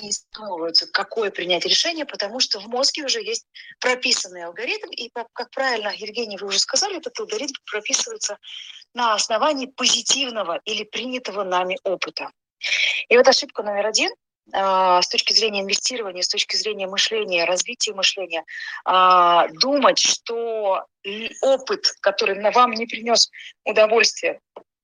[0.00, 3.46] не задумываются, какое принять решение, потому что в мозге уже есть
[3.80, 8.38] прописанный алгоритм, и, как правильно, Евгений, вы уже сказали, этот алгоритм прописывается
[8.94, 12.30] на основании позитивного или принятого нами опыта.
[13.08, 14.10] И вот ошибка номер один
[14.52, 18.44] а, с точки зрения инвестирования, с точки зрения мышления, развития мышления,
[18.84, 20.84] а, думать, что
[21.42, 23.30] опыт, который вам не принес
[23.64, 24.40] удовольствие,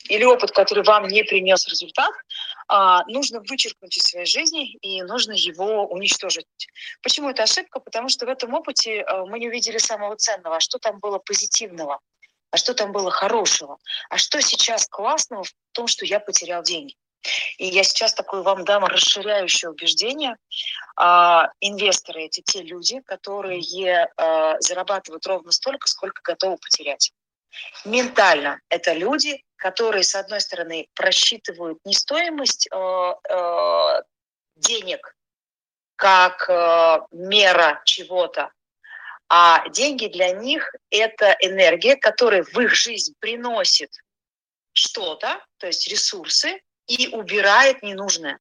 [0.08, 2.12] или опыт, который вам не принес результат,
[2.68, 6.46] а, нужно вычеркнуть из своей жизни и нужно его уничтожить.
[7.02, 7.80] Почему это ошибка?
[7.80, 12.00] Потому что в этом опыте мы не увидели самого ценного, а что там было позитивного,
[12.50, 13.78] а что там было хорошего,
[14.10, 16.94] а что сейчас классного в том, что я потерял деньги.
[17.58, 20.36] И я сейчас такое вам дам расширяющее убеждение.
[20.96, 23.60] А, инвесторы– это те люди, которые
[24.16, 27.12] а, зарабатывают ровно столько, сколько готовы потерять.
[27.84, 34.02] Ментально– это люди, которые, с одной стороны, просчитывают не стоимость а,
[34.56, 35.14] денег
[35.96, 36.48] как
[37.10, 38.52] мера чего-то,
[39.28, 43.90] а деньги для них– это энергия, которая в их жизнь приносит
[44.72, 48.38] что-то, то есть ресурсы, и убирает ненужное.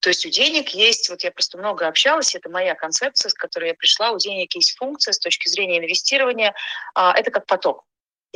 [0.00, 3.70] То есть у денег есть, вот я просто много общалась, это моя концепция, с которой
[3.70, 6.54] я пришла, у денег есть функция с точки зрения инвестирования,
[6.94, 7.84] а, это как поток.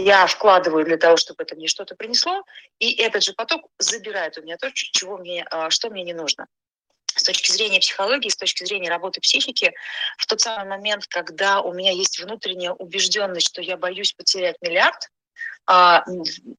[0.05, 2.43] Я вкладываю для того, чтобы это мне что-то принесло,
[2.79, 6.47] и этот же поток забирает у меня то, чего мне, а, что мне не нужно.
[7.15, 9.75] С точки зрения психологии, с точки зрения работы психики,
[10.17, 15.11] в тот самый момент, когда у меня есть внутренняя убежденность, что я боюсь потерять миллиард,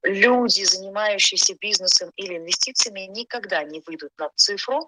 [0.03, 4.87] люди, занимающиеся бизнесом или инвестициями, никогда не выйдут на цифру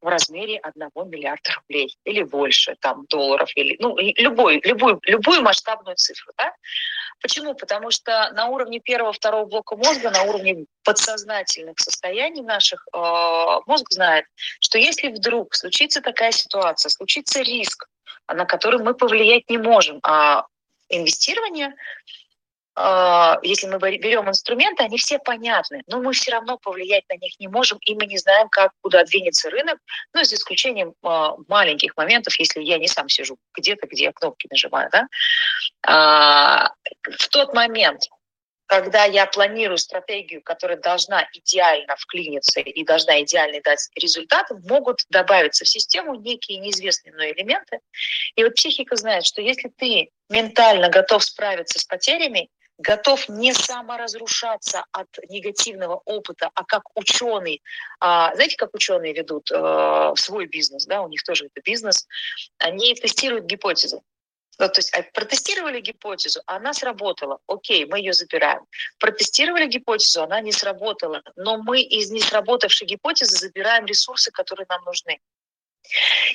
[0.00, 5.96] в размере 1 миллиарда рублей или больше там долларов или ну любой любую любую масштабную
[5.96, 6.52] цифру, да?
[7.20, 7.54] Почему?
[7.54, 12.98] Потому что на уровне первого второго блока мозга, на уровне подсознательных состояний наших э,
[13.66, 14.26] мозг знает,
[14.60, 17.86] что если вдруг случится такая ситуация, случится риск,
[18.28, 20.46] на который мы повлиять не можем, а
[20.88, 21.72] инвестирование а,
[22.76, 27.46] если мы берем инструменты, они все понятны, но мы все равно повлиять на них не
[27.46, 29.78] можем, и мы не знаем, как, куда двинется рынок,
[30.12, 34.48] ну, за исключением а, маленьких моментов, если я не сам сижу где-то, где я кнопки
[34.50, 34.90] нажимаю.
[34.90, 35.06] Да?
[35.86, 36.70] А,
[37.04, 38.02] в тот момент,
[38.66, 45.64] когда я планирую стратегию, которая должна идеально вклиниться и должна идеально дать результат, могут добавиться
[45.64, 47.78] в систему некие неизвестные мной элементы.
[48.34, 52.48] И вот психика знает, что если ты ментально готов справиться с потерями,
[52.78, 57.62] готов не саморазрушаться от негативного опыта, а как ученый,
[58.00, 62.06] а, знаете, как ученые ведут э, свой бизнес, да, у них тоже это бизнес,
[62.58, 64.00] они тестируют гипотезы.
[64.58, 68.64] Ну, то есть а, протестировали гипотезу, она сработала, окей, мы ее забираем.
[68.98, 74.82] Протестировали гипотезу, она не сработала, но мы из не сработавшей гипотезы забираем ресурсы, которые нам
[74.84, 75.18] нужны.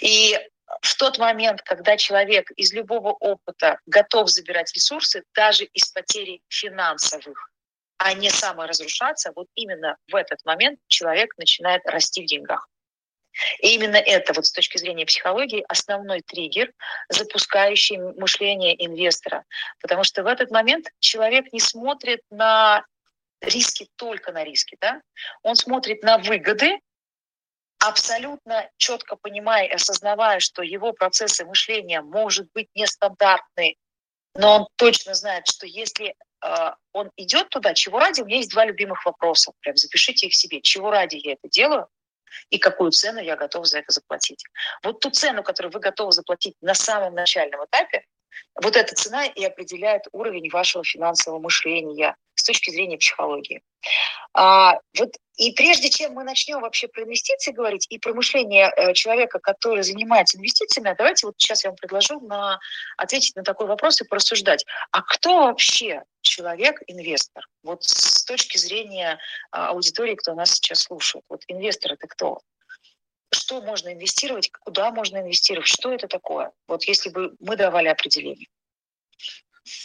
[0.01, 0.37] И
[0.81, 7.51] в тот момент, когда человек из любого опыта готов забирать ресурсы, даже из потери финансовых,
[7.97, 12.69] а не саморазрушаться, вот именно в этот момент человек начинает расти в деньгах.
[13.59, 16.71] И именно это вот с точки зрения психологии основной триггер,
[17.09, 19.45] запускающий мышление инвестора.
[19.81, 22.85] Потому что в этот момент человек не смотрит на
[23.41, 25.01] риски только на риски, да?
[25.43, 26.79] он смотрит на выгоды
[27.79, 33.75] абсолютно четко понимая и осознавая, что его процессы мышления может быть нестандартны,
[34.35, 38.51] но он точно знает, что если э, он идет туда, чего ради, у меня есть
[38.51, 41.87] два любимых вопроса, прям запишите их себе, чего ради я это делаю,
[42.49, 44.43] и какую цену я готов за это заплатить.
[44.83, 48.05] Вот ту цену, которую вы готовы заплатить на самом начальном этапе,
[48.61, 53.61] вот эта цена и определяет уровень вашего финансового мышления с точки зрения психологии.
[54.33, 58.93] А, вот и прежде чем мы начнем вообще про инвестиции говорить и про мышление э,
[58.93, 62.59] человека, который занимается инвестициями, давайте вот сейчас я вам предложу на,
[62.97, 64.65] ответить на такой вопрос и порассуждать.
[64.91, 67.45] А кто вообще человек-инвестор?
[67.63, 69.17] Вот с точки зрения
[69.51, 71.23] а, аудитории, кто нас сейчас слушает.
[71.29, 72.39] Вот инвестор это кто?
[73.31, 76.51] Что можно инвестировать, куда можно инвестировать, что это такое?
[76.67, 78.47] Вот если бы мы давали определение.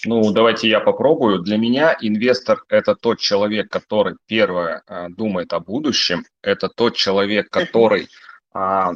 [0.07, 1.41] Ну, давайте я попробую.
[1.41, 7.51] Для меня инвестор– это тот человек, который, первое, а, думает о будущем, это тот человек,
[7.51, 8.09] который
[8.55, 8.93] а,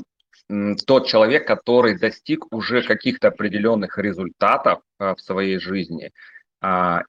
[0.87, 6.11] тот человек, который достиг уже каких-то определенных результатов а, в своей жизни.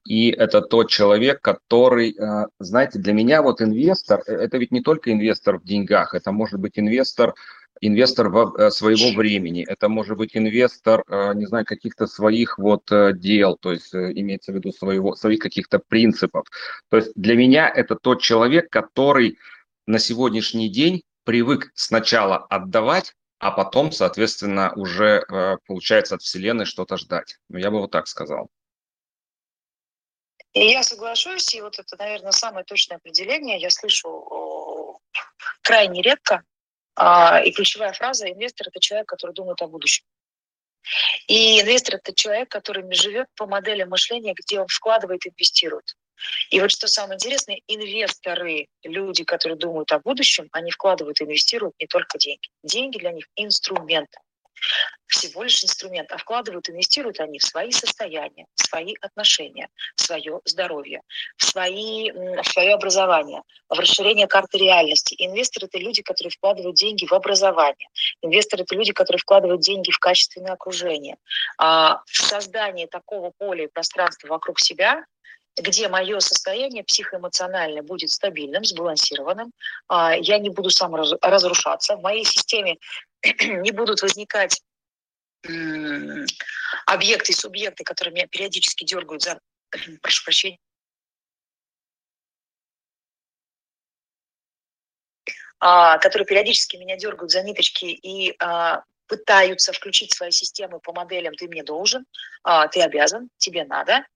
[0.06, 2.16] И это тот человек, который,
[2.60, 6.60] знаете, для меня вот инвестор, э, это ведь не только инвестор в деньгах, это может
[6.60, 7.34] быть инвестор
[7.80, 12.90] инвестор во, э, своего времени, это может быть инвестор, э, не знаю, каких-то своих вот
[12.92, 16.46] э, дел, то есть имеется в виду своего, своих каких-то принципов.
[16.90, 19.38] То есть для меня это тот человек, который
[19.86, 26.96] на сегодняшний день привык сначала отдавать, а потом, соответственно, уже э, получается от Вселенной что-то
[26.98, 27.38] ждать.
[27.48, 28.50] Ну, я бы вот так сказал.
[30.52, 33.58] И я соглашусь, и вот это, наверное, самое точное определение.
[33.58, 35.00] Я слышу
[35.62, 36.42] крайне редко.
[36.96, 40.04] А, и ключевая фраза– инвестор– это человек, который думает о будущем.
[41.28, 45.94] И инвестор– это человек, который живет по модели мышления, где он вкладывает, инвестирует.
[46.50, 51.86] И вот что самое интересное, инвесторы, люди, которые думают о будущем, они вкладывают, инвестируют не
[51.86, 52.48] только деньги.
[52.64, 54.10] Деньги для них– инструмент
[55.06, 60.40] всего лишь инструмент, а вкладывают, инвестируют они в свои состояния, в свои отношения, в свое
[60.44, 61.02] здоровье,
[61.36, 65.14] в, свои, в свое образование, в расширение карты реальности.
[65.18, 67.88] Инвесторы– это люди, которые вкладывают деньги в образование.
[68.22, 71.16] Инвесторы– это люди, которые вкладывают деньги в качественное окружение.
[71.58, 75.04] А в создание такого поля и пространства вокруг себя,
[75.60, 79.52] где мое состояние психоэмоциональное будет стабильным, сбалансированным,
[79.88, 82.76] а, я не буду сам разрушаться, в моей системе
[83.22, 84.60] не будут возникать
[86.86, 89.40] объекты и субъекты, которые меня периодически дергают за,
[90.02, 90.58] прошу прощения,
[95.58, 101.34] а, которые периодически меня дергают за ниточки и а, пытаются включить свои системы по моделям
[101.34, 102.06] «ты мне должен»,
[102.70, 104.06] «ты обязан», «тебе надо».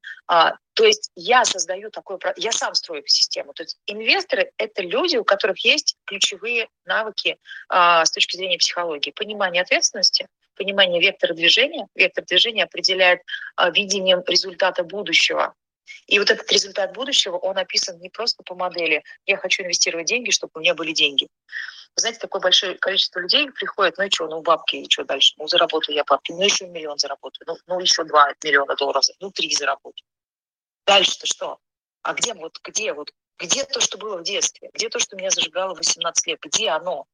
[0.74, 3.52] А, то есть я создаю такой, я сам строю систему.
[3.52, 7.38] То есть инвесторы– это люди, у которых есть ключевые навыки
[7.68, 9.10] а, с точки зрения психологии.
[9.10, 11.86] Понимание ответственности, понимание вектора движения.
[11.94, 13.20] Вектор движения определяет
[13.72, 15.54] видением результата будущего.
[16.06, 20.30] И вот этот результат будущего, он описан не просто по модели «я хочу инвестировать деньги,
[20.30, 21.28] чтобы у меня были деньги»,
[21.96, 25.34] вы знаете, такое большое количество людей приходит, ну и что, ну бабки, и что дальше?
[25.36, 29.30] Ну заработаю я бабки, ну еще миллион заработаю, ну, ну еще два миллиона долларов, ну
[29.30, 30.04] три заработаю.
[30.86, 31.58] Дальше-то что?
[32.02, 34.70] А где вот, где вот, где то, что было в детстве?
[34.72, 36.40] Где то, что меня зажигало в 18 лет?
[36.40, 37.06] Где оно?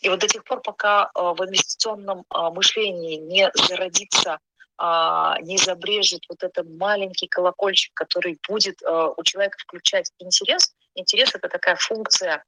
[0.00, 4.38] И вот до тех пор, пока э, в инвестиционном э, мышлении не зародится
[4.78, 10.74] а, не забрежет вот этот маленький колокольчик, который будет э, у человека включать интерес.
[10.94, 12.44] Интерес– это такая функция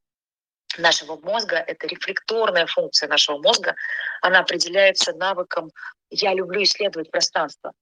[0.76, 3.74] нашего мозга, это рефлекторная функция нашего мозга,
[4.20, 5.70] она определяется навыком
[6.10, 7.72] «я люблю исследовать пространство»,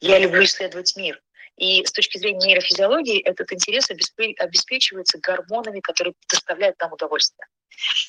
[0.00, 1.22] «я люблю исследовать мир».
[1.62, 7.46] И с точки зрения нейрофизиологии этот интерес обеспечивается гормонами, которые доставляют нам удовольствие.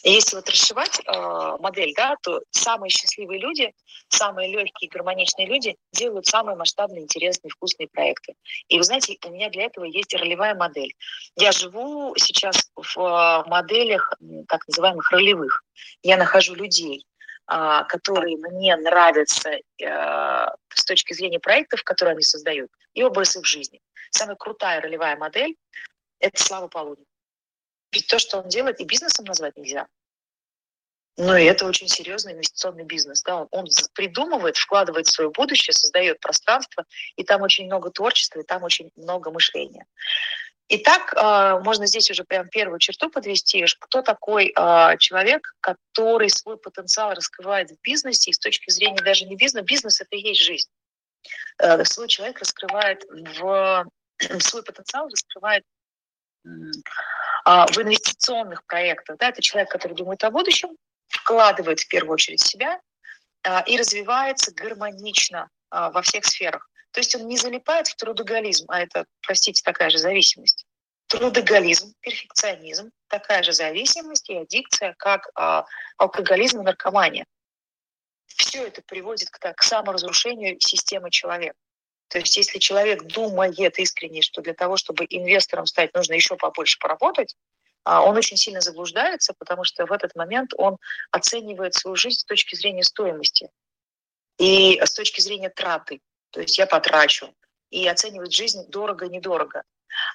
[0.01, 3.71] И если вот расшивать э, модель, да, то самые счастливые люди,
[4.09, 8.33] самые легкие, гармоничные люди делают самые масштабные, интересные, вкусные проекты.
[8.69, 10.95] И вы знаете, у меня для этого есть ролевая модель.
[11.35, 14.13] Я живу сейчас в э, моделях
[14.47, 15.63] так называемых ролевых.
[16.01, 17.05] Я нахожу людей,
[17.45, 23.81] которые мне нравятся э, с точки зрения проектов, которые они создают, и образ их жизни.
[24.11, 25.55] Самая крутая ролевая модель–
[26.19, 27.05] это Слава Полудин.
[27.91, 29.87] Ведь то, что он делает, и бизнесом назвать нельзя.
[31.15, 33.21] Но и это очень серьезный инвестиционный бизнес.
[33.21, 33.47] Да?
[33.51, 36.85] Он придумывает, вкладывает в свое будущее, создает пространство,
[37.15, 39.85] и там очень много творчества, и там очень много мышления.
[40.75, 46.57] Итак, э, можно здесь уже прям первую черту подвести, кто такой э, человек, который свой
[46.57, 50.41] потенциал раскрывает в бизнесе, и с точки зрения даже не бизнеса, бизнес это и есть
[50.41, 50.69] жизнь.
[51.59, 53.85] Э, свой человек раскрывает в
[54.39, 55.63] свой потенциал раскрывает
[57.45, 59.17] а, в инвестиционных проектах.
[59.17, 60.69] Да, это человек, который думает о будущем,
[61.07, 62.81] вкладывает в первую очередь себя
[63.65, 66.69] и развивается гармонично во всех сферах.
[66.93, 70.65] То есть он не залипает в трудоголизм, а это, простите, такая же зависимость.
[71.07, 75.29] Трудоголизм, перфекционизм, такая же зависимость и аддикция, как
[75.97, 77.25] алкоголизм и наркомания.
[78.27, 81.55] Все это приводит к, так, к саморазрушению системы человека.
[82.09, 86.77] То есть если человек думает искренне, что для того, чтобы инвестором стать, нужно еще побольше
[86.79, 87.35] поработать,
[87.85, 90.77] а, он очень сильно заблуждается, потому что в этот момент он
[91.09, 93.49] оценивает свою жизнь с точки зрения стоимости
[94.37, 96.01] и с точки зрения траты.
[96.33, 97.33] То есть я потрачу.
[97.69, 99.63] И оценивает жизнь дорого-недорого.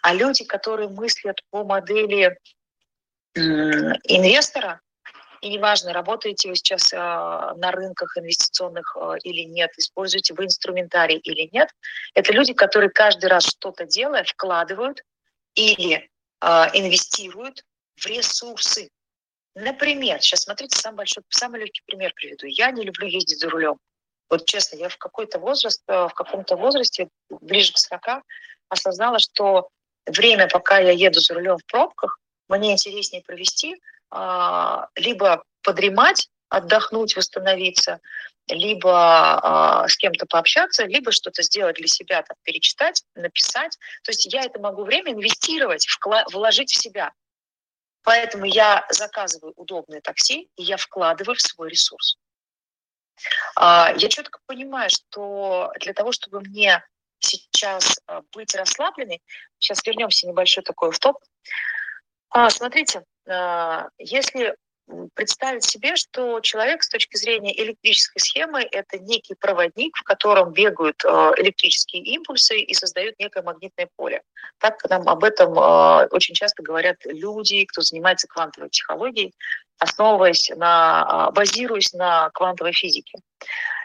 [0.02, 2.36] А люди, которые мыслят по модели
[3.34, 4.80] инвестора,
[5.40, 11.18] и неважно, работаете вы сейчас э, на рынках инвестиционных э, или нет, используете вы инструментарий
[11.18, 11.68] или нет,
[12.14, 15.04] это люди, которые каждый раз что-то делая, вкладывают
[15.54, 16.10] или
[16.40, 18.90] э, инвестируют в ресурсы.
[19.54, 22.46] Например, сейчас смотрите, самый большой, самый легкий пример приведу.
[22.46, 23.78] Я не люблю ездить за рулем.
[24.30, 28.22] Вот честно, я в какой-то возраст, в каком-то возрасте, ближе к 40,
[28.68, 29.68] осознала, что
[30.06, 32.18] время, пока я еду за рулем в пробках,
[32.48, 33.80] мне интереснее провести
[34.10, 38.00] а, либо подремать, отдохнуть, восстановиться,
[38.46, 43.76] либо а, с кем-то пообщаться, либо что-то сделать для себя, там, перечитать, написать.
[44.02, 45.86] То есть я это могу время инвестировать,
[46.32, 47.12] вложить в себя.
[48.02, 52.16] Поэтому я заказываю удобное такси, и я вкладываю в свой ресурс.
[53.56, 56.82] А, я четко понимаю, что для того, чтобы мне
[57.18, 59.22] сейчас а, быть расслабленной,
[59.58, 61.16] сейчас вернемся небольшой такой в топ.
[62.50, 63.04] Смотрите,
[63.96, 64.54] если
[65.14, 71.02] представить себе, что человек с точки зрения электрической схемы– это некий проводник, в котором бегают
[71.04, 74.20] электрические импульсы и создают некое магнитное поле.
[74.58, 75.56] Так нам об этом
[76.12, 79.34] очень часто говорят люди, кто занимается квантовой психологией,
[79.78, 83.18] основываясь на, а, базируясь на квантовой физике.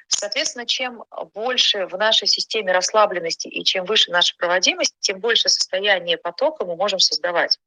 [0.07, 6.17] Соответственно, чем больше в нашей системе расслабленности и чем выше наша проводимость, тем больше состояние
[6.17, 7.59] потока мы можем создавать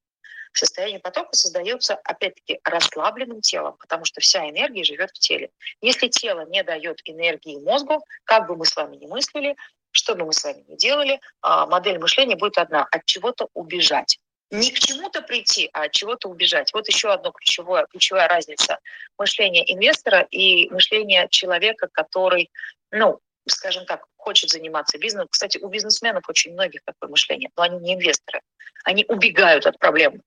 [0.59, 5.51] состояние потока создается, опять-таки, расслабленным телом, потому что вся энергия живет в теле.
[5.81, 9.57] Если тело не дает энергии мозгу, как бы мы с вами ни мыслили,
[9.91, 14.19] что бы мы с вами ни делали, а, модель мышления будет одна– от чего-то убежать.
[14.51, 16.73] Не к чему-то прийти, а от чего-то убежать.
[16.73, 18.79] Вот еще одна ключевая, ключевая разница
[19.19, 22.51] мышления инвестора и мышления человека, который,
[22.93, 25.29] ну, скажем так, хочет заниматься бизнесом.
[25.29, 28.41] Кстати, у бизнесменов очень многих такое мышление, но они не инвесторы.
[28.85, 30.23] Они убегают от проблем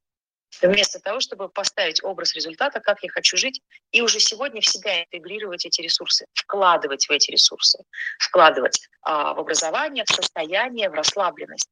[0.62, 3.62] вместо того, чтобы поставить образ результата, как я хочу жить,
[3.92, 7.84] и уже сегодня в себя интегрировать эти ресурсы, вкладывать в эти ресурсы,
[8.20, 11.70] вкладывать а, в образование, в состояние, в расслабленность.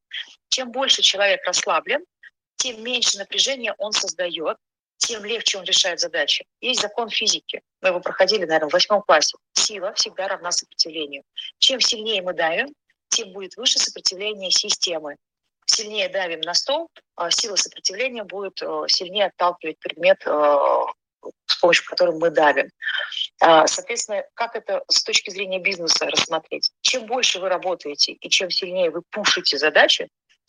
[0.50, 2.04] Чем больше человек расслаблен,
[2.58, 4.58] тем меньше напряжения он создает,
[4.98, 6.46] тем легче он решает задачи.
[6.60, 7.62] Есть закон физики.
[7.82, 9.38] Мы его проходили, наверное, в восьмом классе.
[9.54, 11.24] Сила всегда равна сопротивлению.
[11.60, 12.74] Чем сильнее мы давим,
[13.10, 15.16] тем будет выше сопротивление системы
[15.68, 20.58] сильнее давим на стол, а сила сопротивления будет э, сильнее отталкивать предмет, э,
[21.46, 22.70] с помощью которого мы давим.
[23.42, 26.72] А, соответственно, как это с точки зрения бизнеса рассмотреть?
[26.82, 30.08] Чем больше вы работаете и чем сильнее вы пушите задачи,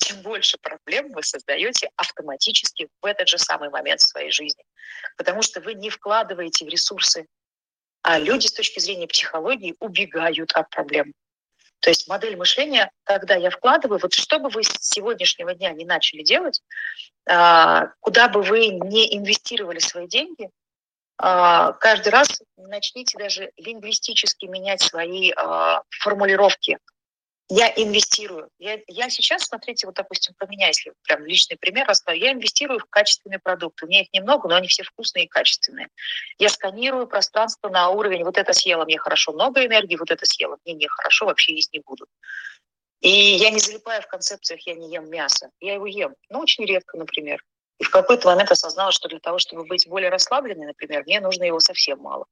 [0.08, 4.64] тем больше проблем вы создаете автоматически в этот же самый момент в своей жизни.
[5.16, 7.26] Потому что вы не вкладываете в ресурсы,
[8.02, 11.12] а люди с точки зрения психологии убегают от проблем.
[11.80, 15.84] То есть модель мышления, когда я вкладываю, вот что бы вы с сегодняшнего дня не
[15.84, 16.60] начали делать,
[17.28, 20.50] а, куда бы вы не инвестировали свои деньги,
[21.18, 26.78] а, каждый раз начните даже лингвистически менять свои а, формулировки
[27.48, 28.50] я инвестирую.
[28.58, 32.78] Я, я сейчас, смотрите, вот, допустим, про меня, если прям личный пример расставлю, я инвестирую
[32.78, 33.86] в качественные продукты.
[33.86, 35.88] У меня их немного, но они все вкусные и качественные.
[36.38, 40.58] Я сканирую пространство на уровень, вот это съело мне хорошо, много энергии, вот это съело
[40.64, 42.06] мне нехорошо, вообще есть не буду.
[43.00, 45.50] И я не залипаю в концепциях, я не ем мясо.
[45.60, 47.42] Я его ем, но очень редко, например.
[47.78, 51.44] И в какой-то момент осознала, что для того, чтобы быть более расслабленной, например, мне нужно
[51.44, 52.26] его совсем мало.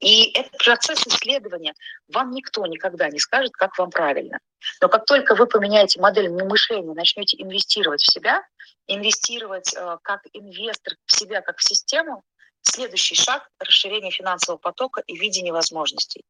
[0.00, 1.74] И это процесс исследования.
[2.08, 4.38] Вам никто никогда не скажет, как вам правильно.
[4.80, 8.42] Но как только вы поменяете модель мышления, начнете инвестировать в себя,
[8.86, 12.22] инвестировать э, как инвестор в себя, как в систему,
[12.62, 16.24] следующий шаг– расширение финансового потока и видение возможностей.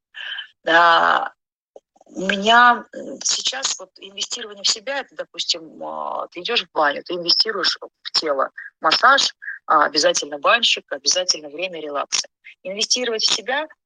[2.11, 2.85] У меня
[3.23, 8.11] сейчас вот инвестирование в себя, это, допустим, а, ты идешь в баню, ты инвестируешь в
[8.13, 8.51] тело,
[8.81, 9.35] массаж,
[9.67, 12.29] а, обязательно банщик, обязательно время релакса.
[12.63, 13.67] Инвестировать в себя–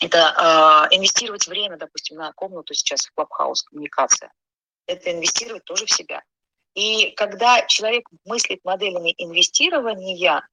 [0.00, 4.32] это э, инвестировать время, допустим, на комнату сейчас в клабхаус, коммуникация.
[4.86, 6.22] Это инвестировать тоже в себя.
[6.74, 10.48] И когда человек мыслит моделями инвестирования,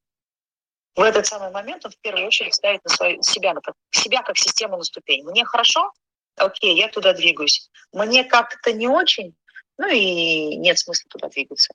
[0.96, 4.38] в этот самый момент он в первую очередь ставит на свою, себя, на, себя как
[4.38, 5.24] систему на ступень.
[5.24, 5.92] Мне хорошо,
[6.38, 7.70] окей, я туда двигаюсь.
[7.92, 9.36] Мне как-то не очень,
[9.78, 11.74] ну и нет смысла туда двигаться.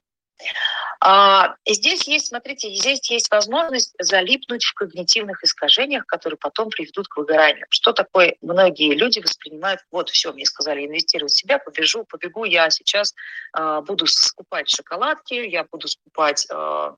[1.01, 7.17] А, здесь есть, смотрите, здесь есть возможность залипнуть в когнитивных искажениях, которые потом приведут к
[7.17, 7.67] выгоранию.
[7.71, 12.71] Что такое многие люди воспринимают, вот все, мне сказали инвестировать в себя, побежу, побегу, я
[12.71, 13.15] сейчас
[13.53, 16.95] а, буду скупать шоколадки, я буду скупать а,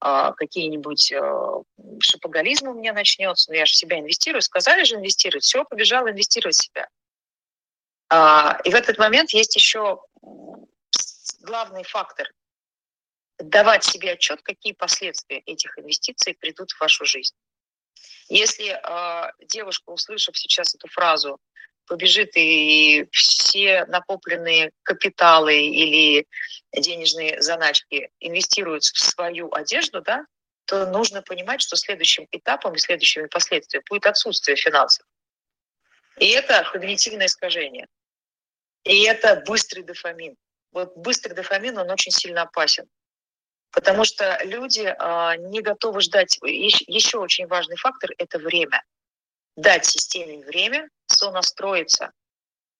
[0.00, 1.62] какие-нибудь а,
[2.00, 6.56] шапоголизмы у меня начнется, но я же себя инвестирую, сказали же инвестировать, все, побежал инвестировать
[6.56, 6.88] себя.
[8.08, 10.00] А, и в этот момент есть еще
[11.40, 12.30] главный фактор–
[13.38, 17.34] давать себе отчет, какие последствия этих инвестиций придут в вашу жизнь.
[18.28, 21.40] Если э, девушка, услышав сейчас эту фразу,
[21.88, 26.26] побежит и все накопленные капиталы или
[26.76, 30.24] денежные заначки инвестируют в свою одежду, да,
[30.66, 35.06] то нужно понимать, что следующим этапом и следующими последствиями будет отсутствие финансов.
[36.18, 37.86] И это когнитивное искажение.
[38.84, 40.36] И это быстрый дофамин.
[40.72, 42.86] Вот быстрый дофамин, он очень сильно опасен.
[43.70, 46.38] Потому что люди э, не готовы ждать.
[46.42, 48.82] Еще очень важный фактор– это время.
[49.56, 52.12] Дать системе время сонастроиться.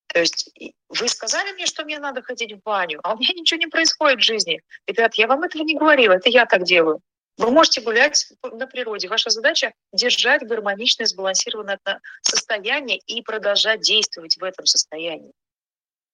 [0.09, 0.51] То есть
[0.89, 4.21] вы сказали мне, что мне надо ходить в баню, а у меня ничего не происходит
[4.21, 4.63] в жизни.
[4.87, 7.01] Ребят, я вам этого не говорила, это я так делаю.
[7.37, 9.09] Вы можете гулять на природе.
[9.09, 11.79] Ваша задача– держать гармоничное, сбалансированное
[12.23, 15.33] состояние и продолжать действовать в этом состоянии.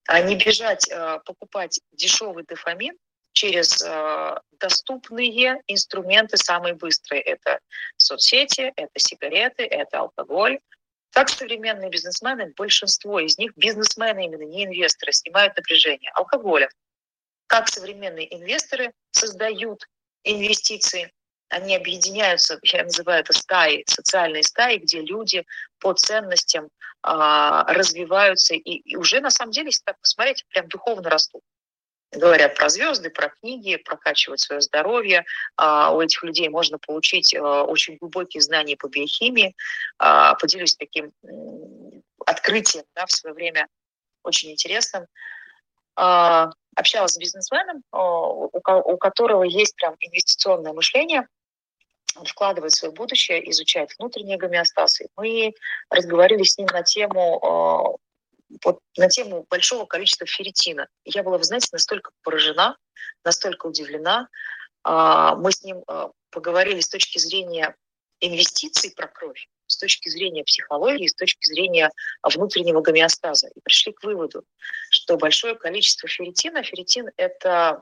[0.06, 2.98] А не бежать э, покупать дешевый дофамин
[3.32, 7.22] через э, доступные инструменты самые быстрые.
[7.22, 7.58] Это
[7.96, 10.60] соцсети, это сигареты, это алкоголь.
[11.14, 16.68] Так современные бизнесмены, большинство из них, бизнесмены именно, не инвесторы, снимают напряжение алкоголя.
[17.46, 19.86] Как современные инвесторы создают
[20.24, 21.12] инвестиции,
[21.50, 25.46] они объединяются, я называю это стаи, социальные стаи, где люди
[25.78, 26.68] по ценностям
[27.02, 31.42] а, развиваются и, и уже на самом деле, если так посмотреть, прям духовно растут.
[32.14, 35.24] Говорят про звезды, про книги, прокачивать свое здоровье.
[35.56, 39.54] А, у этих людей можно получить а, очень глубокие знания по биохимии.
[39.98, 41.12] А, поделюсь таким
[42.24, 43.68] открытием да, в свое время
[44.22, 45.06] очень интересным.
[45.96, 51.28] А, общалась с бизнесменом, у которого есть прям инвестиционное мышление,
[52.16, 55.08] он вкладывает свое будущее, изучает внутренние гомеостазы.
[55.16, 55.52] Мы
[55.90, 57.98] разговаривали с ним на тему
[58.64, 60.88] вот на тему большого количества ферритина.
[61.04, 62.76] Я была, вы знаете, настолько поражена,
[63.24, 64.28] настолько удивлена.
[64.82, 65.82] А, мы с ним
[66.30, 67.74] поговорили с точки зрения
[68.20, 71.90] инвестиций про кровь, с точки зрения психологии, с точки зрения
[72.22, 73.48] внутреннего гомеостаза.
[73.48, 74.44] И пришли к выводу,
[74.90, 77.80] что большое количество ферритина, ферритин– это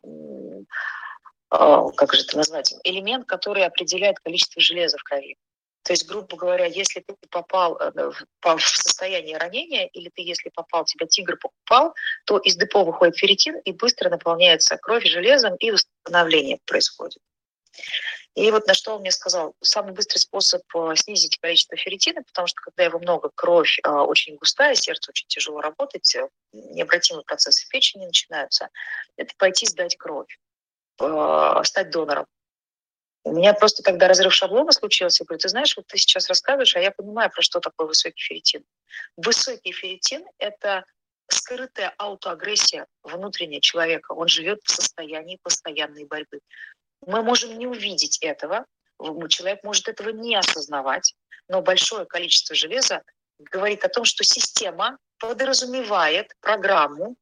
[1.51, 5.37] а, как же это назвать, элемент, который определяет количество железа в крови.
[5.83, 10.85] То есть, грубо говоря, если ты попал э, в состояние ранения, или ты, если попал,
[10.85, 16.59] тебя тигр покупал, то из депо выходит ферритин, и быстро наполняется кровь железом, и восстановление
[16.67, 17.19] происходит.
[18.35, 22.47] И вот на что он мне сказал, самый быстрый способ э, снизить количество ферритина, потому
[22.47, 27.69] что когда его много, кровь э, очень густая, сердце очень тяжело работать, э, необратимые процессы
[27.69, 28.71] печени начинаются,
[29.17, 30.39] это пойти сдать кровь,
[31.65, 32.27] стать донором.
[33.25, 36.75] У меня просто, когда разрыв шаблона случился, я говорю, ты знаешь, вот ты сейчас рассказываешь,
[36.77, 38.65] а я понимаю, про что такое высокий ферритин.
[39.17, 40.85] Высокий ферритин– это
[41.29, 44.13] скрытая аутоагрессия внутренняя человека.
[44.13, 46.41] Он живет в состоянии постоянной борьбы.
[47.07, 48.67] Мы можем не увидеть этого,
[49.29, 51.15] человек может этого не осознавать,
[51.49, 53.03] но большое количество железа
[53.39, 57.17] говорит о том, что система подразумевает программу,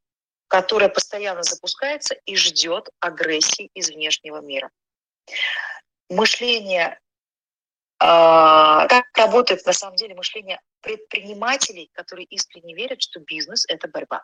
[0.49, 4.71] которая постоянно запускается и ждет агрессии из внешнего мира.
[6.11, 6.99] Мышление,
[7.99, 14.23] э, как работает на самом деле мышление предпринимателей, которые искренне верят, что бизнес– это борьба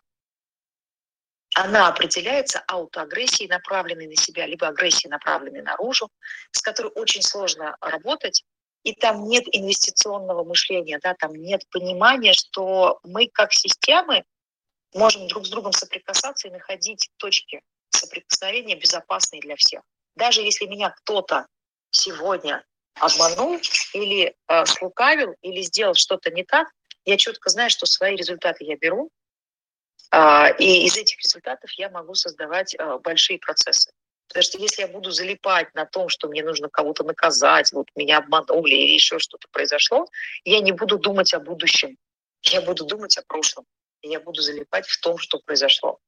[1.57, 6.11] она определяется аутоагрессией, направленной на себя, либо агрессией, направленной наружу,
[6.51, 8.45] с которой очень сложно работать,
[8.83, 14.25] и там нет инвестиционного мышления, да, там нет понимания, что мы как системы
[14.93, 19.81] можем друг с другом соприкасаться и находить точки соприкосновения безопасные для всех.
[20.15, 21.47] Даже если меня кто-то
[21.97, 22.65] сегодня
[23.01, 23.59] обманул
[23.93, 26.69] или э, слукавил, или сделал что-то не так,
[27.05, 29.11] я четко знаю, что свои результаты я беру,
[30.11, 33.91] а, и из этих результатов я могу создавать а, большие процессы.
[34.29, 38.19] Потому что если я буду залипать на том, что мне нужно кого-то наказать, вот меня
[38.19, 40.07] обманули или еще что-то произошло,
[40.45, 41.97] я не буду думать о будущем.
[42.43, 43.65] Я буду думать о прошлом.
[44.03, 45.99] Я буду залипать в том, что произошло.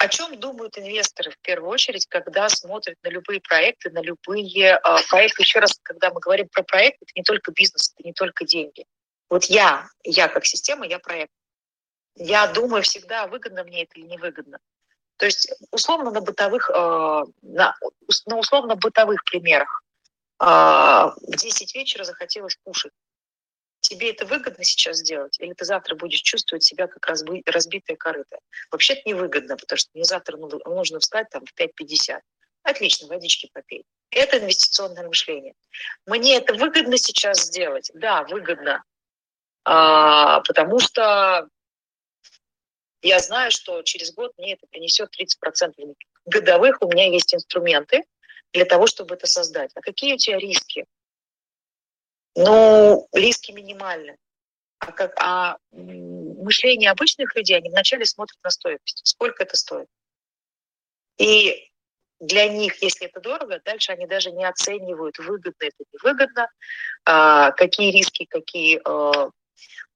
[0.00, 4.80] О чем думают инвесторы в первую очередь, когда смотрят на любые проекты, на любые э,
[5.08, 5.42] проекты?
[5.42, 8.86] Еще раз, когда мы говорим про проект, это не только бизнес, это не только деньги.
[9.28, 11.30] Вот я, я как система, я проект
[12.16, 14.58] я думаю всегда, выгодно мне это или невыгодно.
[15.16, 16.72] То есть условно на бытовых, э,
[17.42, 17.76] на,
[18.26, 19.82] на условно бытовых примерах.
[20.38, 22.92] Э, в 10 вечера захотелось кушать.
[23.90, 25.36] Тебе это выгодно сейчас сделать?
[25.40, 28.38] Или ты завтра будешь чувствовать себя как разби, разбитая корыто?
[28.70, 32.20] Вообще это невыгодно, потому что мне завтра нужно встать там в 5.50.
[32.62, 33.84] Отлично, водички попей.
[34.12, 35.54] Это инвестиционное мышление.
[36.06, 37.90] Мне это выгодно сейчас сделать?
[37.92, 38.84] Да, выгодно.
[39.64, 41.48] А, потому что
[43.02, 45.74] я знаю, что через год мне это принесет 30%
[46.26, 46.80] годовых.
[46.80, 48.04] У меня есть инструменты
[48.52, 49.72] для того, чтобы это создать.
[49.74, 50.86] А какие у тебя риски?
[52.36, 54.16] Ну, риски минимальны.
[54.78, 59.02] А, как, а мышление обычных людей, они вначале смотрят на стоимость.
[59.04, 59.88] Сколько это стоит?
[61.18, 61.70] И
[62.18, 66.48] для них, если это дорого, дальше они даже не оценивают, выгодно это, невыгодно,
[67.04, 69.30] а, какие риски, какие а,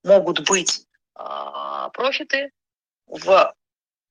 [0.03, 2.51] могут быть а, профиты,
[3.07, 3.53] в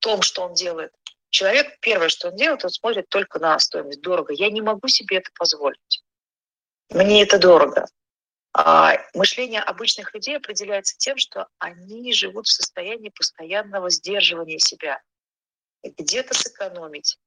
[0.01, 0.93] том, что он делает.
[1.31, 4.01] Человек, первое, что он делает, он смотрит только на стоимость.
[4.01, 4.33] Дорого.
[4.33, 6.05] Я не могу себе это позволить.
[6.91, 7.87] Мне это дорого.
[8.57, 15.03] А мышление обычных людей определяется тем, что они живут в состоянии постоянного сдерживания себя.
[15.83, 17.19] Где-то сэкономить,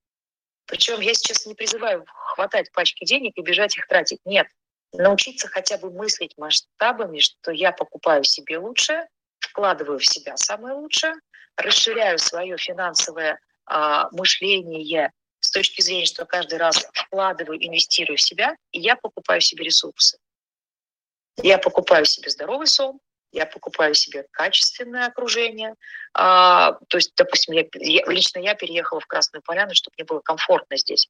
[0.65, 4.19] Причем я сейчас не призываю хватать пачки денег и бежать их тратить.
[4.25, 4.47] Нет.
[4.93, 9.07] Научиться хотя бы мыслить масштабами, что я покупаю себе лучшее,
[9.39, 11.13] вкладываю в себя самое лучшее,
[11.57, 15.11] расширяю свое финансовое а, мышление
[15.41, 20.17] с точки зрения, что каждый раз вкладываю, инвестирую в себя, и я покупаю себе ресурсы.
[21.43, 22.99] Я покупаю себе здоровый сон,
[23.31, 25.75] я покупаю себе качественное окружение.
[26.13, 30.19] А, то есть, допустим, я, я, лично я переехала в Красную Поляну, чтобы мне было
[30.21, 31.09] комфортно здесь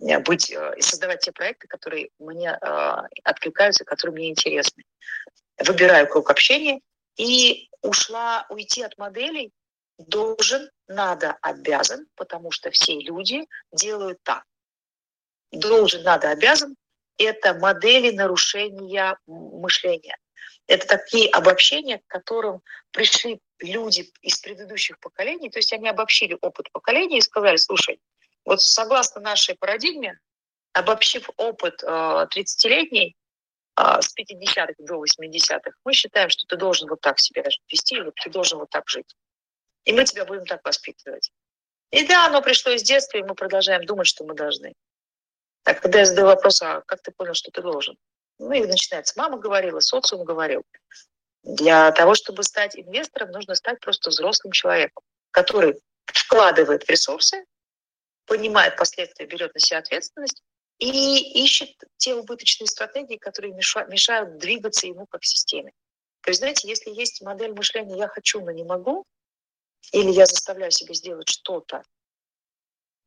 [0.00, 4.84] э, быть э, и создавать те проекты, которые мне э, откликаются, которые мне интересны.
[5.58, 6.80] Выбираю круг общения
[7.16, 9.52] и ушла уйти от моделей
[9.98, 14.44] должен, надо, обязан, потому что все люди делают так.
[15.50, 16.76] Должен, надо, обязан–
[17.18, 20.16] это модели нарушения мышления.
[20.66, 26.70] Это такие обобщения, к которым пришли люди из предыдущих поколений, то есть они обобщили опыт
[26.72, 28.00] поколения и сказали, слушай,
[28.44, 30.18] вот согласно нашей парадигме,
[30.72, 33.16] обобщив опыт э, 30-летний,
[33.78, 38.14] э, с 50-х до 80-х, мы считаем, что ты должен вот так себя вести, вот
[38.22, 39.16] ты должен вот так жить.
[39.84, 41.30] И мы тебя будем так воспитывать.
[41.92, 44.74] И да, оно пришло из детства, и мы продолжаем думать, что мы должны.
[45.66, 47.96] Так, когда я задаю вопрос, а как ты понял, что ты должен?
[48.38, 50.62] Ну и начинается, мама говорила, социум говорил.
[51.42, 55.02] Для того, чтобы стать инвестором, нужно стать просто взрослым человеком,
[55.32, 57.44] который вкладывает ресурсы,
[58.26, 60.40] понимает последствия, берет на себя ответственность
[60.78, 65.72] и ищет те убыточные стратегии, которые мешают двигаться ему как системе.
[66.20, 69.04] То есть, знаете, если есть модель мышления «я хочу, но не могу»,
[69.90, 71.82] или я заставляю себя сделать что-то,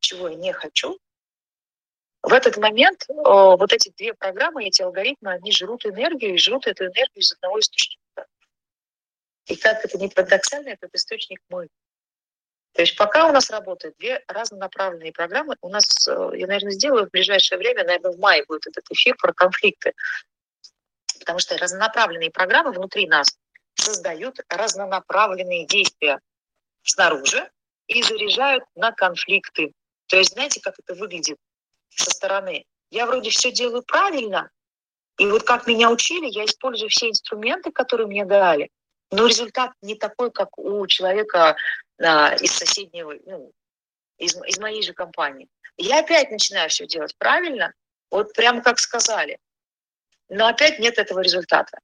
[0.00, 0.98] чего я не хочу,
[2.22, 6.84] в этот момент вот эти две программы, эти алгоритмы, они жрут энергию и жрут эту
[6.84, 8.26] энергию из одного источника.
[9.46, 11.68] И как это не парадоксально, этот источник мы.
[12.72, 17.06] То есть пока у нас работают две разнонаправленные программы, у нас, э, я, наверное, сделаю
[17.06, 19.92] в ближайшее время, наверное, в мае будет этот эфир про конфликты.
[21.18, 23.36] Потому что разнонаправленные программы внутри нас
[23.74, 26.20] создают разнонаправленные действия
[26.82, 27.50] снаружи
[27.88, 29.72] и заряжают на конфликты.
[30.06, 31.38] То есть знаете, как это выглядит
[31.90, 32.64] со стороны?
[32.90, 34.50] Я вроде все делаю правильно,
[35.18, 38.70] и вот как меня учили, я использую все инструменты, которые мне дали,
[39.10, 41.56] но результат не такой, как у человека
[42.02, 43.52] а, из соседнего, ну,
[44.18, 45.48] из, из моей же компании.
[45.76, 47.72] Я опять начинаю все делать правильно,
[48.10, 49.38] вот прямо как сказали,
[50.28, 51.78] но опять нет этого результата.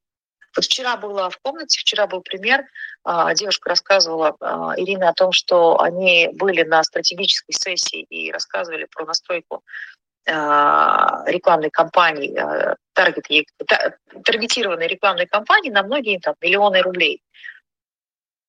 [0.55, 2.65] Вот вчера была в комнате, вчера был пример,
[3.35, 9.07] девушка рассказывала, а, Ирина, о том, что они были на стратегической сессии и рассказывали про
[9.07, 9.63] настройку
[10.29, 12.37] а, рекламной кампании,
[12.95, 13.47] таргет,
[14.25, 17.23] таргетированной рекламной кампании на многие там, миллионы рублей.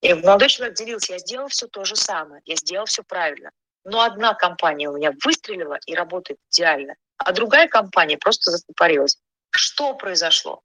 [0.02, 3.52] И молодой человек делился, я сделал все то же самое, я сделал все правильно.
[3.84, 9.18] Но одна компания у меня выстрелила и работает идеально, а другая компания просто застопорилась.
[9.52, 10.62] Что произошло?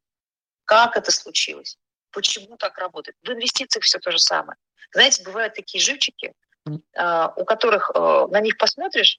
[0.65, 1.77] Как это случилось?
[2.13, 3.17] Почему так работает?
[3.23, 4.57] В инвестициях все то же самое.
[4.93, 6.33] Знаете, бывают такие живчики,
[6.97, 9.19] а, у которых а, на них посмотришь,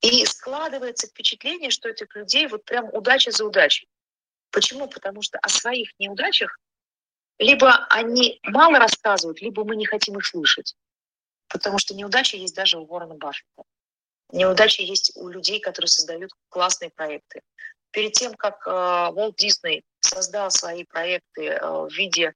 [0.00, 3.88] и складывается впечатление, что этих людей вот прям удача за удачей.
[4.50, 4.88] Почему?
[4.88, 6.58] Потому что о своих неудачах
[7.38, 10.74] либо они мало рассказывают, либо мы не хотим их слышать.
[11.48, 13.62] Потому что неудача есть даже у Уоррена Баффета.
[14.32, 17.42] Неудача есть у людей, которые создают классные проекты.
[17.90, 22.34] Перед тем, как Уолт э, Дисней создал свои проекты э, в виде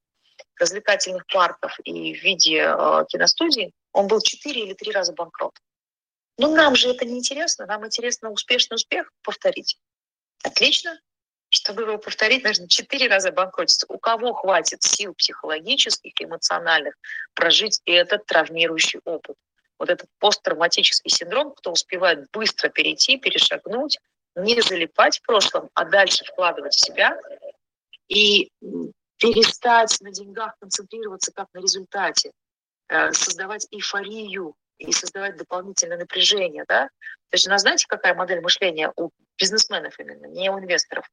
[0.59, 5.55] развлекательных парков и в виде э, киностудий, он был четыре или три раза банкрот.
[6.39, 9.79] Но нам же это не интересно, нам интересно успешный успех повторить.
[10.43, 11.01] Отлично.
[11.49, 13.87] Чтобы его повторить, нужно четыре раза банкротиться.
[13.89, 16.95] У кого хватит сил психологических, эмоциональных
[17.35, 19.37] прожить этот травмирующий опыт?
[19.79, 23.99] Вот этот посттравматический синдром, кто успевает быстро перейти, перешагнуть,
[24.35, 27.19] не залипать в прошлом, а дальше вкладывать в себя,
[28.09, 28.51] и
[29.19, 32.33] перестать на деньгах концентрироваться как на результате,
[32.88, 36.64] э, создавать эйфорию и создавать дополнительное напряжение.
[36.69, 36.88] Да?
[37.31, 41.09] То есть у знаете, какая модель мышления у бизнесменов именно, не у инвесторов?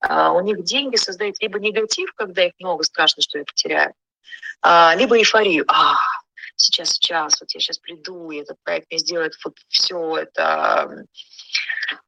[0.00, 3.94] А у них деньги создают либо негатив, когда их много, страшно, что я потеряю,
[4.60, 5.64] а, либо эйфорию.
[5.68, 5.96] А,
[6.54, 11.04] сейчас, сейчас, вот я сейчас приду, и этот проект мне сделает вот все это,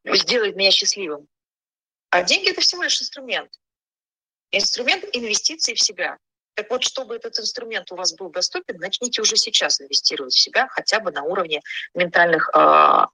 [0.05, 1.27] сделает меня счастливым.
[2.11, 3.51] А деньги– это всего лишь инструмент.
[4.53, 6.19] Инструмент инвестиций в себя.
[6.55, 10.67] Так вот, чтобы этот инструмент у вас был доступен, начните уже сейчас инвестировать в себя
[10.69, 11.63] хотя бы на уровне
[11.95, 13.07] ментальных, э,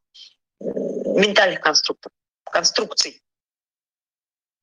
[0.61, 2.13] ментальных конструктов,
[2.45, 3.23] конструкций.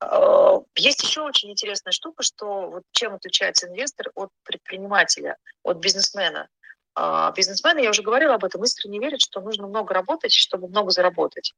[0.01, 6.49] Э, есть еще очень интересная штука, что вот чем отличается инвестор от предпринимателя, от бизнесмена.
[6.95, 10.91] а, бизнесмены, я уже говорила об этом, искренне верят, что нужно много работать, чтобы много
[10.91, 11.53] заработать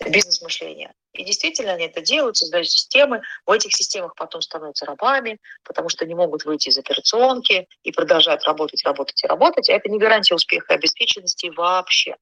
[0.00, 0.92] бизнес-мышления.
[1.12, 3.22] И действительно они это делают, создают системы.
[3.46, 8.44] В этих системах потом становятся рабами, потому что не могут выйти из операционки и продолжают
[8.44, 9.68] работать, работать и работать.
[9.68, 12.16] А это не гарантия успеха и обеспеченности вообще.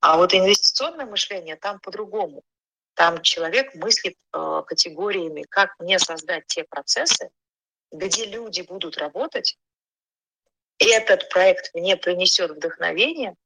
[0.00, 2.42] А вот инвестиционное мышление там по-другому.
[2.94, 7.30] Там человек мыслит э, категориями, как мне создать те процессы,
[7.92, 9.56] где люди будут работать,
[10.80, 13.36] и этот проект мне принесет вдохновение,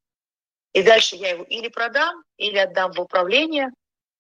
[0.75, 3.71] и дальше я его или продам, или отдам в управление,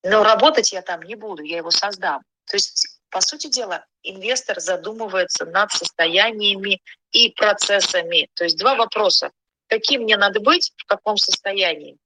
[0.04, 2.22] но работать я там не буду, я его создам.
[2.46, 8.28] То есть, по сути дела, инвестор задумывается над состояниями и процессами.
[8.34, 9.30] То есть два вопроса.
[9.66, 11.96] Каким мне надо быть, в каком состоянии?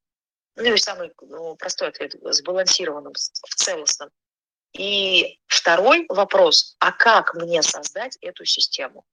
[0.57, 4.09] Ну и самый ну, простой ответ, сбалансированным, в целостном.
[4.73, 9.05] И второй вопрос, а как мне создать эту систему?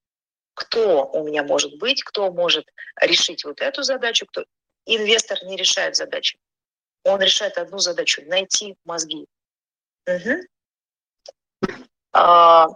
[0.54, 2.65] Кто у меня может быть, кто может
[3.02, 4.45] решить вот эту задачу, кто
[4.86, 6.38] Инвестор не решает задачи.
[7.04, 9.28] Он решает одну задачу– найти мозги.
[10.08, 11.78] Угу.
[12.13, 12.67] А,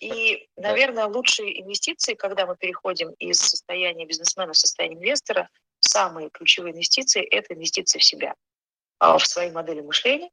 [0.00, 5.48] и, наверное, лучшие инвестиции, когда мы переходим из состояния бизнесмена в состояние инвестора,
[5.80, 8.34] самые ключевые инвестиции– это инвестиции в себя,
[8.98, 10.30] а, в свои модели мышления,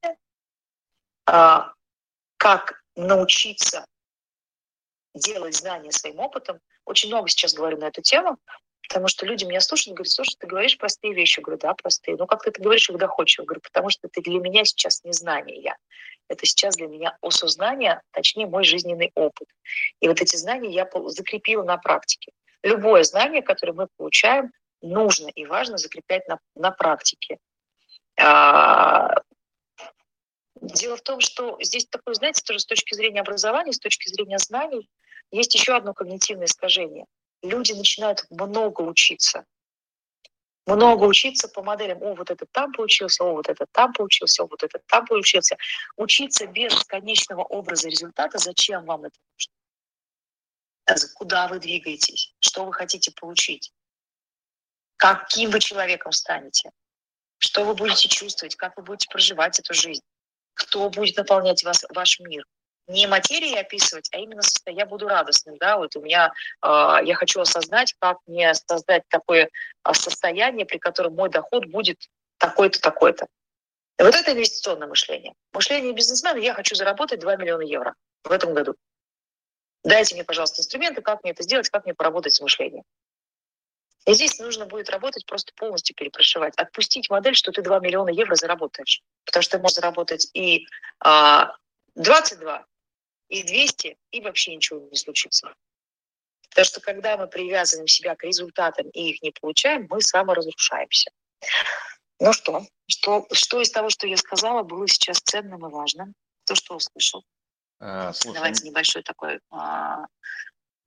[1.26, 1.74] а,
[2.38, 3.86] как научиться
[5.14, 6.60] делать знания своим опытом.
[6.86, 8.38] Очень много сейчас говорю на эту тему,
[8.88, 11.40] Потому что люди меня слушают, говорят, слушай, ты говоришь простые вещи.
[11.40, 12.16] Я говорю, да, простые.
[12.18, 13.44] Ну, как ты это говоришь их доходчиво?
[13.44, 15.76] Я говорю, потому что это для меня сейчас не знание.
[16.30, 19.48] Это сейчас для меня осознание, точнее, мой жизненный опыт.
[20.00, 22.32] И вот эти знания я закрепила на практике.
[22.64, 27.38] Любое знание, которое мы получаем, нужно и важно закреплять на, на практике.
[28.20, 29.22] А,
[30.62, 34.38] дело в том, что здесь такое, знаете, тоже с точки зрения образования, с точки зрения
[34.38, 34.90] знаний,
[35.32, 37.06] есть еще одно когнитивное искажение–
[37.42, 39.46] люди начинают много учиться.
[40.66, 42.04] Много учиться по моделям.
[42.04, 45.58] О, вот этот там получился, о, вот этот там получился, о, вот этот там получился.
[45.96, 48.38] Учиться без конечного образа результата.
[48.38, 49.54] Зачем вам это нужно?
[51.16, 52.34] Куда вы двигаетесь?
[52.40, 53.72] Что вы хотите получить?
[54.98, 56.72] Каким вы человеком станете?
[57.38, 58.56] Что вы будете чувствовать?
[58.56, 60.04] Как вы будете проживать эту жизнь?
[60.54, 62.44] Кто будет наполнять вас, ваш мир?
[62.88, 64.84] Не материи описывать, а именно состояние.
[64.84, 66.32] Я буду радостным, да, вот у меня,
[66.64, 66.68] э,
[67.04, 69.50] я хочу осознать, как мне создать такое
[69.84, 73.28] а, состояние, при котором мой доход будет такой-то, такой-то.
[73.98, 75.34] Вот это инвестиционное мышление.
[75.54, 78.76] Мышление бизнесмена, я хочу заработать 2 миллиона евро в этом году.
[79.84, 82.84] Дайте мне, пожалуйста, инструменты, как мне это сделать, как мне поработать с мышлением.
[84.06, 88.36] И здесь нужно будет работать просто полностью перепрошивать, отпустить модель, что ты 2 миллиона евро
[88.36, 89.02] заработаешь.
[89.26, 90.66] Потому что ты можешь заработать и
[91.00, 91.52] а,
[91.96, 92.66] 22,
[93.30, 95.54] и 200, и вообще ничего не случится.
[96.50, 101.12] Потому что когда мы привязываем себя к результатам и их не получаем, мы саморазрушаемся.
[102.20, 106.16] Ну что, что, что из того, что я сказала, было сейчас ценным и важным?
[106.46, 107.24] То, что услышал.
[107.80, 110.06] А, слушай, Давайте небольшой такой а,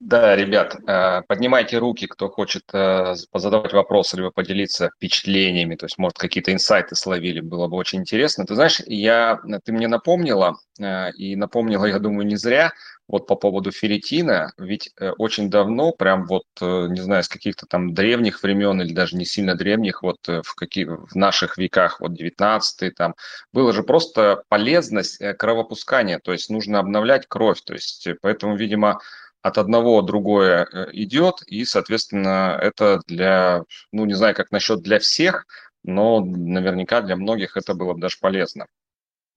[0.00, 5.98] да, ребят, э, поднимайте руки, кто хочет э, позадавать вопросы, либо поделиться впечатлениями, то есть,
[5.98, 8.46] может, какие-то инсайты словили, было бы очень интересно.
[8.46, 12.72] Ты знаешь, я, ты мне напомнила, э, и напомнила, я думаю, не зря,
[13.08, 18.40] вот по поводу ферритина, ведь очень давно, прям вот, не знаю, с каких-то там древних
[18.44, 23.16] времен или даже не сильно древних, вот в, каких, в наших веках, вот 19 там,
[23.52, 29.00] было же просто полезность кровопускания, то есть нужно обновлять кровь, то есть поэтому, видимо,
[29.42, 34.98] от одного другое э, идет, и, соответственно, это для, ну, не знаю, как насчет для
[34.98, 35.46] всех,
[35.82, 38.66] но наверняка для многих это было бы даже полезно.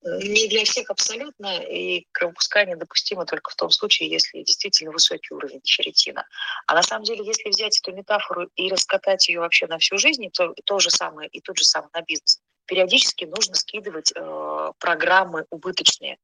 [0.06, 5.62] Не для всех абсолютно, и кровопускание допустимо только в том случае, если действительно высокий уровень
[5.63, 6.26] ферритина.
[6.68, 10.30] А на самом деле, если взять эту метафору и раскатать ее вообще на всю жизнь,
[10.34, 12.42] то то же самое и тот же самый на бизнес.
[12.66, 16.18] Периодически нужно скидывать э, программы убыточные,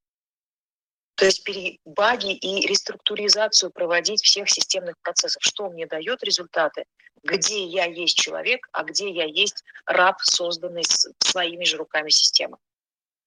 [1.19, 1.45] то есть
[1.83, 5.43] баги и реструктуризацию проводить всех системных процессов.
[5.43, 6.85] Что мне дает результаты?
[7.23, 10.83] Где я есть человек, а где я есть раб, созданный
[11.19, 12.57] своими же руками системы.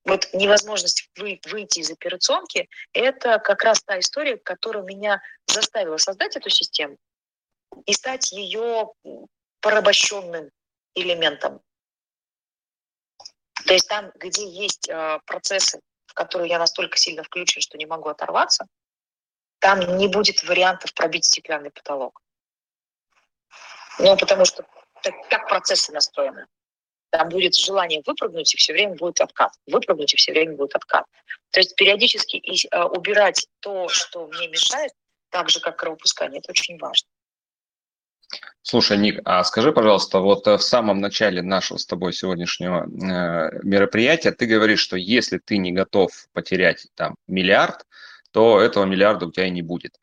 [0.07, 6.35] Вот невозможность вы, выйти из операционки– это как раз та история, которая меня заставила создать
[6.35, 6.96] эту систему
[7.85, 8.90] и стать ее
[9.61, 10.50] порабощенным
[10.94, 11.61] элементом.
[13.66, 15.78] То есть там, где есть э, процессы
[16.12, 18.66] в которую я настолько сильно включен, что не могу оторваться,
[19.61, 22.20] там не будет вариантов пробить стеклянный потолок.
[23.98, 24.66] Ну, потому что
[25.31, 26.46] так, процессы настроены.
[27.11, 29.53] Там будет желание выпрыгнуть, и все время будет откат.
[29.66, 31.07] Выпрыгнуть, и все время будет откат.
[31.51, 32.37] То есть периодически
[32.70, 34.92] э, убирать то, что мне мешает,
[35.31, 37.09] так же, как кровопускание, это очень важно.
[38.62, 43.59] Слушай, Ник, а скажи, пожалуйста, вот э, в самом начале нашего с тобой сегодняшнего э,
[43.62, 47.85] мероприятия ты говоришь, что если ты не готов потерять там миллиард,
[48.31, 49.99] то этого миллиарда у тебя и не будет.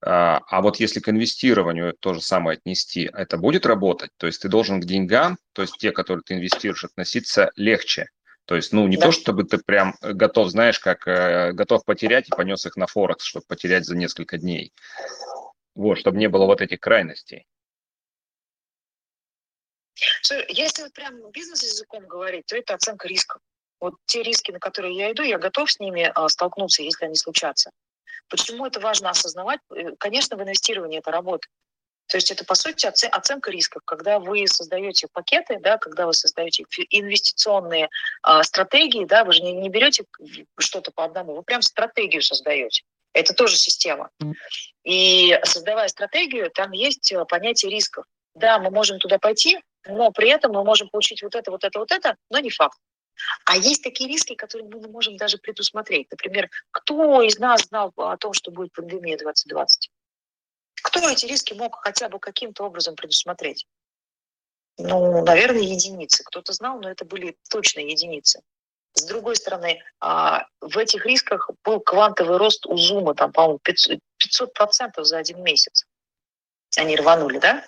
[0.00, 4.10] А, а вот если к инвестированию то же самое отнести, это будет работать?
[4.16, 8.08] То есть ты должен к деньгам, то есть те, которые ты инвестируешь, относиться легче.
[8.46, 9.06] То есть, ну, не да.
[9.06, 13.24] то, чтобы ты прям готов, знаешь, как э, готов потерять и понес их на Форекс,
[13.24, 14.72] чтобы потерять за несколько дней.
[15.74, 17.46] Вот, чтобы не было вот этих крайностей.
[20.48, 23.40] Если вот прям бизнес-языком говорить, то это оценка рисков.
[23.80, 27.14] Вот те риски, на которые я иду, я готов с ними а, столкнуться, если они
[27.14, 27.70] случатся.
[28.28, 29.60] Почему это важно осознавать?
[29.74, 31.50] Э, конечно, в инвестировании это работает.
[32.08, 33.82] То есть это, по сути, оценка рисков.
[33.84, 37.88] Когда вы создаете пакеты, да, когда вы создаете инвестиционные
[38.26, 40.04] э, стратегии, да, вы же не, не берете
[40.58, 42.82] что-то по одному, вы прям стратегию создаете.
[43.12, 44.10] Это тоже система.
[44.84, 48.04] И создавая стратегию, там есть э, понятие рисков.
[48.34, 51.78] Да, мы можем туда пойти, но при этом мы можем получить вот это, вот это,
[51.78, 52.78] вот это, но не факт.
[53.44, 56.08] А есть такие риски, которые мы не можем даже предусмотреть.
[56.10, 59.90] Например, кто из нас знал о том, что будет пандемия 2020?
[60.82, 63.66] Кто эти риски мог хотя бы каким-то образом предусмотреть?
[64.78, 66.22] Ну, наверное, единицы.
[66.24, 68.42] Кто-то знал, но это были точно единицы.
[68.94, 74.52] С другой стороны, а, в этих рисках был квантовый рост у Зума, там, по-моему, 500
[74.52, 75.84] процентов за один месяц.
[76.76, 77.64] Они рванули, да?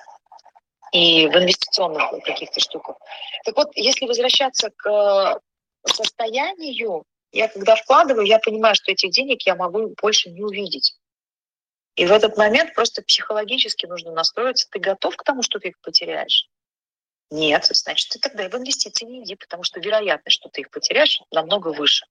[0.92, 2.96] И в инвестиционных каких-то штуках.
[3.44, 5.40] Так вот, если возвращаться к
[5.87, 10.96] состоянию, я когда вкладываю, я понимаю, что этих денег я могу больше не увидеть.
[11.96, 14.68] И в этот момент просто психологически нужно настроиться.
[14.70, 16.48] Ты готов к тому, что ты их потеряешь?
[17.31, 21.20] Нет, значит, ты тогда в инвестиции не иди, потому что вероятность, что ты их потеряешь,
[21.31, 22.07] намного выше.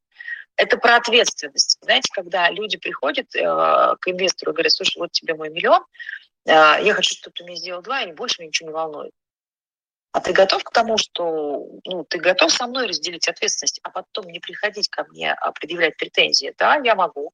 [0.56, 1.78] Это про ответственность.
[1.82, 5.84] Знаете, когда люди приходят э, к инвестору и говорят, слушай, вот тебе мой миллион,
[6.46, 9.12] я хочу, чтобы ты мне сделал два, и больше меня ничего не волнует.
[10.12, 14.26] А ты готов к тому, что ну, ты готов со мной разделить ответственность, а потом
[14.26, 16.54] не приходить ко мне, а предъявлять претензии?
[16.58, 17.32] Да, я могу.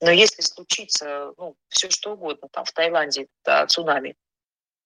[0.00, 4.14] Но если случится ну, все что угодно, там в Таиланде да, цунами,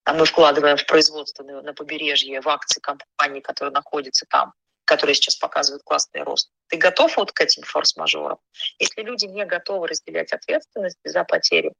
[0.04, 4.54] а мы вкладываем в производство на, на побережье, в акции компании, которые находятся там,
[4.86, 6.50] которые сейчас показывают классный рост.
[6.68, 8.38] Ты готов вот к этим форс-мажорам?
[8.78, 11.74] Если люди не готовы разделять ответственность за потери,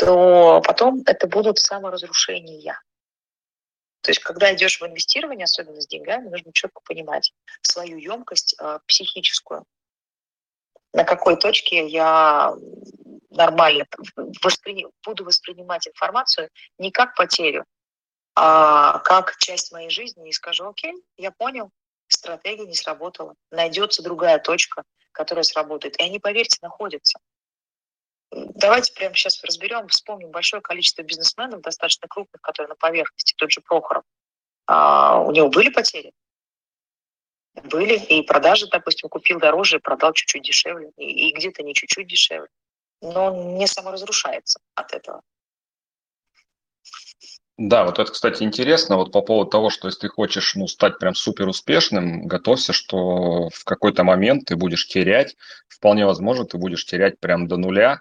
[0.00, 2.80] то потом это будут саморазрушения.
[4.00, 8.78] То есть, когда идешь в инвестирование, особенно с деньгами, нужно четко понимать свою емкость э,
[8.86, 9.66] психическую.
[10.94, 12.54] На какой точке я
[13.28, 13.84] нормально
[14.42, 14.86] воспри...
[15.04, 17.66] буду воспринимать информацию не как потерю,
[18.34, 21.68] а как часть моей жизни и скажу, окей, я понял,
[22.08, 26.00] стратегия не сработала, найдется другая точка, которая сработает.
[26.00, 27.18] И они, поверьте, находятся.
[28.32, 33.60] Давайте прямо сейчас разберем, вспомним большое количество бизнесменов, достаточно крупных, которые на поверхности, тот же
[33.60, 34.04] Прохоров.
[34.66, 36.12] А, у него были потери?
[37.64, 37.98] Были.
[37.98, 40.92] И продажи, допустим, купил дороже, продал чуть-чуть дешевле.
[40.96, 42.48] И, и где-то не чуть-чуть дешевле.
[43.00, 45.22] Но он не саморазрушается от этого.
[47.62, 50.98] Да, вот это, кстати, интересно, вот по поводу того, что если ты хочешь ну, стать
[50.98, 55.36] прям супер успешным, готовься, что в какой-то момент ты будешь терять,
[55.68, 58.00] вполне возможно, ты будешь терять прям до нуля,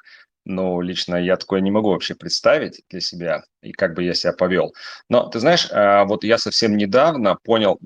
[0.50, 4.34] но лично я такое не могу вообще представить для себя, и как бы я себя
[4.34, 4.74] повел.
[5.08, 7.78] Но ты знаешь, а, вот я совсем недавно понял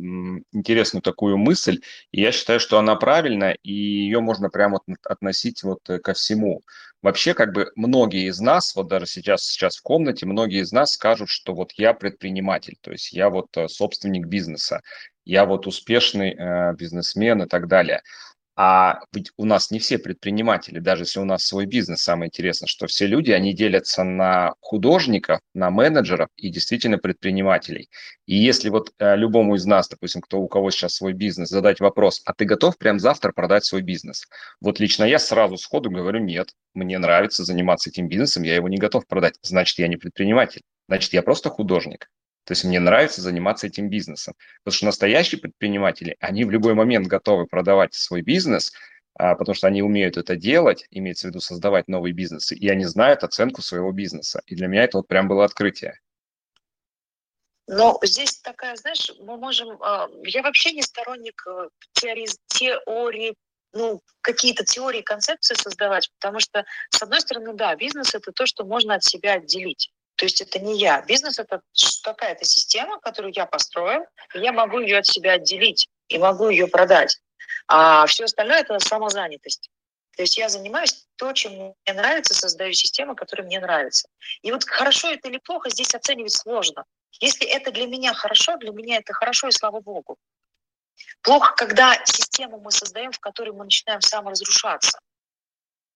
[0.53, 5.81] интересную такую мысль, и я считаю, что она правильная, и ее можно прямо относить вот
[6.03, 6.61] ко всему.
[7.03, 10.93] Вообще, как бы многие из нас, вот даже сейчас, сейчас в комнате, многие из нас
[10.93, 14.81] скажут, что вот я предприниматель, то есть я вот э, собственник бизнеса,
[15.25, 18.01] я вот успешный э, бизнесмен и так далее.
[18.55, 22.67] А ведь у нас не все предприниматели, даже если у нас свой бизнес, самое интересное,
[22.67, 27.89] что все люди, они делятся на художников, на менеджеров и действительно предпринимателей.
[28.27, 31.79] И если вот э, любому из нас, допустим, кто у кого сейчас свой бизнес, задать
[31.79, 34.27] вопрос, а ты готов прямо завтра продать свой бизнес?
[34.61, 38.77] Вот лично я сразу сходу говорю, нет, мне нравится заниматься этим бизнесом, я его не
[38.77, 42.07] готов продать, значит, я не предприниматель, значит, я просто художник.
[42.45, 44.35] То есть мне нравится заниматься этим бизнесом.
[44.63, 48.73] Потому что настоящие предприниматели, они в любой момент готовы продавать свой бизнес,
[49.15, 52.85] а, потому что они умеют это делать, имеется в виду создавать новые бизнесы, и они
[52.85, 54.41] знают оценку своего бизнеса.
[54.45, 55.99] И для меня это вот прям было открытие.
[57.67, 59.81] Но здесь такая, знаешь, мы можем...
[59.81, 63.35] А, я вообще не сторонник э, теории, теории
[63.73, 68.65] ну, какие-то теории, концепции создавать, потому что, с одной стороны, да, бизнес– это то, что
[68.65, 69.91] можно от себя отделить.
[70.15, 71.01] То есть это не я.
[71.01, 71.61] Бизнес это
[72.03, 76.67] какая-то система, которую я построил, и я могу ее от себя отделить и могу ее
[76.67, 77.17] продать.
[77.67, 79.69] А все остальное это самозанятость.
[80.15, 84.07] То есть я занимаюсь то, чем мне нравится, создаю систему, которая мне нравится.
[84.43, 86.83] И вот хорошо это или плохо здесь оценивать сложно.
[87.19, 90.17] Если это для меня хорошо, для меня это хорошо, и слава богу.
[91.21, 94.99] Плохо, когда систему мы создаем, в которой мы начинаем саморазрушаться.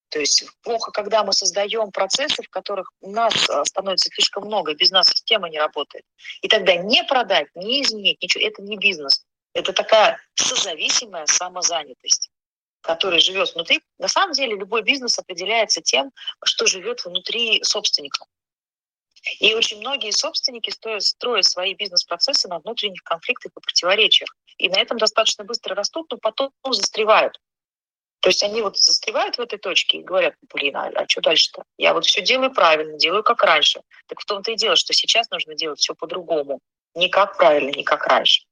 [0.10, 4.74] То есть плохо, когда мы создаем процессы, в которых у нас э, становится слишком много,
[4.74, 6.06] без нас система не работает.
[6.42, 9.26] И тогда не продать, не изменить, ничего, это не бизнес.
[9.54, 12.30] Это такая созависимая самозанятость,
[12.82, 13.82] которая живет внутри.
[13.98, 16.12] На самом деле любой бизнес определяется тем,
[16.46, 18.26] что живет внутри собственника.
[19.40, 24.30] И очень многие собственники строят, строят свои бизнес-процессы на внутренних конфликтах и противоречиях.
[24.58, 27.40] И на этом достаточно быстро растут, но потом застревают.
[28.20, 31.64] То есть они вот застревают в этой точке и говорят, блин, а, а что дальше-то?
[31.78, 33.82] Я вот все делаю правильно, делаю как раньше.
[34.08, 36.60] Так в том-то и дело, что сейчас нужно делать все по-другому.
[36.96, 38.44] Не как правильно, не как раньше.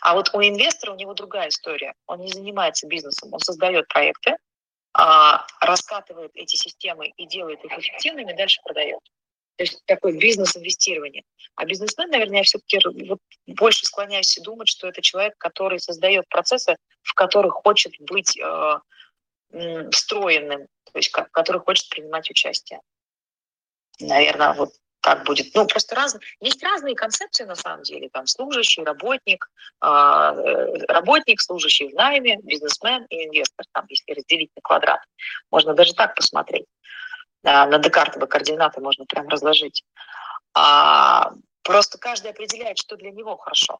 [0.00, 1.94] А вот у инвестора у него другая история.
[2.06, 4.36] Он не занимается бизнесом, он создает проекты,
[4.92, 9.00] а, раскатывает эти системы и делает их эффективными, дальше продает.
[9.56, 11.22] То есть такой бизнес-инвестирование.
[11.54, 16.76] А бизнесмен, наверное, я все-таки вот больше склоняюсь думать, что это человек, который создает процессы,
[17.02, 18.78] в которых хочет быть э,
[19.92, 22.80] встроенным, то есть который хочет принимать участие.
[24.00, 24.70] Наверное, вот
[25.04, 25.54] так будет.
[25.54, 26.16] Ну, просто раз...
[26.40, 28.08] есть разные концепции на самом деле.
[28.08, 29.46] Там служащий, работник,
[29.80, 33.66] а, э, работник, служащий в найме, бизнесмен и инвестор.
[33.72, 35.00] Там, если разделить на квадрат.
[35.50, 36.64] Можно даже так посмотреть.
[37.44, 39.84] А, на декартовые координаты можно прям разложить.
[40.54, 41.32] А,
[41.62, 43.78] просто каждый определяет, что для него хорошо.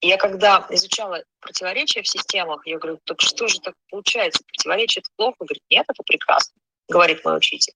[0.00, 4.42] Я когда изучала противоречия в системах, я говорю, так что же так получается?
[4.46, 5.36] Противоречие это плохо?
[5.38, 6.54] Говорит, нет, это прекрасно,
[6.88, 7.72] говорит мой учитель.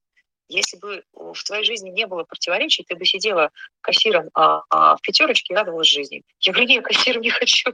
[0.48, 3.50] Если бы в твоей жизни не было противоречий, ты бы сидела
[3.80, 6.22] кассиром а, а, в пятерочке и радовалась жизни.
[6.40, 7.72] Я говорю, нет, кассиром не хочу.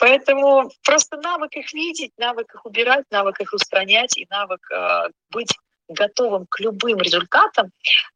[0.00, 5.52] Поэтому просто навык их видеть, навык их убирать, навык их устранять и навык э, быть
[5.88, 7.70] готовым к любым результатам.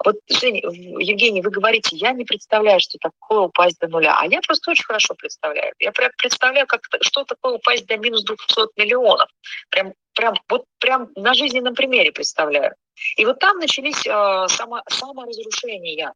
[0.05, 4.17] Вот, Женя, Евгений, вы говорите, я не представляю, что такое упасть до нуля.
[4.19, 5.73] А я просто очень хорошо представляю.
[5.79, 9.29] Я прям представляю, как, что такое упасть до минус 200 миллионов.
[9.71, 12.75] Прям, прям, вот прям на жизненном примере представляю.
[13.17, 16.13] И вот там начались э, само, саморазрушения.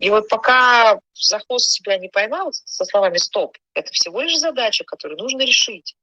[0.00, 5.18] И вот пока захвост себя не поймал со словами «стоп», это всего лишь задача, которую
[5.18, 5.94] нужно решить.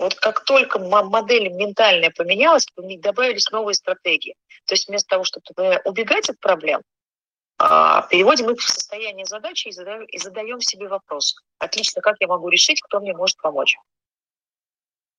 [0.00, 4.34] Вот как только модель ментальная поменялась, добавились новые стратегии.
[4.66, 6.82] То есть вместо того, чтобы убегать от проблем,
[7.58, 11.36] а, переводим их в состояние задачи и задаем себе вопрос.
[11.58, 13.76] Отлично, как я могу решить, кто мне может помочь?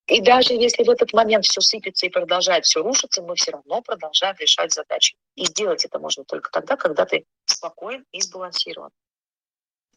[0.08, 3.82] И даже если в этот момент все сыпется и продолжает все рушиться, мы все равно
[3.82, 5.16] продолжаем решать задачи.
[5.36, 8.90] И сделать это можно только тогда, когда ты спокоен и сбалансирован.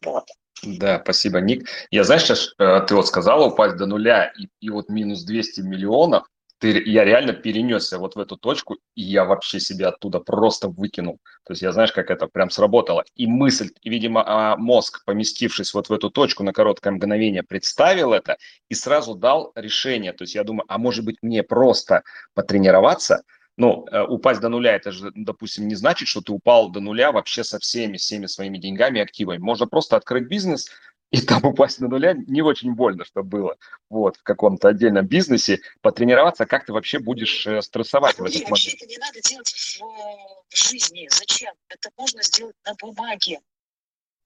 [0.03, 0.25] Вот.
[0.63, 1.67] Да, спасибо, Ник.
[1.91, 5.61] Я, знаешь, сейчас э, ты вот сказала упасть до нуля и, и вот минус 200
[5.61, 6.27] миллионов,
[6.65, 11.19] ты, я реально перенесся вот в эту точку, и я вообще себя оттуда просто выкинул.
[11.45, 13.03] То есть я, знаешь, как это прям сработало.
[13.15, 18.13] И мысль, и, видимо, а, мозг, поместившись вот в эту точку на короткое мгновение, представил
[18.13, 18.37] это
[18.67, 20.13] и сразу дал решение.
[20.13, 22.03] То есть я думаю, а может быть мне просто
[22.33, 23.21] потренироваться–
[23.57, 27.13] ну, э, упасть до нуля, это же, допустим, не значит, что ты упал до нуля
[27.13, 29.37] вообще со всеми, всеми своими деньгами и активами.
[29.37, 30.69] Можно просто открыть бизнес,
[31.11, 33.57] и там упасть до нуля не очень больно, что было
[33.89, 38.35] вот в каком-то отдельном бизнесе, потренироваться, как ты вообще будешь э, стрессовать а в этот
[38.35, 38.49] момент.
[38.49, 39.81] Вообще это не надо делать в,
[40.49, 41.07] в жизни.
[41.11, 41.53] Зачем?
[41.69, 43.39] Это можно сделать на бумаге.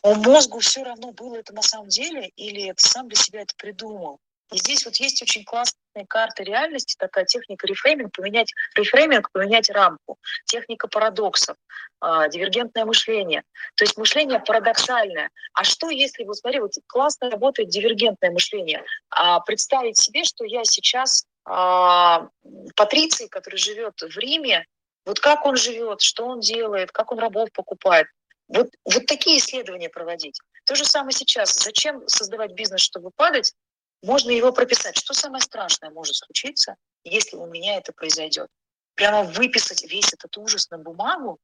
[0.01, 3.53] У мозгу все равно было это на самом деле, или ты сам для себя это
[3.57, 4.19] придумал.
[4.51, 10.17] И здесь вот есть очень классная карта реальности, такая техника рефрейминг, поменять рефрейминг, поменять рамку,
[10.45, 11.55] техника парадоксов,
[12.03, 13.43] э, дивергентное мышление.
[13.75, 15.29] То есть мышление парадоксальное.
[15.53, 18.83] А что если, вот смотри, вот классно работает дивергентное мышление.
[19.09, 22.27] А представить себе, что я сейчас а,
[22.75, 24.65] Патриций, который живет в Риме,
[25.05, 28.07] вот как он живет, что он делает, как он рабов покупает.
[28.47, 30.39] Вот, вот такие исследования проводить.
[30.65, 31.53] То же самое сейчас.
[31.55, 33.53] Зачем создавать бизнес, чтобы падать,
[34.01, 34.97] можно его прописать.
[34.97, 38.47] Что самое страшное может случиться, если у меня это произойдет?
[38.95, 41.39] Прямо выписать весь этот ужас на бумагу.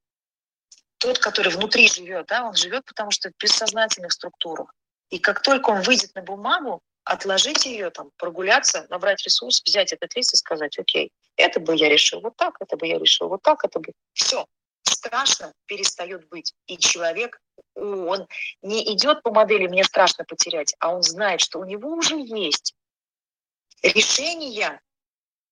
[0.97, 4.73] Тот, который внутри живет, да, он живет, потому что в бессознательных структурах.
[5.09, 10.15] И как только он выйдет на бумагу, отложить ее, там, прогуляться, набрать ресурс, взять этот
[10.15, 13.41] лист и сказать, окей, это бы я решил вот так, это бы я решил вот
[13.43, 13.93] так, это бы...
[14.13, 14.45] Все,
[14.83, 16.53] страшно перестает быть.
[16.65, 17.39] И человек,
[17.75, 18.27] он
[18.61, 22.75] не идет по модели «мне страшно потерять», а он знает, что у него уже есть
[23.83, 24.79] решение,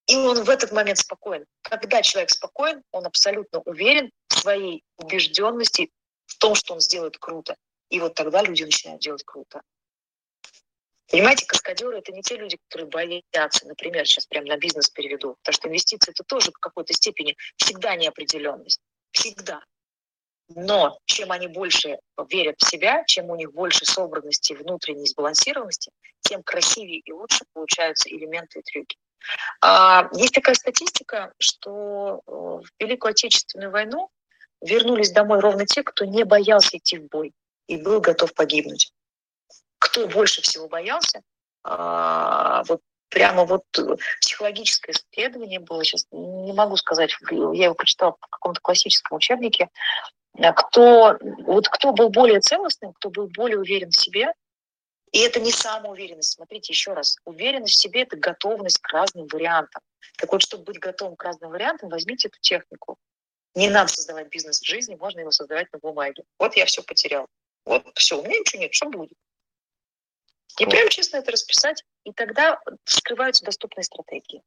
[0.07, 1.45] и он в этот момент спокоен.
[1.61, 5.91] Когда человек спокоен, он абсолютно уверен в своей убежденности,
[6.25, 7.55] в том, что он сделает круто.
[7.89, 9.61] И вот тогда люди начинают делать круто.
[11.09, 15.53] Понимаете, каскадеры– это не те люди, которые боятся, например, сейчас прямо на бизнес переведу, потому
[15.53, 18.79] что инвестиции– это тоже в какой-то степени всегда неопределенность.
[19.11, 19.61] Всегда.
[20.49, 21.97] Но чем они больше
[22.29, 25.91] верят в себя, чем у них больше собранности, внутренней сбалансированности,
[26.21, 28.97] тем красивее и лучше получаются элементы и трюки.
[29.61, 34.09] А, есть такая статистика, что э, в Великую Отечественную войну
[34.61, 37.31] вернулись домой ровно те, кто не боялся идти в бой
[37.67, 38.91] и был готов погибнуть
[39.83, 41.21] кто больше всего боялся,
[41.63, 43.63] а, вот прямо вот
[44.21, 49.69] психологическое исследование было, сейчас не могу сказать, я его прочитала в каком-то классическом учебнике,
[50.35, 54.33] кто, вот кто был более целостным, кто был более уверен в себе,
[55.11, 56.33] и это не самоуверенность.
[56.33, 57.17] Смотрите еще раз.
[57.23, 59.81] Уверенность в себе– это готовность к разным вариантам.
[60.17, 62.97] Так вот, чтобы быть готовым к разным вариантам, возьмите эту технику.
[63.53, 66.23] Не надо создавать бизнес в жизни, можно его создавать на бумаге.
[66.39, 67.27] Вот я все потерял.
[67.65, 69.17] Вот все, у меня ничего нет, что будет?
[70.59, 74.41] И прям честно это расписать, и тогда вскрываются доступные стратегии.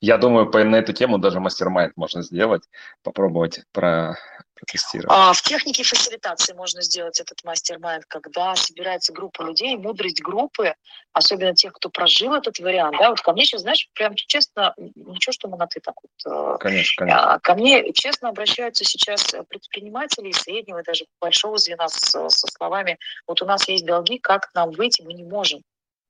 [0.00, 2.62] Я думаю, по, на эту тему даже мастер-майнд можно сделать,
[3.02, 4.16] попробовать про,
[4.54, 5.10] протестировать.
[5.10, 10.74] А, в технике фасилитации можно сделать этот мастер-майнд, когда собирается группа людей, мудрость группы,
[11.12, 12.96] особенно тех, кто прожил этот вариант.
[12.98, 16.54] Да, вот ко мне сейчас, знаешь, прям честно, ничего, что мы на ты так вот.
[16.54, 17.34] Э, конечно, конечно.
[17.34, 23.40] А, ко мне честно обращаются сейчас предприниматели среднего, даже большого звена со, со словами, вот
[23.40, 25.62] у нас есть долги, как нам выйти, мы не можем.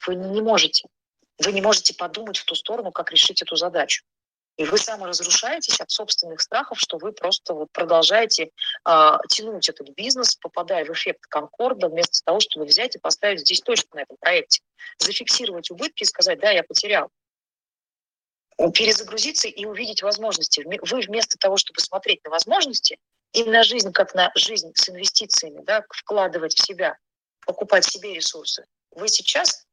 [0.06, 0.88] Вы не можете
[1.38, 4.04] вы не можете подумать в ту сторону, как решить эту задачу.
[4.56, 8.44] И вы саморазрушаетесь от собственных страхов, что вы просто вот продолжаете
[8.88, 13.60] э, тянуть этот бизнес, попадая в эффект конкорда, вместо того, чтобы взять и поставить здесь
[13.60, 14.62] точку на этом проекте.
[14.98, 17.10] Зафиксировать убытки и сказать, да, я потерял.
[18.72, 20.62] Перезагрузиться и увидеть возможности.
[20.64, 22.98] Вы вместо того, чтобы смотреть на возможности
[23.32, 26.96] и на жизнь, как на жизнь с инвестициями, да, вкладывать в себя,
[27.44, 29.66] покупать себе ресурсы, вы сейчас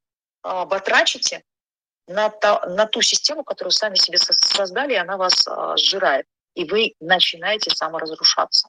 [0.44, 1.42] э, батрачите
[2.08, 6.26] на, та, на ту систему, которую сами себе создали, она вас а, сжирает.
[6.56, 8.68] И вы начинаете саморазрушаться.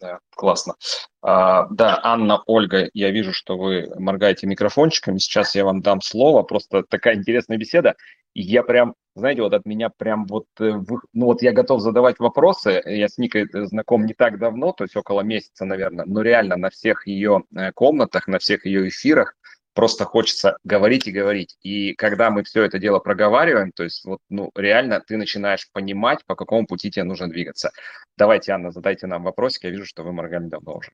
[0.00, 0.74] Да, классно.
[1.22, 5.18] А, да, Анна, Ольга, я вижу, что вы моргаете микрофончиками.
[5.18, 6.42] Сейчас я вам дам слово.
[6.42, 7.94] Просто такая интересная беседа.
[8.34, 10.72] И я прям, знаете, вот от меня прям вот, э,
[11.14, 12.82] ну вот я готов задавать вопросы.
[12.84, 16.68] Я с Никой знаком не так давно, то есть около месяца, наверное, но реально на
[16.68, 19.34] всех ее э, комнатах, на всех ее эфирах
[19.76, 21.56] просто хочется говорить и говорить.
[21.62, 26.24] И когда мы все это дело проговариваем, то есть вот, ну, реально ты начинаешь понимать,
[26.26, 27.70] по какому пути тебе нужно двигаться.
[28.16, 29.64] Давайте, Анна, задайте нам вопросик.
[29.64, 30.92] Я вижу, что вы моргали давно уже.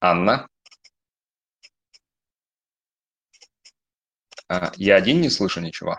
[0.00, 0.48] Анна?
[4.48, 5.98] А, я один не слышу ничего.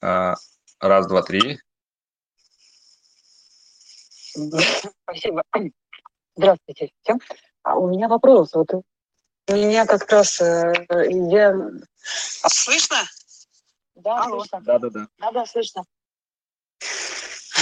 [0.00, 0.34] А,
[0.80, 1.58] раз, два, три.
[5.02, 5.42] Спасибо.
[6.36, 7.20] Здравствуйте всем.
[7.62, 8.52] А у меня вопрос.
[8.52, 10.72] Вот у меня как раз э,
[11.10, 11.54] я...
[12.42, 12.96] А слышно?
[13.94, 14.40] Да, Алло.
[14.40, 14.60] слышно.
[14.60, 15.08] Да, да, да.
[15.18, 15.84] Да, да, слышно.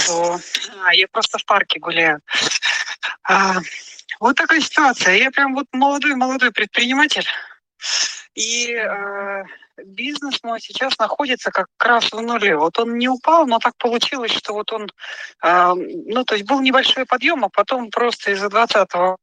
[0.09, 0.37] О,
[0.83, 2.21] а, я просто в парке гуляю.
[3.23, 3.55] А,
[4.19, 5.15] вот такая ситуация.
[5.15, 7.25] Я прям вот молодой-молодой предприниматель.
[8.33, 9.43] И э,
[9.83, 12.57] бизнес мой сейчас находится как раз в нуле.
[12.57, 14.89] Вот он не упал, но так получилось, что вот он,
[15.43, 19.17] э, ну, то есть был небольшой подъем, а потом просто из-за 20-го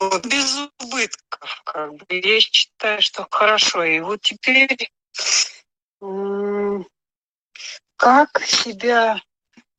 [0.00, 2.04] вот, без убытков, как бы.
[2.10, 3.84] Я считаю, что хорошо.
[3.84, 4.90] И вот теперь
[7.96, 9.20] как себя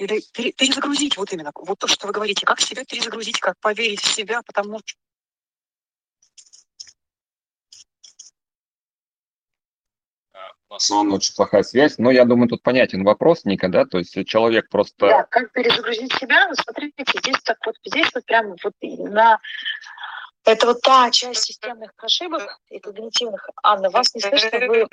[0.01, 0.21] или
[0.53, 4.41] перезагрузить вот именно, вот то, что вы говорите, как себя перезагрузить, как поверить в себя,
[4.45, 4.97] потому что
[10.69, 14.25] У нас очень плохая связь, но я думаю, тут понятен вопрос, Ника, да, то есть
[14.25, 15.05] человек просто...
[15.05, 19.37] Да, как перезагрузить себя, ну, смотрите, здесь так вот, здесь вот прямо вот на...
[20.43, 23.47] Это вот та часть системных ошибок и когнитивных.
[23.63, 24.87] Анна, вас не слышно, вы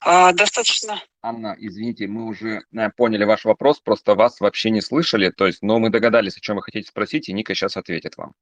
[0.00, 1.00] а, достаточно.
[1.22, 5.62] Анна, извините, мы уже э, поняли ваш вопрос, просто вас вообще не слышали, то есть,
[5.62, 8.34] но мы догадались, о чем вы хотите спросить, и Ника сейчас ответит вам.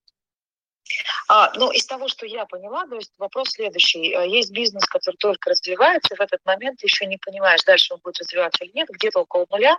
[1.28, 4.14] А, ну, из того, что я поняла, то есть вопрос следующий.
[4.14, 7.94] Э, есть бизнес, который только развивается, и в этот момент ты еще не понимаешь, дальше
[7.94, 9.78] он будет развиваться или нет, где-то около нуля.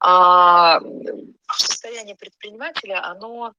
[0.00, 0.80] А
[1.52, 3.52] состояние предпринимателя, оно,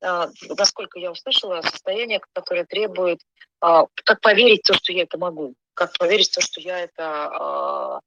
[0.00, 0.26] э,
[0.56, 3.20] насколько я услышала, состояние, которое требует,
[3.60, 6.92] как поверить в то, что я это могу как поверить в то, что я это,
[6.98, 8.00] а,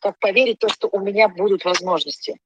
[0.00, 2.38] как поверить в то, что у меня будут возможности.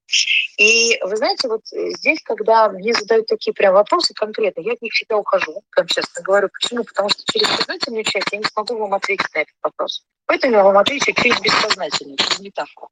[0.57, 4.93] И вы знаете, вот здесь, когда мне задают такие прям вопросы конкретно, я от них
[4.93, 6.49] всегда ухожу, прям честно говорю.
[6.49, 6.85] Почему?
[6.85, 10.03] Потому что через сознательную часть я не смогу вам ответить на этот вопрос.
[10.27, 12.89] Поэтому я вам отвечу через бессознательную, через метафору.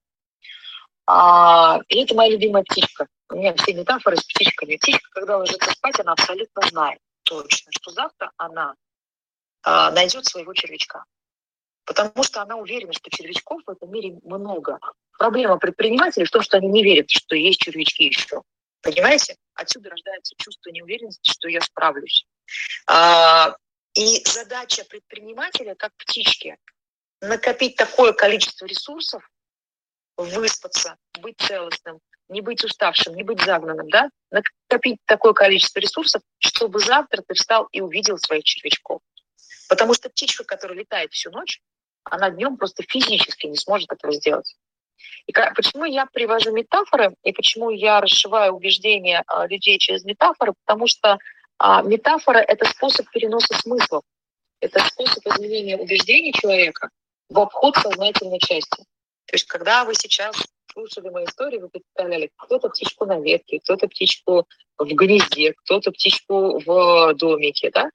[1.06, 3.06] А, и это моя любимая птичка.
[3.30, 4.76] У меня все метафоры с птичками.
[4.76, 8.74] Птичка, когда ложится спать, она абсолютно знает точно, что завтра она
[9.62, 11.04] а, найдет своего червячка.
[11.84, 14.78] Потому что она уверена, что червячков в этом мире много.
[15.18, 18.42] Проблема предпринимателей в том, что они не верят, что есть червячки еще.
[18.82, 19.36] Понимаете?
[19.54, 22.26] Отсюда рождается чувство неуверенности, что я справлюсь.
[22.86, 23.56] А,
[23.94, 26.56] и задача предпринимателя, как птички,
[27.20, 29.22] накопить такое количество ресурсов,
[30.16, 36.80] выспаться, быть целостным, не быть уставшим, не быть загнанным, да, накопить такое количество ресурсов, чтобы
[36.80, 39.00] завтра ты встал и увидел своих червячков.
[39.68, 41.60] Потому что птичка, которая летает всю ночь,
[42.04, 44.56] она днем просто физически не сможет этого сделать.
[45.26, 50.86] И почему я привожу метафоры, и почему я расшиваю убеждения а, людей через метафоры, потому
[50.86, 51.18] что
[51.58, 54.02] а, метафора– это способ переноса смыслов,
[54.60, 56.90] это способ изменения убеждений человека
[57.28, 58.84] в обход сознательной части.
[59.26, 60.36] То есть, когда вы сейчас
[60.72, 64.46] слушали мои истории, вы представляли, кто-то птичку на ветке, кто-то птичку
[64.78, 67.90] в гнезде, кто-то птичку в домике, да?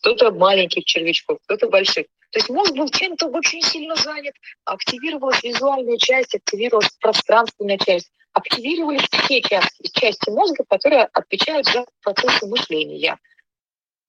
[0.00, 2.06] кто-то маленьких червячков, кто-то больших.
[2.30, 9.08] То есть мозг был чем-то очень сильно занят, активировалась визуальная часть, активировалась пространственная часть, активировались
[9.10, 13.18] все части, части мозга, которые отвечают за процессы мышления.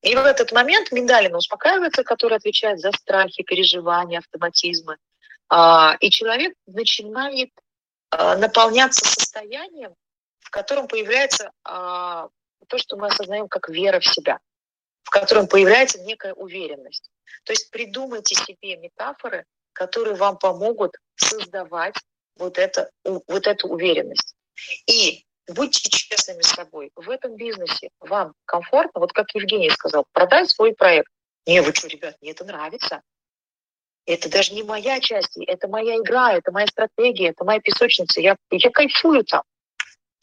[0.02, 4.98] И в этот момент миндалина успокаивается, которая отвечает за страхи, переживания, автоматизмы.
[5.50, 7.50] А, и человек начинает
[8.12, 9.96] а, наполняться состоянием,
[10.40, 12.30] в котором появляется а,
[12.68, 14.40] то, что мы осознаем как вера в себя,
[15.04, 17.10] в котором появляется некая уверенность.
[17.44, 21.96] То есть придумайте себе метафоры, которые вам помогут создавать
[22.36, 24.36] вот, это, вот эту уверенность.
[24.86, 26.92] И будьте честными с собой.
[26.96, 31.12] В этом бизнесе вам комфортно, вот как Евгений сказал, продай свой проект.
[31.46, 33.02] Не, вы что, ребят, мне это нравится.
[34.10, 38.20] Это даже не моя часть, это моя игра, это моя стратегия, это моя песочница.
[38.20, 39.44] Я, я кайфую там.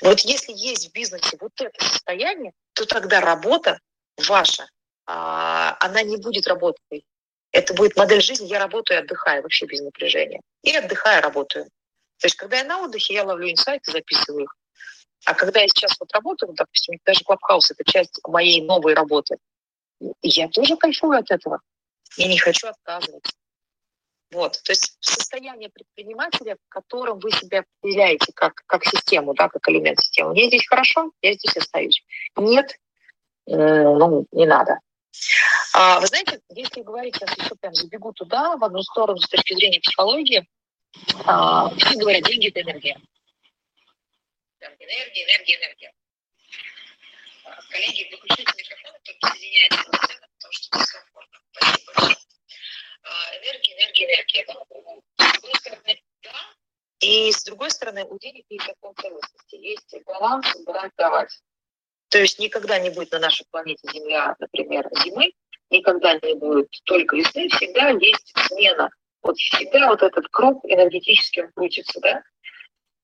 [0.03, 3.79] Вот если есть в бизнесе вот это состояние, то тогда работа
[4.27, 4.69] ваша,
[5.07, 7.07] а, она не будет работой.
[7.53, 10.41] Это будет модель жизни, я работаю и отдыхаю вообще без напряжения.
[10.65, 11.67] И отдыхаю, работаю.
[12.19, 14.57] То есть, когда я на отдыхе, я ловлю инсайты, записываю их.
[15.27, 19.37] А когда я сейчас вот работаю, допустим, даже Клабхаус– это часть моей новой работы,
[20.23, 21.61] я тоже кайфую от этого.
[22.17, 23.33] Я не хочу отказываться.
[24.33, 29.69] Вот, то есть состояние предпринимателя, в котором вы себя определяете как, как систему, да, как
[29.69, 30.33] элемент системы.
[30.33, 32.05] Мне здесь хорошо, я здесь остаюсь.
[32.37, 32.73] Нет,
[33.47, 34.81] э, ну, не надо.
[35.73, 39.55] А, вы знаете, если говорить, сейчас еще прям забегу туда, в одну сторону с точки
[39.55, 40.47] зрения психологии,
[41.25, 42.99] а, все говорят, деньги– это энергия.
[44.61, 45.93] Энергия, энергия, энергия.
[47.45, 51.39] А, коллеги, выключите микрофон, кто присоединяется к потому что дискомфортно.
[51.53, 52.17] Спасибо большое.
[53.09, 54.47] А, энергия, энергия, энергия.
[56.23, 56.31] Да,
[57.01, 59.55] и с другой стороны, у денег есть закон целостности.
[59.57, 61.41] Есть баланс, брать, давать.
[62.09, 65.33] То есть никогда не будет на нашей планете Земля, например, зимы,
[65.71, 68.91] никогда не будет только весны, всегда есть смена.
[69.23, 72.23] Вот всегда вот этот круг энергетически крутится, да?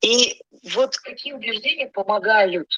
[0.00, 0.40] И
[0.74, 2.68] вот какие убеждения помогают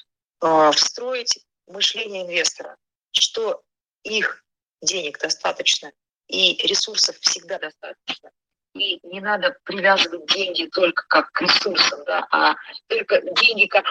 [0.41, 2.75] э, встроить мышление инвестора,
[3.11, 3.63] что
[4.03, 4.43] их
[4.81, 5.91] денег достаточно,
[6.27, 8.31] и ресурсов всегда достаточно.
[8.73, 12.55] И не надо привязывать деньги только как к ресурсам, да, а
[12.87, 13.85] только деньги как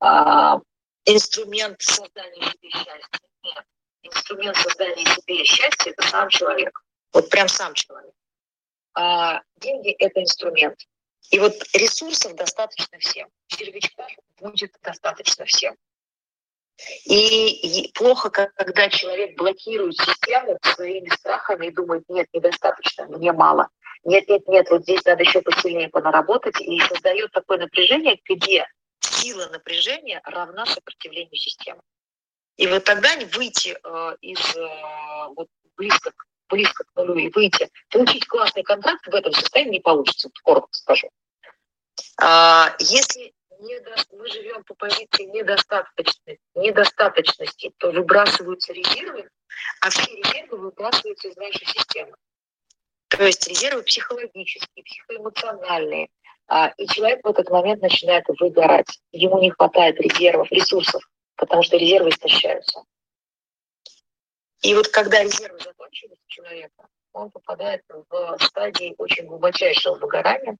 [0.00, 0.60] а,
[1.06, 3.20] инструмент создания себе счастья.
[3.42, 3.64] Нет.
[4.02, 6.78] Инструмент создания себе счастья– это сам человек.
[7.12, 8.12] Вот прям сам человек.
[8.94, 10.78] А деньги– это инструмент.
[11.30, 13.28] И вот ресурсов достаточно всем.
[13.48, 15.76] Червячков будет достаточно всем.
[17.06, 23.68] И плохо, когда человек блокирует систему своими страхами и думает, нет, недостаточно, мне мало.
[24.04, 26.60] Нет, нет, нет, вот здесь надо еще посильнее понаработать.
[26.60, 28.66] И создает такое напряжение, где
[29.00, 31.80] сила напряжения равна сопротивлению системы.
[32.56, 34.66] И вот тогда выйти э, из э,
[35.34, 36.12] вот, близко,
[36.48, 41.10] близко к нулю и выйти, получить классный контракт в этом состоянии не получится, коротко скажу.
[42.20, 42.74] А,
[43.58, 49.28] если мы живем по позиции недостаточности, недостаточности, то выбрасываются резервы,
[49.80, 52.14] а все резервы выбрасываются из нашей системы.
[53.08, 56.08] То есть резервы психологические, психоэмоциональные.
[56.48, 59.00] А, и человек в этот момент начинает выгорать.
[59.12, 61.02] Ему не хватает резервов, ресурсов,
[61.36, 62.82] потому что резервы истощаются.
[64.62, 70.56] И вот когда резервы закончились у человека, он попадает в стадии очень глубочайшего выгорания,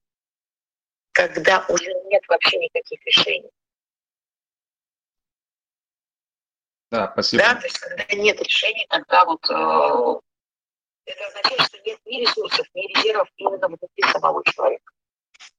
[1.16, 3.50] когда уже нет вообще никаких решений.
[6.90, 7.42] Да, спасибо.
[7.42, 10.20] Да, то есть когда нет решений, тогда вот э,
[11.06, 14.92] это означает, что нет ни ресурсов, ни резервов именно внутри самого человека.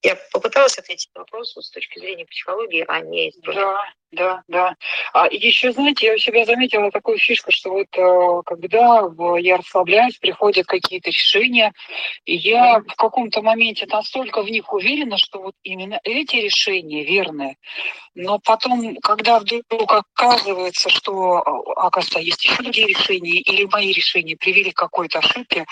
[0.03, 3.77] Я попыталась ответить на вопрос вот с точки зрения психологии, а не из Да,
[4.11, 4.75] да, да.
[5.13, 9.01] А еще, знаете, я у себя заметила такую фишку, что вот э, когда
[9.39, 11.73] я расслабляюсь, приходят какие-то решения,
[12.25, 17.57] и я в каком-то моменте настолько в них уверена, что вот именно эти решения верные.
[18.15, 24.37] Но потом, когда вдруг оказывается, что, а, оказывается, есть еще другие решения, или мои решения
[24.37, 25.65] привели к какой-то ошибке,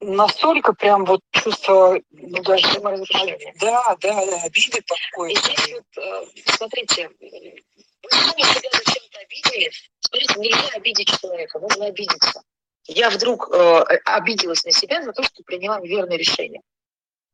[0.00, 3.54] настолько прям вот чувство, ну, даже саморазрушения.
[3.60, 9.70] Да, да, да, обиды какой И здесь вот, э, смотрите, вы сами себя зачем-то обидели.
[10.00, 12.42] Смотрите, нельзя обидеть человека, можно обидеться.
[12.86, 16.62] Я вдруг э, обиделась на себя за то, что приняла неверное решение.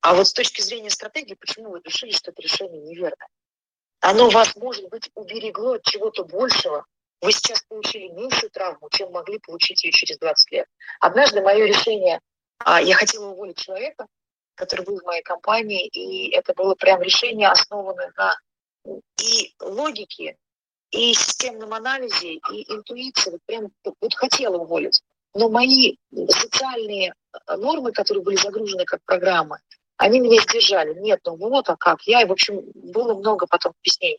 [0.01, 3.29] А вот с точки зрения стратегии, почему вы решили, что это решение неверное?
[4.01, 6.85] Оно вас, может быть, уберегло от чего-то большего.
[7.23, 10.69] Вы сейчас получили меньшую травму, чем могли получить ее через 20 лет.
[11.01, 12.21] Однажды мое решение
[12.65, 14.07] я хотела уволить человека,
[14.55, 18.37] который был в моей компании, и это было прям решение, основанное на
[19.21, 20.37] и логике,
[20.91, 23.33] и системном анализе, и интуиции.
[23.33, 25.03] Вот прям вот хотела уволить.
[25.35, 25.97] Но мои
[26.29, 29.59] социальные э, нормы, которые были загружены как программы,
[29.99, 30.95] они меня сдержали.
[30.95, 32.03] Нет, ну вот, а как?
[32.03, 34.19] Я, в общем, было много потом объяснений.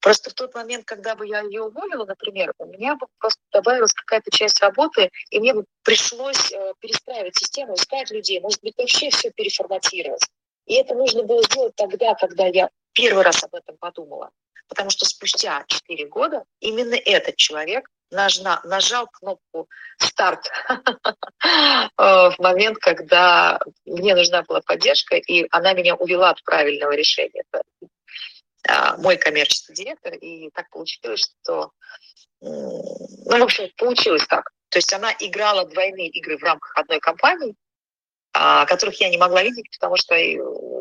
[0.00, 3.92] Просто в тот момент, когда бы я ее уволила, например, у меня бы просто добавилась
[3.92, 9.10] какая-то часть работы, и мне бы пришлось э, перестраивать систему, искать людей, может быть, вообще
[9.10, 10.22] все переформатировать.
[10.66, 14.30] И это нужно было сделать тогда, когда я первый раз об этом подумала.
[14.68, 19.68] Потому что спустя 4 года именно этот человек нажна, нажал кнопку
[19.98, 21.48] «Старт» э,
[21.96, 27.42] в момент, когда мне нужна была поддержка, и она меня увела от правильного решения.
[28.68, 31.72] А, мой коммерческий директор, и так получилось, что,
[32.40, 34.50] ну, в общем, получилось так.
[34.68, 37.54] То есть она играла двойные игры в рамках одной компании,
[38.34, 40.14] а, которых я не могла видеть, потому что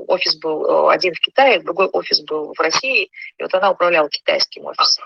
[0.08, 4.10] офис был э, один в Китае, другой офис был в России, и вот она управляла
[4.10, 5.06] китайским офисом.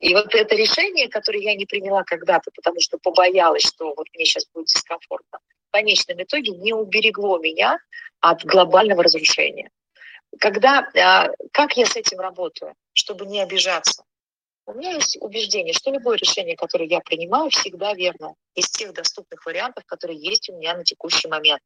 [0.00, 4.26] И вот это решение, которое я не приняла когда-то, потому что побоялась, что вот мне
[4.26, 7.78] сейчас будет дискомфортно, в конечном итоге не уберегло меня
[8.20, 9.70] от глобального разрушения.
[10.38, 14.04] Когда, а, как я с этим работаю, чтобы не обижаться?
[14.66, 19.44] У меня есть убеждение, что любое решение, которое я принимаю, всегда верно из тех доступных
[19.44, 21.62] вариантов, которые есть у меня на текущий момент.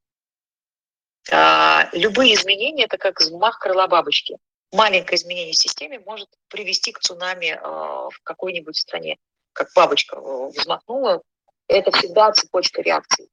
[1.31, 4.39] А, любые изменения– это как взмах крыла бабочки.
[4.73, 9.19] Маленькое изменение в системе может привести к цунами а, в какой-нибудь стране.
[9.53, 11.23] Как бабочка взмахнула,
[11.69, 13.29] это всегда цепочка реакций.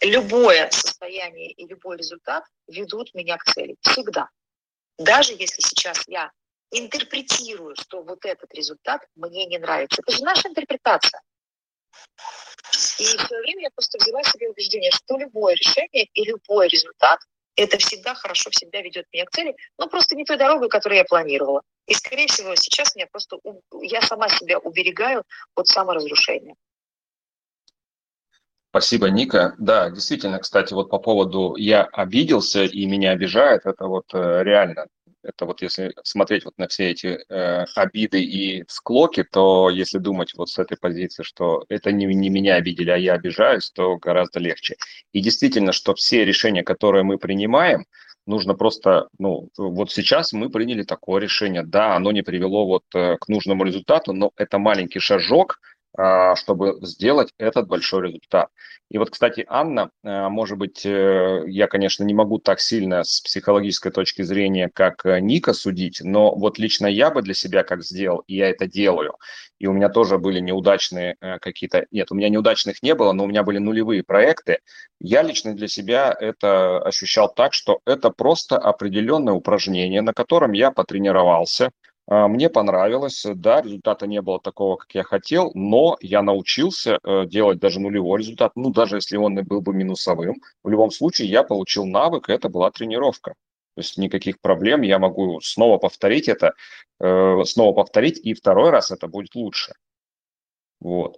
[0.00, 3.76] Любое состояние и любой результат ведут меня к цели.
[3.80, 4.28] Всегда.
[4.98, 6.30] Даже если сейчас я
[6.70, 10.02] интерпретирую, что вот этот результат мне не нравится.
[10.04, 11.22] Это же наша интерпретация.
[12.98, 17.20] И в свое время я просто взяла себе убеждение, что любое решение и любой результат
[17.56, 21.04] это всегда хорошо, всегда ведет меня к цели, но просто не той дорогой, которую я
[21.04, 21.62] планировала.
[21.86, 23.38] И, скорее всего, сейчас меня просто,
[23.82, 25.24] я сама себя уберегаю
[25.56, 26.54] от саморазрушения.
[28.70, 29.54] Спасибо, Ника.
[29.58, 34.86] Да, действительно, кстати, вот по поводу «я обиделся и меня обижает», это вот э, реально,
[35.22, 40.34] это вот если смотреть вот на все эти э, обиды и склоки, то если думать
[40.36, 44.38] вот с этой позиции, что это не, не меня обидели, а я обижаюсь, то гораздо
[44.38, 44.76] легче.
[45.12, 47.86] И действительно, что все решения, которые мы принимаем,
[48.26, 51.62] нужно просто, ну, вот сейчас мы приняли такое решение.
[51.62, 55.58] Да, оно не привело вот э, к нужному результату, но это маленький шажок,
[56.36, 58.50] чтобы сделать этот большой результат.
[58.90, 63.20] И вот, кстати, Анна, а, может быть, э, я, конечно, не могу так сильно с
[63.20, 67.84] психологической точки зрения, как э, Ника судить, но вот лично я бы для себя как
[67.84, 69.16] сделал, и я это делаю.
[69.58, 71.86] И у меня тоже были неудачные э, какие-то...
[71.90, 74.60] Нет, у меня неудачных не было, но у меня были нулевые проекты.
[75.00, 80.70] Я лично для себя это ощущал так, что это просто определенное упражнение, на котором я
[80.70, 81.70] потренировался, а,
[82.10, 87.58] мне понравилось, да, результата не было такого, как я хотел, но я научился э, делать
[87.58, 90.36] даже нулевой результат, ну, даже если он и был бы минусовым.
[90.64, 93.34] В любом случае я получил навык, это была тренировка.
[93.74, 96.54] То есть никаких проблем, я могу снова повторить это,
[96.98, 99.74] э, снова повторить, и второй раз это будет лучше.
[100.80, 101.16] Вот.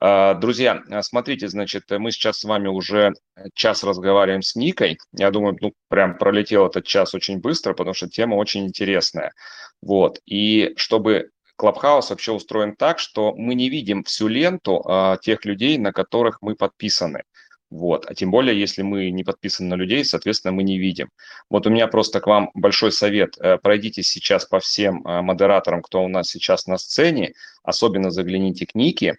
[0.00, 3.12] А, друзья, а, смотрите, значит, мы сейчас с вами уже
[3.54, 4.98] час разговариваем с Никой.
[5.12, 9.32] Я думаю, ну, прям пролетел этот час очень быстро, потому что тема очень интересная.
[9.80, 10.20] Вот.
[10.26, 15.76] И чтобы Клабхаус вообще устроен так, что мы не видим всю ленту а, тех людей,
[15.78, 17.24] на которых мы подписаны.
[17.70, 18.06] Вот.
[18.08, 21.10] А тем более, если мы не подписаны на людей, соответственно, мы не видим.
[21.50, 23.36] Вот у меня просто к вам большой совет.
[23.38, 28.66] Э, пройдитесь сейчас по всем э, модераторам, кто у нас сейчас на сцене, особенно загляните
[28.66, 29.18] к Нике,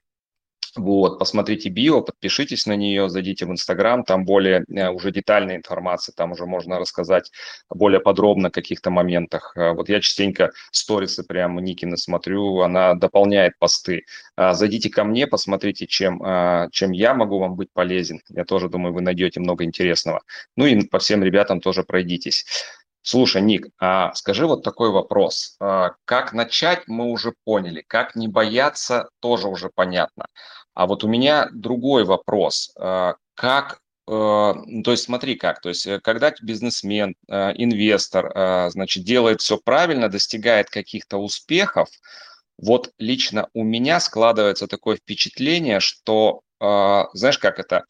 [0.76, 6.14] вот, посмотрите био, подпишитесь на нее, зайдите в Инстаграм, там более э, уже детальная информация,
[6.14, 7.32] там уже можно рассказать
[7.70, 9.54] более подробно о каких-то моментах.
[9.56, 14.06] Э, вот я частенько сторисы прямо Никины смотрю, она дополняет посты.
[14.38, 16.22] Э, зайдите ко мне, посмотрите, чем,
[16.72, 18.22] чем я могу вам быть полезен.
[18.30, 20.22] Я тоже думаю, вы найдете много интересного.
[20.56, 22.46] Ну и по всем ребятам тоже пройдитесь.
[23.02, 25.58] Слушай, Ник, а скажи вот такой вопрос.
[26.06, 27.84] Как начать, мы уже поняли.
[27.88, 30.26] Как не бояться, тоже уже понятно.
[30.74, 32.72] А вот у меня другой вопрос.
[32.78, 38.70] А, как э, ну, то есть смотри как, то есть э, когда бизнесмен, э, инвестор,
[38.72, 41.90] значит, делает все правильно, достигает каких-то успехов,
[42.58, 47.86] вот лично у меня складывается такое впечатление, что, знаешь, как это,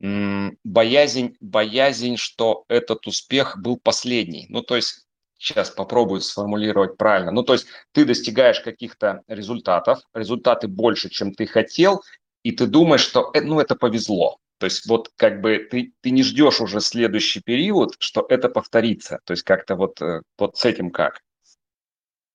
[0.00, 4.46] боязнь, боязнь, что этот успех был последний.
[4.48, 5.06] Ну, то есть
[5.40, 7.32] сейчас попробую сформулировать правильно.
[7.32, 12.02] Ну, то есть ты достигаешь каких-то результатов, результаты больше, чем ты хотел,
[12.42, 14.38] и ты думаешь, что э, ну, это повезло.
[14.58, 19.20] То есть вот как бы ты, ты не ждешь уже следующий период, что это повторится.
[19.24, 21.20] То есть как-то вот, э, вот с этим как?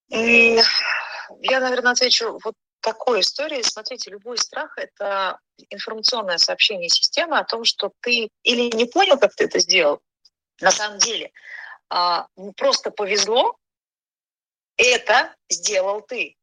[0.09, 0.63] Я,
[1.59, 3.61] наверное, отвечу вот такой истории.
[3.61, 5.39] Смотрите, любой страх– это
[5.69, 10.01] информационное сообщение системы о том, что ты или не понял, как ты это сделал,
[10.59, 11.31] на самом деле–
[11.89, 12.27] а,
[12.57, 13.57] просто повезло,
[14.77, 16.35] это сделал ты.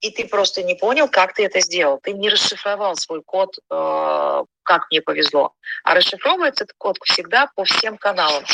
[0.00, 1.98] И ты просто не понял, как ты это сделал.
[2.00, 5.54] Ты не расшифровал свой код, э, как мне повезло.
[5.82, 8.44] А расшифровывается этот код всегда по всем каналам.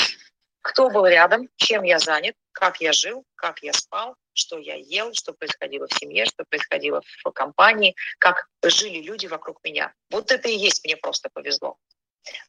[0.62, 5.12] Кто был рядом, чем я занят, как я жил, как я спал, что я ел,
[5.12, 9.92] что происходило в семье, что происходило в компании, как жили люди вокруг меня.
[10.10, 11.76] Вот это и есть мне просто повезло.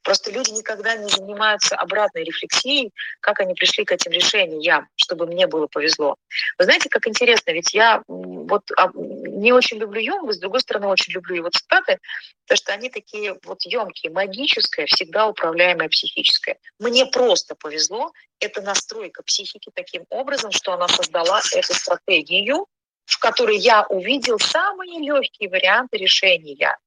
[0.03, 5.47] Просто люди никогда не занимаются обратной рефлексией, как они пришли к этим решениям, чтобы мне
[5.47, 6.15] было повезло.
[6.57, 10.87] Вы знаете, как интересно, ведь я вот а, не очень люблю Юнгу, с другой стороны,
[10.87, 11.99] очень люблю его цитаты,
[12.45, 16.57] потому что они такие вот емкие, магическое, всегда управляемое психическое.
[16.79, 22.67] Мне просто повезло, это настройка психики таким образом, что она создала эту стратегию,
[23.05, 26.77] в которой я увидел самые легкие варианты решения.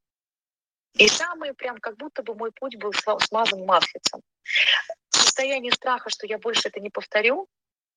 [0.98, 4.20] И самый прям как будто бы мой путь был смазан маслицем.
[5.10, 7.48] Состояние страха, что я больше это не повторю,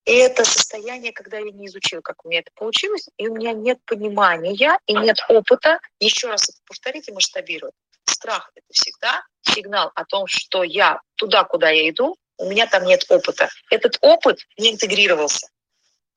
[0.06, 3.54] и это состояние, когда я не изучила, как у меня это получилось, и у меня
[3.54, 7.76] нет понимания и нет опыта еще раз это повторить и масштабировать.
[8.06, 12.86] Страх– это всегда сигнал о том, что я туда, куда я иду, у меня там
[12.86, 13.49] нет опыта.
[13.70, 15.47] Этот опыт не интегрировался.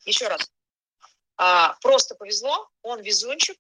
[0.07, 0.51] Еще раз.
[1.37, 3.57] А, просто повезло, он везунчик.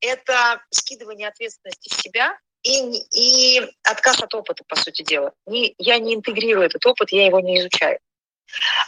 [0.00, 5.32] Это скидывание ответственности в себя, и, и отказ от опыта, по сути дела.
[5.46, 8.00] Не, я не интегрирую этот опыт, я его не изучаю.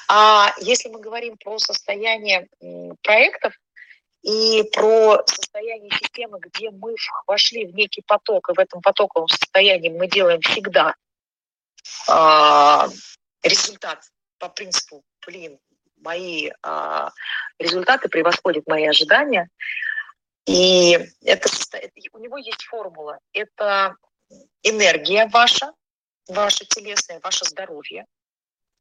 [0.09, 2.49] А если мы говорим про состояние
[3.03, 3.55] проектов
[4.23, 6.95] и про состояние системы, где мы
[7.27, 10.95] вошли в некий поток, и в этом потоковом состоянии мы делаем всегда
[12.09, 12.89] а,
[13.43, 14.03] результат
[14.39, 15.59] по принципу, блин,
[15.99, 17.11] мои а,
[17.59, 19.49] результаты превосходят мои ожидания,
[20.49, 21.49] и это,
[22.13, 23.19] у него есть формула.
[23.35, 23.97] Это
[24.63, 25.73] энергия ваша,
[26.27, 28.07] ваша телесная, ваше здоровье,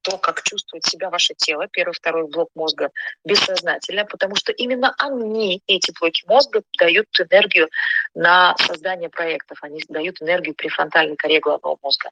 [0.01, 2.89] то, как чувствует себя ваше тело, первый, второй блок мозга
[3.25, 7.69] бессознательно, потому что именно они, эти блоки мозга, дают энергию
[8.15, 12.11] на создание проектов, они дают энергию префронтальной коре головного мозга.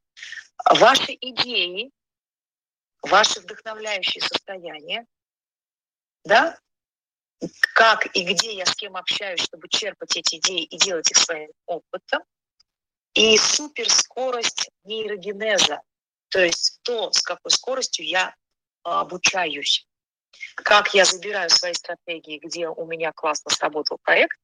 [0.69, 1.91] Ваши идеи,
[3.01, 5.05] ваши вдохновляющие состояния,
[6.25, 6.57] да,
[7.73, 11.51] как и где я с кем общаюсь, чтобы черпать эти идеи и делать их своим
[11.65, 12.23] опытом.
[13.13, 15.81] И суперскорость нейрогенеза,
[16.29, 18.35] то есть то, с какой скоростью я
[18.83, 19.87] а, обучаюсь.
[20.55, 24.37] Как я забираю свои стратегии, где у меня классно сработал проект.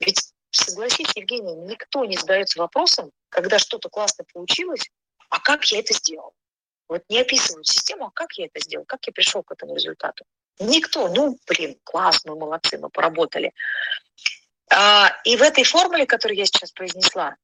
[0.00, 4.90] Ведь, согласитесь, Евгений, никто не задается вопросом, когда что-то классно получилось,
[5.30, 6.34] а как я это сделал?
[6.88, 10.24] Вот не описывают систему, а как я это сделал, как я пришел к этому результату.
[10.60, 13.52] Никто, ну, блин, классно, молодцы, мы поработали.
[14.70, 17.36] А, и в этой формуле, которую я сейчас произнесла,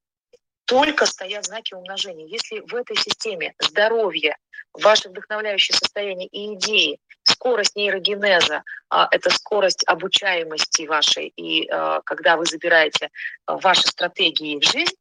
[0.67, 2.27] только стоят знаки умножения.
[2.27, 4.37] Если в этой системе здоровье,
[4.73, 12.37] ваше вдохновляющее состояние и идеи, скорость нейрогенеза, а, это скорость обучаемости вашей, и а, когда
[12.37, 13.11] вы забираете
[13.47, 14.97] а, ваши стратегии в жизнь,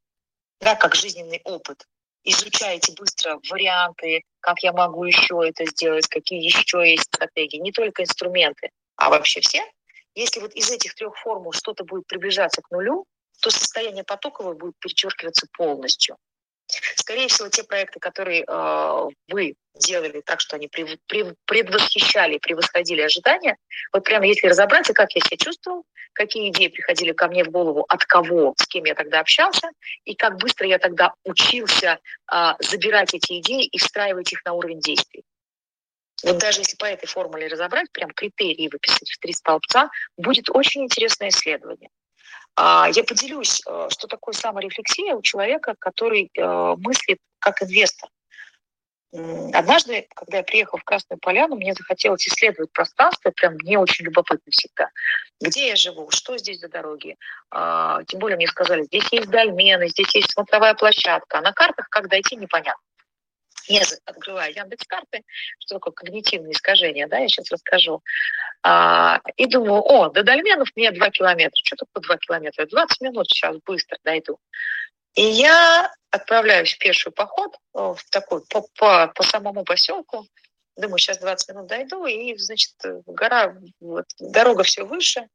[0.60, 1.88] да, как жизненный опыт,
[2.24, 8.04] изучаете быстро варианты, как я могу еще это сделать, какие еще есть стратегии, не только
[8.04, 9.64] инструменты, а вообще все.
[10.16, 13.06] Если вот из этих трех формул что-то будет приближаться к нулю,
[13.42, 16.18] то состояние потоковое будет перечеркиваться полностью.
[16.96, 23.02] Скорее всего, те проекты, которые э, вы делали так, что они прев, прев, предвосхищали, превосходили
[23.02, 23.58] ожидания,
[23.92, 27.86] вот прямо если разобраться, как я себя чувствовал, какие идеи приходили ко мне в голову,
[27.88, 29.70] от кого, с кем я тогда общался,
[30.06, 32.00] и как быстро я тогда учился
[32.32, 35.24] э, забирать эти идеи и встраивать их на уровень действий.
[36.24, 40.84] Вот даже если по этой формуле разобрать, прям критерии выписать в три столбца, будет очень
[40.84, 41.90] интересное исследование.
[42.56, 48.10] А, я поделюсь, э, что такое саморефлексия у человека, который э, мыслит как инвестор.
[49.54, 54.52] Однажды, когда я приехала в Красную Поляну, мне захотелось исследовать пространство, прям мне очень любопытно
[54.52, 54.90] всегда.
[55.40, 57.16] Где я живу, что здесь за дороги.
[57.52, 61.38] А, тем более мне сказали, здесь есть дольмены, здесь есть смотровая площадка.
[61.38, 62.82] А на картах как дойти, непонятно.
[63.68, 65.24] Я открываю Яндекс карты,
[65.60, 68.02] что такое когнитивное искажение, да, я сейчас расскажу.
[68.62, 71.56] А, и думаю, о, до Дольменов мне 2 километра.
[71.64, 72.66] Что такое 2 километра?
[72.66, 74.40] 20 минут сейчас быстро дойду.
[75.16, 80.26] И я отправляюсь в пеший поход э, в такой по, по, по самому поселку.
[80.76, 82.74] Думаю, сейчас 20 минут дойду, и, значит,
[83.06, 85.28] гора, вот, дорога все выше,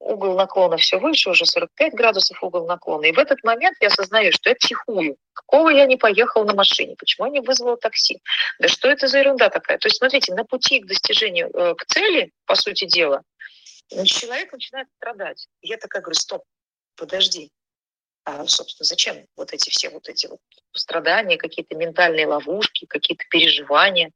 [0.00, 3.06] угол наклона все выше, уже 45 градусов угол наклона.
[3.06, 5.16] И в этот момент я осознаю, что я психую.
[5.32, 6.96] Какого я не поехал на машине?
[6.96, 8.20] Почему я не вызвал такси?
[8.58, 9.78] Да что это за ерунда такая?
[9.78, 13.22] То есть, смотрите, на пути к достижению, э, к цели, по сути дела,
[14.04, 15.48] человек начинает страдать.
[15.62, 16.44] Я такая говорю, стоп,
[16.96, 17.50] подожди.
[18.24, 20.40] А, собственно, зачем вот эти все вот эти вот
[20.72, 24.12] страдания, какие-то ментальные ловушки, какие-то переживания?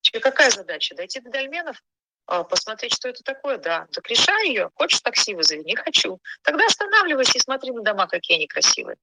[0.00, 0.94] Тебе какая задача?
[0.94, 1.82] Дойти до дольменов?
[2.28, 3.86] А, посмотреть, что это такое, да.
[3.90, 4.70] Так решай ее.
[4.74, 5.62] Хочешь такси вызови?
[5.62, 6.20] Не хочу.
[6.42, 8.98] Тогда останавливайся и смотри на дома, какие они красивые.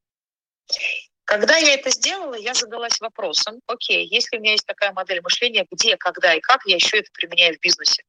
[1.23, 5.65] Когда я это сделала, я задалась вопросом, окей, если у меня есть такая модель мышления,
[5.71, 8.03] где, когда и как я еще это применяю в бизнесе?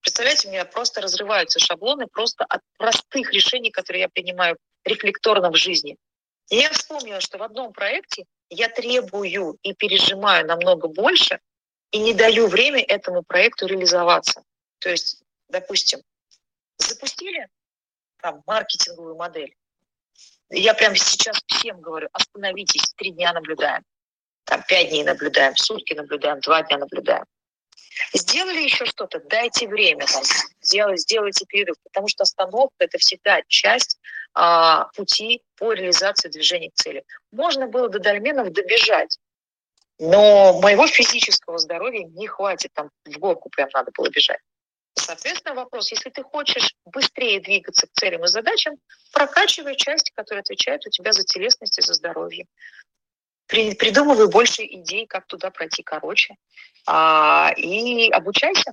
[0.00, 5.56] Представляете, у меня просто разрываются шаблоны просто от простых решений, которые я принимаю рефлекторно в
[5.56, 5.96] жизни.
[6.50, 11.38] И я вспомнила, что в одном проекте я требую и пережимаю намного больше,
[11.90, 14.42] и не даю время этому проекту реализоваться.
[14.78, 16.00] То есть, допустим,
[16.78, 17.48] запустили
[18.18, 19.54] там, маркетинговую модель.
[20.50, 23.84] Я прямо сейчас всем говорю, остановитесь, три дня наблюдаем,
[24.44, 27.24] там пять дней наблюдаем, сутки наблюдаем, два дня наблюдаем.
[28.12, 30.22] Сделали еще что-то, дайте время, там,
[30.60, 33.98] сделай, сделайте перерыв, потому что остановка– это всегда часть
[34.32, 37.04] а, пути по реализации движения к цели.
[37.30, 39.18] Можно было до дольменов добежать,
[40.00, 44.40] но моего физического здоровья не хватит, там в горку прям надо было бежать.
[44.94, 48.76] Соответственно, вопрос, если ты хочешь быстрее двигаться к целям и задачам,
[49.12, 52.46] прокачивай части, которые отвечают у тебя за телесность и за здоровье.
[53.46, 56.34] Придумывай больше идей, как туда пройти короче,
[56.86, 58.72] а, и обучайся.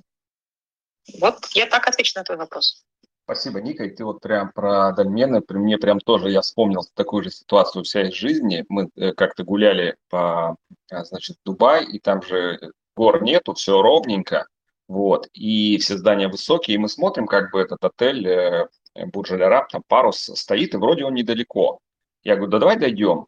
[1.20, 2.86] Вот я так отвечу на твой вопрос.
[3.28, 3.84] Спасибо, Ника.
[3.84, 7.84] И ты вот прям про дольмены, при мне прям тоже я вспомнил такую же ситуацию
[7.84, 8.64] вся из жизни.
[8.70, 10.56] Мы э, как-то гуляли по,
[10.90, 14.48] а, значит, Дубай, и там же гор нету, все ровненько,
[14.88, 20.32] вот, и все здания высокие, и мы смотрим, как бы этот отель э, там парус
[20.34, 21.80] стоит, и вроде он недалеко.
[22.24, 23.26] Я говорю, да давай дойдем.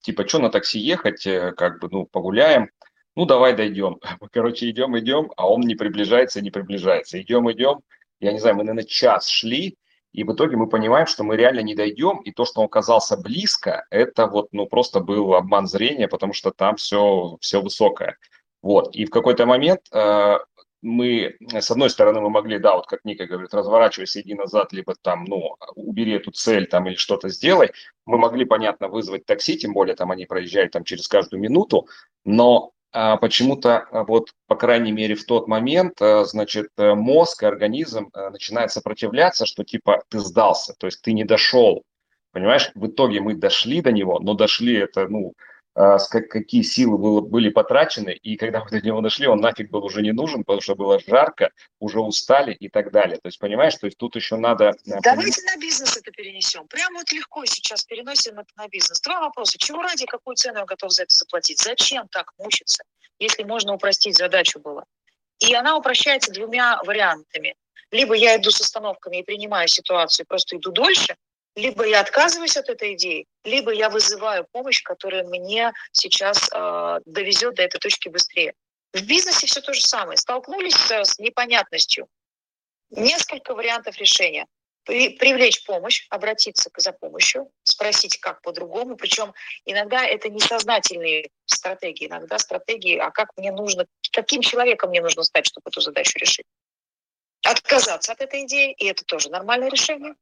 [0.00, 2.68] Типа, что на такси ехать, э, как бы, ну, погуляем.
[3.14, 4.00] Ну, давай дойдем.
[4.32, 7.22] Короче, идем, идем, а он не приближается, не приближается.
[7.22, 7.82] Идем, идем,
[8.20, 9.76] я не знаю, мы, наверное, час шли,
[10.12, 13.16] и в итоге мы понимаем, что мы реально не дойдем, и то, что он оказался
[13.16, 18.16] близко, это вот, ну, просто был обман зрения, потому что там все, все высокое.
[18.62, 20.38] Вот, и в какой-то момент э,
[20.82, 24.94] мы, с одной стороны, мы могли, да, вот как Ника говорит, разворачивайся, иди назад, либо
[25.02, 27.72] там, ну, убери эту цель там или что-то сделай.
[28.06, 31.88] Мы могли, понятно, вызвать такси, тем более там они проезжают там через каждую минуту,
[32.24, 32.72] но
[33.18, 38.30] почему-то, а, вот, по крайней мере, в тот момент, а, значит, э, мозг, организм э,
[38.30, 41.82] начинает сопротивляться, что типа ты сдался, то есть ты не дошел.
[42.32, 45.34] Понимаешь, в итоге мы дошли до него, но дошли это, ну,
[45.78, 49.84] а, какие силы было, были потрачены, и когда мы до него дошли, он нафиг был
[49.84, 51.50] уже не нужен, потому что было жарко,
[51.80, 53.16] уже устали и так далее.
[53.16, 54.70] То есть, понимаешь, то есть тут еще надо...
[54.86, 56.66] Э, Давайте на бизнес это перенесем.
[56.68, 59.02] Прямо вот легко сейчас переносим это на бизнес.
[59.02, 59.58] Два вопроса.
[59.58, 61.60] Чего ради, какую цену я готов за это заплатить?
[61.60, 62.82] Зачем так мучиться,
[63.18, 64.86] если можно упростить задачу было?
[65.40, 67.54] И она упрощается двумя вариантами.
[67.90, 71.16] Либо я иду с остановками и принимаю ситуацию, просто иду дольше,
[71.56, 77.54] либо я отказываюсь от этой идеи, либо я вызываю помощь, которая мне сейчас э, довезет
[77.54, 78.52] до этой точки быстрее.
[78.92, 80.18] В бизнесе все то же самое.
[80.18, 82.08] Столкнулись с непонятностью.
[82.90, 84.46] Несколько вариантов решения.
[84.84, 88.96] привлечь помощь, обратиться за помощью, спросить, как по-другому.
[88.96, 89.32] Причем
[89.64, 95.46] иногда это несознательные стратегии, иногда стратегии, а как мне нужно, каким человеком мне нужно стать,
[95.46, 96.46] чтобы эту задачу решить.
[97.44, 100.14] Отказаться от этой идеи, и это тоже нормальное решение.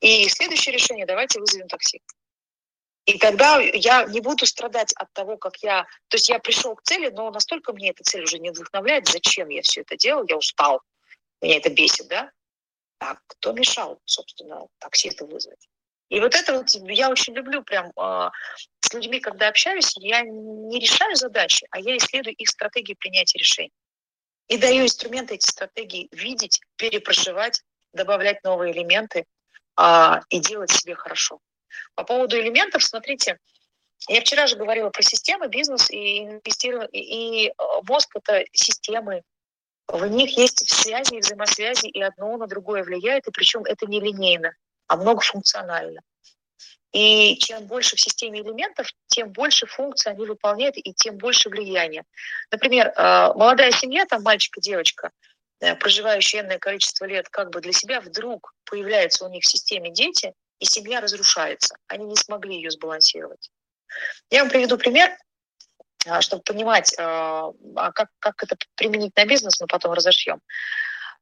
[0.00, 2.02] И следующее решение, давайте вызовем такси.
[3.06, 5.84] И тогда я не буду страдать от того, как я...
[6.08, 9.48] То есть я пришел к цели, но настолько мне эта цель уже не вдохновляет, зачем
[9.48, 10.80] я все это делал, я устал.
[11.40, 12.30] Меня это бесит, да?
[12.98, 15.68] А кто мешал, собственно, таксиста вызвать?
[16.10, 18.30] И вот это вот я очень люблю прям э,
[18.80, 23.72] с людьми, когда общаюсь, я не решаю задачи, а я исследую их стратегии принятия решений.
[24.48, 29.24] И даю инструменты эти стратегии видеть, перепроживать, добавлять новые элементы
[29.80, 31.40] э, и делать себе хорошо.
[31.94, 33.38] По поводу элементов, смотрите,
[34.08, 37.52] я вчера же говорила про системы, бизнес и инвестирование, и, и
[37.86, 39.22] мозг это системы,
[39.88, 44.00] в них есть связи и взаимосвязи, и одно на другое влияет, и причем это не
[44.00, 44.52] линейно,
[44.86, 46.00] а многофункционально.
[46.92, 52.04] И чем больше в системе элементов, тем больше функций они выполняют, и тем больше влияния.
[52.50, 55.10] Например, э, молодая семья, там мальчик и девочка, э,
[55.78, 60.32] проживающие энное количество лет, как бы для себя вдруг появляются у них в системе дети,
[60.58, 61.76] и семья разрушается.
[61.86, 63.50] Они не смогли ее сбалансировать.
[64.30, 65.10] Я вам приведу пример.
[66.06, 70.40] А, чтобы понимать, а, а как, как это применить на бизнес, мы потом разошьем.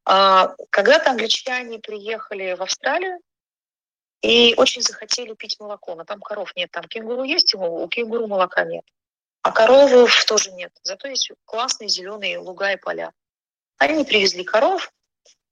[0.04, 3.18] Когда-то англичане приехали в Австралию
[4.22, 8.64] и очень захотели пить молоко, но там коров нет, там кенгуру есть, у кенгуру молока
[8.64, 8.84] нет.
[9.42, 13.12] А коровы тоже нет, зато есть классные зеленые луга и поля.
[13.78, 14.92] Они привезли коров,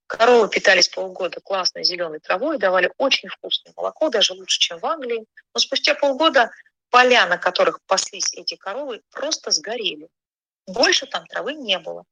[0.07, 5.25] коровы питались полгода классной зеленой травой, давали очень вкусное молоко, даже лучше, чем в Англии.
[5.55, 6.51] Но спустя полгода
[6.91, 10.09] поля, на которых паслись эти коровы, просто сгорели.
[10.67, 12.05] Больше там травы не было.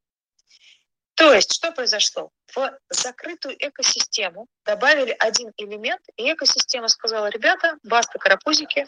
[1.14, 2.30] То есть, что произошло?
[2.54, 8.86] В закрытую экосистему добавили один элемент, и экосистема сказала, ребята, баста карапузики,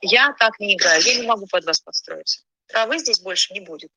[0.00, 2.42] я так не играю, я не могу под вас подстроиться.
[2.66, 3.90] Травы здесь больше не будет.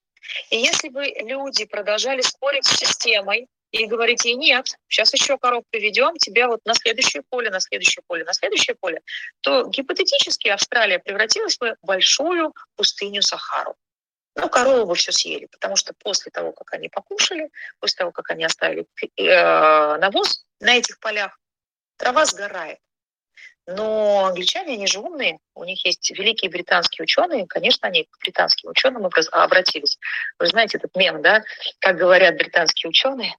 [0.49, 5.63] И если бы люди продолжали спорить с системой, и говорите ей, нет, сейчас еще коров
[5.71, 9.01] приведем, тебя вот на следующее поле, на следующее поле, на следующее поле,
[9.41, 13.75] то гипотетически Австралия превратилась бы в большую пустыню Сахару.
[14.35, 17.49] Ну, коровы бы все съели, потому что после того, как они покушали,
[17.79, 18.85] после того, как они оставили
[19.17, 21.39] э, навоз на этих полях,
[21.97, 22.79] трава сгорает.
[23.65, 28.69] Но англичане, они же умные, у них есть великие британские ученые, конечно, они к британским
[28.69, 29.97] ученым обратились.
[30.37, 31.43] Вы знаете этот мем, да,
[31.79, 33.37] как говорят британские ученые,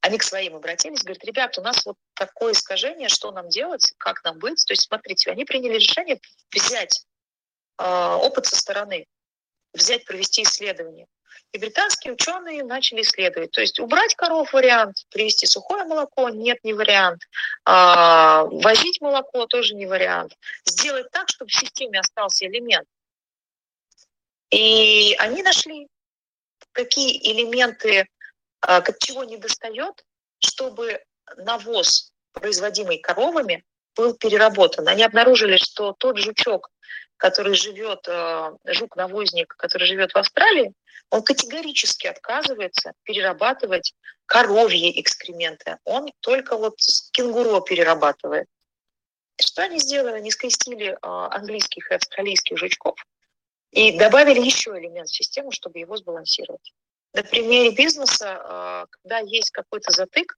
[0.00, 4.22] они к своим обратились, говорят, ребята, у нас вот такое искажение, что нам делать, как
[4.24, 4.64] нам быть.
[4.66, 6.20] То есть, смотрите, они приняли решение
[6.52, 7.04] взять
[7.78, 9.06] э, опыт со стороны,
[9.72, 11.06] взять, провести исследование.
[11.52, 13.50] И британские ученые начали исследовать.
[13.50, 17.22] То есть убрать коров вариант, привести сухое молоко нет, не вариант.
[17.64, 20.34] А, возить молоко тоже не вариант.
[20.64, 22.88] Сделать так, чтобы в системе остался элемент.
[24.50, 25.88] И они нашли,
[26.72, 28.06] какие элементы,
[28.60, 30.04] а, чего не достает,
[30.38, 31.02] чтобы
[31.36, 33.64] навоз, производимый коровами,
[33.94, 34.88] был переработан.
[34.88, 36.70] Они обнаружили, что тот жучок,
[37.16, 40.72] который живет, а, жук-навозник, который живет в Австралии,
[41.10, 43.94] он категорически отказывается перерабатывать
[44.26, 45.78] коровьи экскременты.
[45.84, 46.76] Он только вот
[47.12, 48.48] кенгуру перерабатывает.
[49.40, 50.16] Что они сделали?
[50.16, 52.96] Они скрестили а, английских и австралийских жучков
[53.70, 56.72] и добавили еще элемент в систему, чтобы его сбалансировать.
[57.12, 60.36] На примере бизнеса, а, когда есть какой-то затык,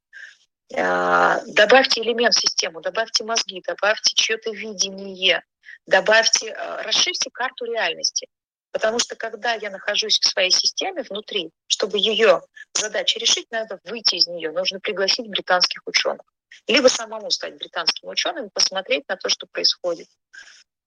[0.71, 5.45] добавьте элемент в систему, добавьте мозги, добавьте чье-то видение,
[5.87, 8.29] добавьте, расширьте карту реальности.
[8.75, 12.43] Потому что когда я нахожусь в своей системе внутри, чтобы ее
[12.77, 16.27] задачи решить, надо выйти из нее, нужно пригласить британских ученых.
[16.67, 20.09] Либо самому стать британским ученым и посмотреть на то, что происходит.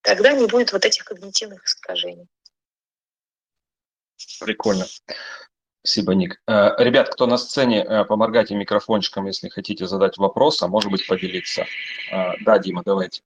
[0.02, 2.28] Тогда не будет вот этих когнитивных искажений.
[4.42, 4.86] Прикольно.
[5.82, 6.42] Спасибо, Ник.
[6.48, 11.08] Э, ребят, кто на сцене, э, поморгайте микрофончиком, если хотите задать вопрос, а может быть
[11.08, 11.66] поделиться.
[12.12, 13.22] Э, да, Дима, давайте.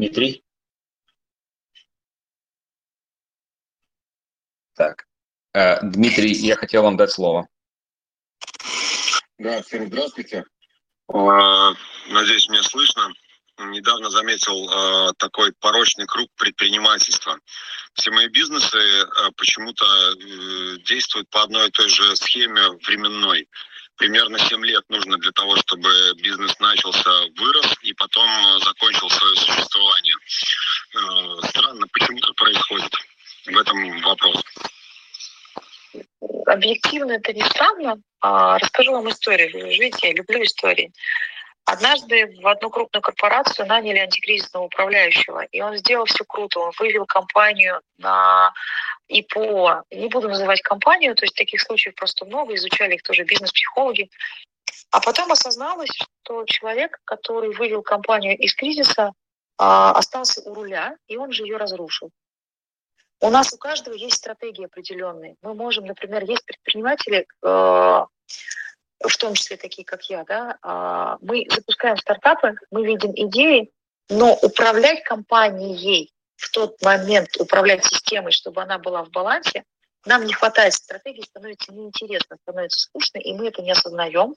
[0.00, 0.42] Дмитрий?
[4.74, 5.06] Так.
[5.52, 7.48] Э, Дмитрий, я хотел вам дать слово.
[9.36, 10.44] Да, всем здравствуйте.
[11.12, 11.74] А,
[12.08, 13.12] надеюсь, меня слышно.
[13.58, 17.38] Недавно заметил э, такой порочный круг предпринимательства.
[17.92, 19.04] Все мои бизнесы э,
[19.36, 19.84] почему-то
[20.78, 23.50] действуют по одной и той же схеме временной.
[24.00, 25.90] Примерно 7 лет нужно для того, чтобы
[26.22, 28.26] бизнес начался, вырос и потом
[28.64, 30.14] закончил свое существование.
[31.44, 32.92] Странно, почему это происходит
[33.46, 34.42] в этом вопрос
[36.52, 38.00] объективно это не странно.
[38.20, 39.50] А, расскажу вам историю.
[39.68, 40.92] Видите, я люблю истории.
[41.64, 46.60] Однажды в одну крупную корпорацию наняли антикризисного управляющего, и он сделал все круто.
[46.60, 48.52] Он вывел компанию на
[49.08, 49.84] ИПО.
[49.90, 54.10] Не буду называть компанию, то есть таких случаев просто много, изучали их тоже бизнес-психологи.
[54.90, 59.12] А потом осозналось, что человек, который вывел компанию из кризиса,
[59.58, 62.10] а, остался у руля, и он же ее разрушил.
[63.20, 65.36] У нас у каждого есть стратегии определенные.
[65.42, 68.04] Мы можем, например, есть предприниматели, э,
[69.08, 73.70] в том числе такие, как я, да, а, мы запускаем стартапы, мы видим идеи,
[74.08, 79.64] но управлять компанией в тот момент, управлять системой, чтобы она была в балансе,
[80.06, 84.34] нам не хватает стратегии, становится неинтересно, становится скучно, и мы это не осознаем,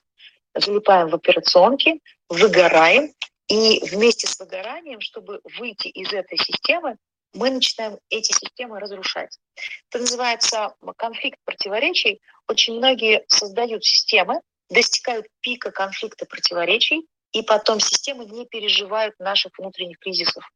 [0.54, 3.12] залипаем в операционке, выгораем,
[3.48, 6.96] и вместе с выгоранием, чтобы выйти из этой системы,
[7.34, 9.38] мы начинаем эти системы разрушать.
[9.90, 12.20] Это называется конфликт противоречий.
[12.48, 19.98] Очень многие создают системы, достигают пика конфликта противоречий, и потом системы не переживают наших внутренних
[19.98, 20.48] кризисов.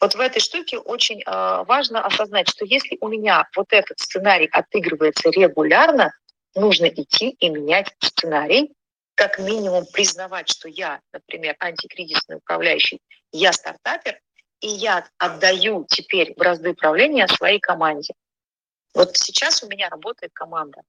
[0.00, 4.48] Вот в этой штуке очень э, важно осознать, что если у меня вот этот сценарий
[4.50, 6.12] отыгрывается регулярно,
[6.54, 8.72] нужно идти и менять сценарий,
[9.14, 12.98] как минимум признавать, что я, например, антикризисный управляющий,
[13.30, 14.18] я стартапер,
[14.60, 18.14] и я отдаю теперь бразды управления своей команде.
[18.94, 20.82] Вот сейчас у меня работает команда.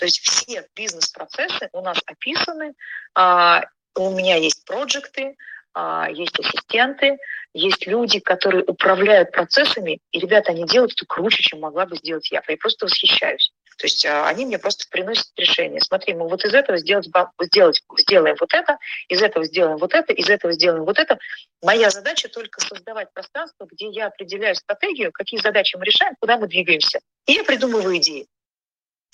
[0.00, 2.72] То есть все бизнес-процессы у нас описаны,
[3.14, 3.62] а,
[3.94, 5.36] у меня есть проекты,
[5.74, 7.18] а, есть ассистенты,
[7.52, 12.30] есть люди, которые управляют процессами, и ребята, они делают это круче, чем могла бы сделать
[12.30, 12.42] я.
[12.48, 13.52] Я просто восхищаюсь.
[13.76, 15.82] То есть а, они мне просто приносят решение.
[15.82, 17.06] Смотри, мы вот из этого сделать,
[17.42, 18.78] сделать, сделаем вот это,
[19.10, 21.18] из этого сделаем вот это, из этого сделаем вот это.
[21.62, 26.46] Моя задача только создавать пространство, где я определяю стратегию, какие задачи мы решаем, куда мы
[26.46, 27.00] двигаемся.
[27.26, 28.26] И я придумываю идеи.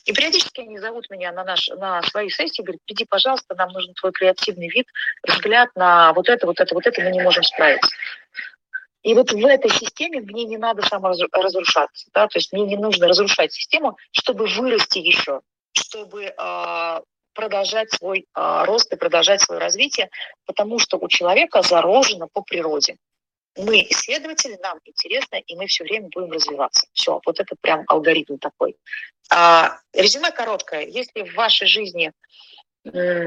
[0.07, 3.93] И периодически они зовут меня на, наш, на свои сессии, говорят, приди, пожалуйста, нам нужен
[3.95, 4.87] твой креативный вид,
[5.27, 7.91] взгляд на вот это, вот это, вот это, мы не можем справиться.
[9.03, 13.09] И вот в этой системе мне не надо саморазрушаться, да, то есть мне не нужно
[13.09, 15.41] разрушать систему, чтобы вырасти еще,
[15.73, 17.01] чтобы э,
[17.35, 20.09] продолжать свой э, рост и продолжать свое развитие,
[20.45, 22.97] потому что у человека заложено по природе
[23.57, 26.87] мы исследователи, нам интересно, и мы все время будем развиваться.
[26.93, 28.77] Все, вот это прям алгоритм такой.
[29.31, 30.87] А, резюме короткое.
[30.87, 32.13] Если в вашей жизни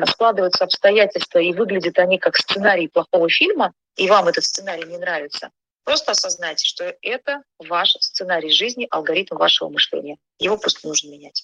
[0.07, 5.51] складываются обстоятельства и выглядят они как сценарий плохого фильма, и вам этот сценарий не нравится,
[5.83, 10.17] просто осознайте, что это ваш сценарий жизни, алгоритм вашего мышления.
[10.37, 11.43] Его просто нужно менять.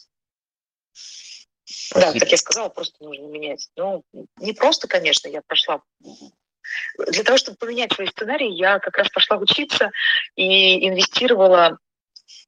[1.94, 3.70] Да, как я сказала, просто нужно менять.
[3.76, 4.04] Ну,
[4.38, 5.82] не просто, конечно, я прошла
[6.98, 9.92] для того, чтобы поменять свой сценарий, я как раз пошла учиться
[10.36, 11.78] и инвестировала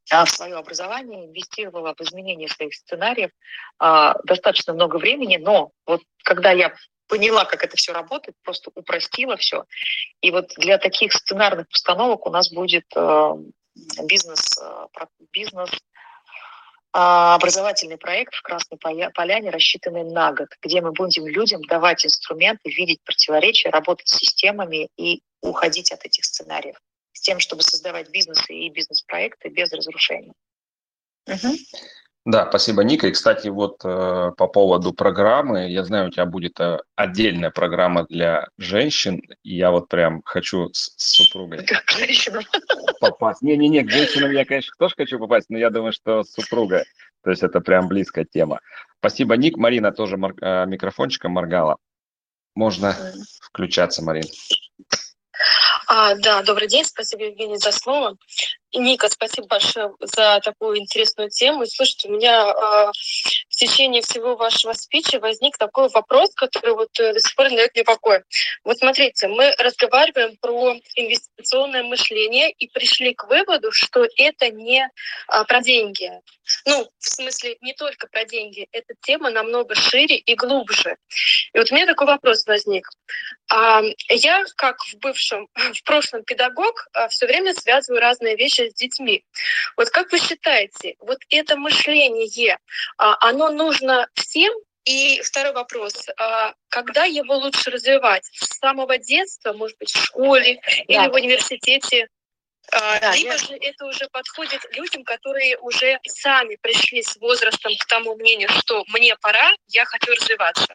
[0.09, 3.31] а, в свое образование, инвестировала в изменение своих сценариев
[3.79, 6.73] а, достаточно много времени, но вот когда я
[7.07, 9.65] поняла, как это все работает, просто упростила все.
[10.21, 13.31] И вот для таких сценарных постановок у нас будет э,
[14.03, 15.69] бизнес, э, бизнес
[16.91, 23.01] образовательный проект в Красной Поляне, рассчитанный на год, где мы будем людям давать инструменты, видеть
[23.03, 26.75] противоречия, работать с системами и уходить от этих сценариев
[27.13, 30.33] с тем, чтобы создавать бизнесы и бизнес-проекты без разрушения.
[31.27, 31.55] Угу.
[32.29, 33.07] Да, спасибо, Ника.
[33.07, 38.03] И, кстати, вот э, по поводу программы, я знаю, у тебя будет э, отдельная программа
[38.03, 42.43] для женщин, и я вот прям хочу с, с супругой к женщинам
[42.99, 43.41] попасть.
[43.41, 46.83] Не-не-не, к женщинам я, конечно, тоже хочу попасть, но я думаю, что с супругой.
[47.23, 48.59] То есть это прям близкая тема.
[48.99, 49.55] Спасибо, Ник.
[49.55, 51.77] Марина тоже мор- э, микрофончиком моргала.
[52.55, 52.93] Можно
[53.39, 54.25] включаться, Марин.
[55.87, 58.17] А, да, добрый день, спасибо, Евгений, за слово.
[58.73, 61.65] Ника, спасибо большое за такую интересную тему.
[61.65, 62.91] слушайте, у меня э,
[63.49, 67.73] в течение всего вашего спича возник такой вопрос, который вот э, до сих пор дает
[67.73, 68.23] мне покоя.
[68.63, 75.43] Вот смотрите, мы разговариваем про инвестиционное мышление и пришли к выводу, что это не э,
[75.45, 76.11] про деньги.
[76.65, 78.67] Ну, в смысле, не только про деньги.
[78.71, 80.97] Эта тема намного шире и глубже.
[81.53, 82.89] И вот у меня такой вопрос возник.
[83.49, 88.73] А, я, как в бывшем, в прошлом педагог, а, все время связываю разные вещи с
[88.73, 89.23] детьми.
[89.75, 92.57] Вот как вы считаете, вот это мышление,
[92.97, 94.53] а, оно нужно всем
[94.85, 96.07] и второй вопрос.
[96.69, 98.25] Когда его лучше развивать?
[98.31, 101.03] С самого детства, может быть, в школе да.
[101.03, 102.07] или в университете?
[102.71, 103.37] Да, Либо я...
[103.37, 108.83] же это уже подходит людям, которые уже сами пришли с возрастом к тому мнению, что
[108.87, 110.67] мне пора, я хочу развиваться.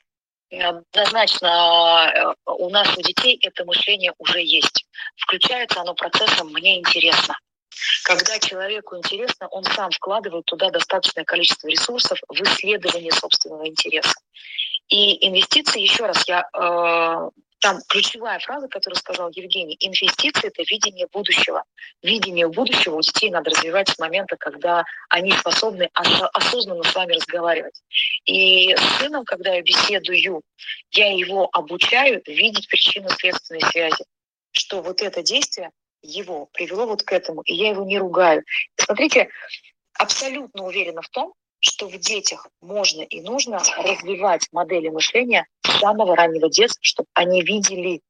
[0.51, 4.85] Однозначно э, у нас, у детей, это мышление уже есть.
[5.17, 7.39] Включается оно процессом «мне интересно».
[8.05, 14.15] Когда человеку интересно, он сам вкладывает туда достаточное количество ресурсов в исследование собственного интереса.
[14.89, 17.31] И инвестиции, еще раз, я э,
[17.63, 21.63] там ключевая фраза, которую сказал Евгений, инвестиции– это видение будущего.
[22.03, 27.81] Видение будущего у детей надо развивать с момента, когда они способны осознанно с вами разговаривать.
[28.25, 30.43] И с сыном, когда я беседую,
[30.91, 34.05] я его обучаю видеть причинно-следственной связи,
[34.51, 35.71] что вот это действие
[36.03, 38.43] его привело вот к этому, и я его не ругаю.
[38.77, 39.29] Смотрите,
[39.95, 46.17] абсолютно уверена в том, что в детях можно и нужно развивать модели мышления с самого
[46.17, 48.01] раннего детства, чтобы они видели,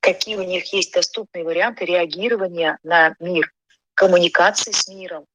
[0.00, 3.52] какие у них есть доступные варианты реагирования на мир,
[3.94, 5.26] коммуникации с миром,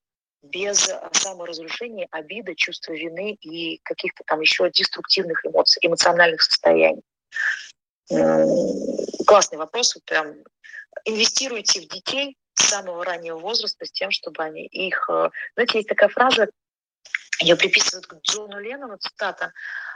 [0.41, 7.01] без саморазрушения, обиды, чувства вины и каких-то там еще деструктивных эмоций, эмоциональных состояний.
[8.07, 9.97] Классный вопрос.
[10.05, 10.35] Прям
[11.05, 15.09] инвестируйте в детей с самого раннего возраста с тем, чтобы они их...
[15.09, 16.47] Э, знаете, есть такая фраза
[17.39, 19.51] ее приписывают к Джону Леннону, цитата,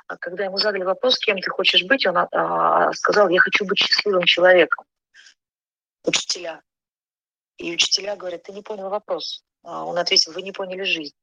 [0.07, 3.79] а когда ему задали вопрос, кем ты хочешь быть, он а, сказал, я хочу быть
[3.79, 4.85] счастливым человеком.
[6.03, 6.61] Учителя.
[7.57, 9.43] И учителя говорят, ты не понял вопрос.
[9.63, 11.15] А он ответил, вы не поняли жизнь.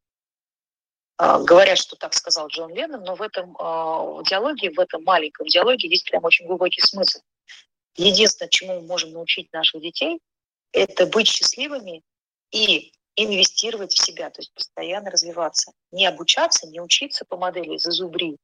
[1.19, 5.47] А, говорят, что так сказал Джон Леннон, но в этом а, диалоге, в этом маленьком
[5.47, 7.21] диалоге есть прям очень глубокий смысл.
[7.97, 10.21] Единственное, чему мы можем научить наших детей,
[10.73, 12.03] это быть счастливыми
[12.51, 15.73] и инвестировать в себя, то есть постоянно развиваться.
[15.91, 18.37] Не обучаться, не учиться по модели «зазубри»,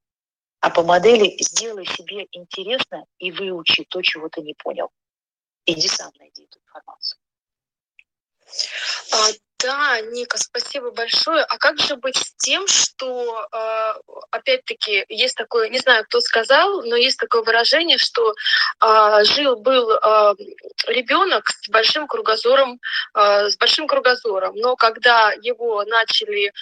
[0.60, 4.88] а по модели «сделай себе интересно и выучи то, чего ты не понял».
[5.66, 7.20] Иди сам найди эту информацию.
[9.62, 11.44] А, да, Ника, спасибо большое.
[11.44, 13.92] А как же быть с тем, что, э,
[14.30, 18.32] опять-таки, есть такое, не знаю, кто сказал, но есть такое выражение, что
[18.80, 20.34] э, жил-был э,
[20.86, 22.80] ребенок с большим кругозором,
[23.14, 26.52] с большим кругозором, но когда его начали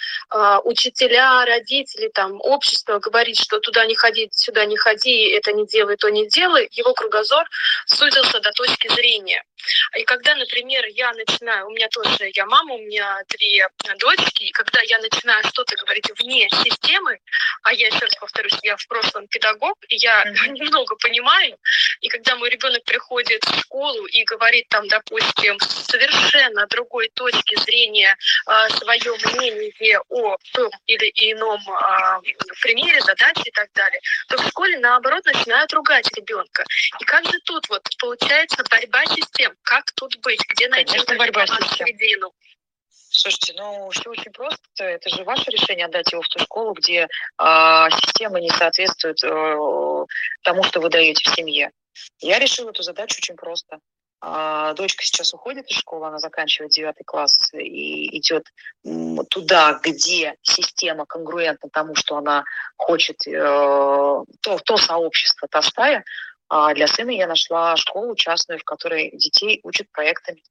[0.63, 5.97] учителя, родители, там, общество говорить, что туда не ходи, сюда не ходи, это не делай,
[5.97, 7.45] то не делай, его кругозор
[7.85, 9.43] сузился до точки зрения.
[9.97, 13.67] И когда, например, я начинаю, у меня тоже, я мама, у меня две
[13.97, 17.19] дочки, и когда я начинаю что-то говорить вне системы,
[17.63, 21.57] а я еще раз повторюсь, я в прошлом педагог, и я немного понимаю,
[22.01, 28.15] и когда мой ребенок приходит в школу и говорит там, допустим, совершенно другой точки зрения
[28.47, 32.21] э, свое мнение о том или ином э,
[32.61, 36.63] примере, задаче и так далее, то в школе наоборот начинают ругать ребенка.
[36.99, 39.50] И как же тут вот получается борьба систем?
[39.63, 40.41] Как тут быть?
[40.49, 41.87] Где найти Конечно, борьба систем.
[43.13, 44.83] Слушайте, ну все очень просто.
[44.83, 47.07] Это же ваше решение отдать его в ту школу, где э,
[48.05, 50.05] система не соответствует э,
[50.43, 51.71] тому, что вы даете в семье.
[52.19, 53.79] Я решила эту задачу очень просто.
[54.23, 58.47] Э, дочка сейчас уходит из школы, она заканчивает девятый класс и идет
[59.29, 62.45] туда, где система конгруентна тому, что она
[62.77, 64.25] хочет, э, то,
[64.63, 66.05] то сообщество, та стая.
[66.53, 70.43] А для сына я нашла школу частную, в которой детей учат проектами.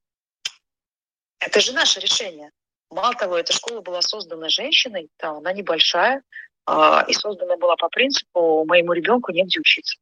[1.39, 2.53] Это же наше решение.
[2.89, 6.23] Мало того, эта школа была создана женщиной, там, она небольшая,
[6.67, 6.73] э,
[7.07, 9.99] и создана была по принципу «моему ребенку негде учиться».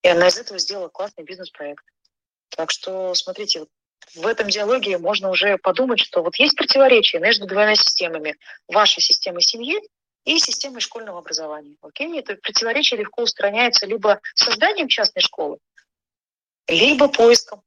[0.00, 1.84] И она из этого сделала классный бизнес-проект.
[2.48, 3.66] Так что, смотрите,
[4.14, 8.36] в этом диалоге можно уже подумать, что вот есть противоречие между двумя системами.
[8.68, 9.78] Вашей системой семьи
[10.26, 11.76] и системой школьного образования.
[11.80, 12.18] Окей?
[12.18, 15.58] Это противоречие легко устраняется либо созданием частной школы,
[16.68, 17.62] либо поиском.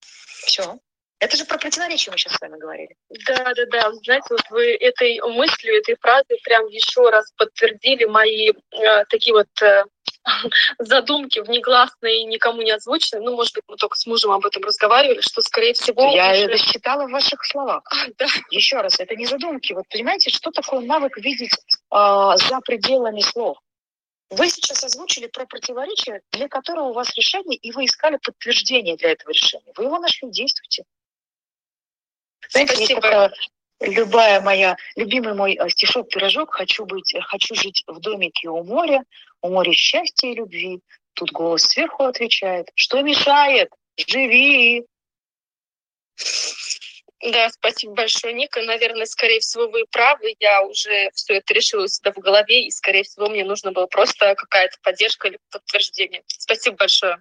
[0.00, 0.80] Все.
[1.18, 2.96] Это же про противоречие мы сейчас с вами говорили.
[3.26, 3.92] Да, да, да.
[3.92, 9.48] Знаете, вот вы этой мыслью, этой фразой прям еще раз подтвердили мои э, такие вот
[9.60, 9.84] э,
[10.78, 13.24] задумки внегласные и никому не озвученные.
[13.24, 16.14] Ну, может быть, мы только с мужем об этом разговаривали, что, скорее всего...
[16.14, 16.44] Я уже...
[16.44, 17.82] это считала в ваших словах.
[18.18, 18.26] Да.
[18.50, 19.72] Еще раз, это не задумки.
[19.72, 21.56] Вот понимаете, что такое навык видеть э,
[21.90, 23.58] за пределами слов?
[24.30, 29.12] Вы сейчас озвучили про противоречие, для которого у вас решение, и вы искали подтверждение для
[29.12, 29.72] этого решения.
[29.76, 30.84] Вы его нашли, действуйте.
[32.50, 32.90] Знаете, Спасибо.
[32.90, 33.32] есть такая
[33.80, 39.04] любая моя, любимый мой э, стишок-пирожок «Хочу, быть, хочу жить в домике у моря,
[39.42, 40.80] у моря счастья и любви».
[41.14, 43.70] Тут голос сверху отвечает «Что мешает?
[43.96, 44.84] Живи!»
[47.22, 48.62] Да, спасибо большое, Ника.
[48.62, 50.34] Наверное, скорее всего, вы правы.
[50.40, 53.86] Я уже все это решила у себя в голове, и, скорее всего, мне нужно было
[53.86, 56.22] просто какая-то поддержка или подтверждение.
[56.26, 57.20] Спасибо большое.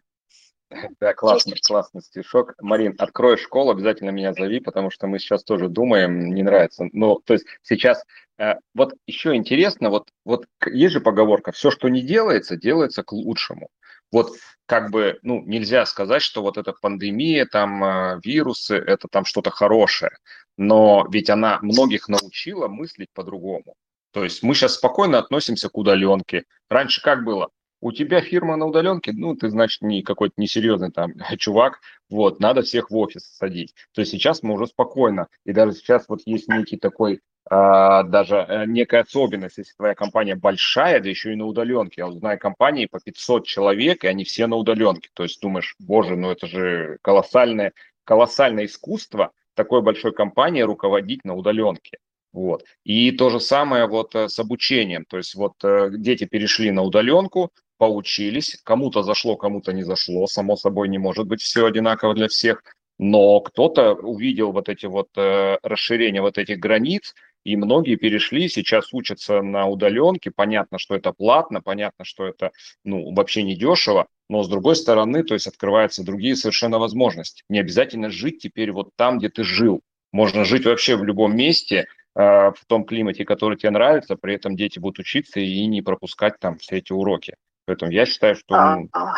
[1.00, 2.54] Да, классный, классный стишок.
[2.62, 6.88] Марин, открой школу, обязательно меня зови, потому что мы сейчас тоже думаем, не нравится.
[6.94, 8.04] Ну, то есть сейчас,
[8.38, 13.12] э, вот еще интересно, вот, вот есть же поговорка, все, что не делается, делается к
[13.12, 13.70] лучшему.
[14.12, 14.32] Вот
[14.66, 19.50] как бы, ну, нельзя сказать, что вот эта пандемия, там, э, вирусы, это там что-то
[19.50, 20.12] хорошее,
[20.58, 23.76] но ведь она многих научила мыслить по-другому.
[24.12, 26.46] То есть мы сейчас спокойно относимся к удаленке.
[26.70, 27.50] Раньше как было?
[27.82, 31.80] У тебя фирма на удаленке, ну, ты, значит, не какой-то несерьезный там чувак,
[32.10, 33.74] вот, надо всех в офис садить.
[33.94, 38.36] То есть сейчас мы уже спокойно, и даже сейчас вот есть некий такой а, даже
[38.36, 42.02] э, некая особенность, если твоя компания большая, да еще и на удаленке.
[42.02, 45.10] Я вот знаю компании по 500 человек, и они все на удаленке.
[45.14, 47.74] То есть думаешь, боже, ну это же колоссальное,
[48.04, 51.98] колоссальное искусство такой большой компании руководить на удаленке.
[52.32, 52.64] Вот.
[52.84, 55.06] И то же самое вот э, с обучением.
[55.06, 60.28] То есть вот э, дети перешли на удаленку, поучились, кому-то зашло, кому-то не зашло.
[60.28, 62.62] Само собой не может быть все одинаково для всех.
[63.00, 67.16] Но кто-то увидел вот эти вот расширения вот этих границ,
[67.46, 70.32] и многие перешли, сейчас учатся на удаленке.
[70.32, 72.52] Понятно, что это платно, понятно, что это
[72.84, 77.44] ну, вообще не дешево, но с другой стороны, то есть открываются другие совершенно возможности.
[77.50, 79.82] Не обязательно жить теперь вот там, где ты жил.
[80.12, 84.56] Можно жить вообще в любом месте, э, в том климате, который тебе нравится, при этом
[84.56, 87.36] дети будут учиться и не пропускать там все эти уроки.
[87.70, 88.56] Поэтому я считаю, что...
[88.56, 89.14] А, а.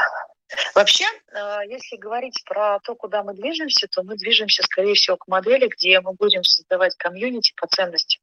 [0.76, 5.30] Вообще, э, если говорить про то, куда мы движемся, то мы движемся, скорее всего, к
[5.30, 8.22] модели, где мы будем создавать комьюнити по ценностям.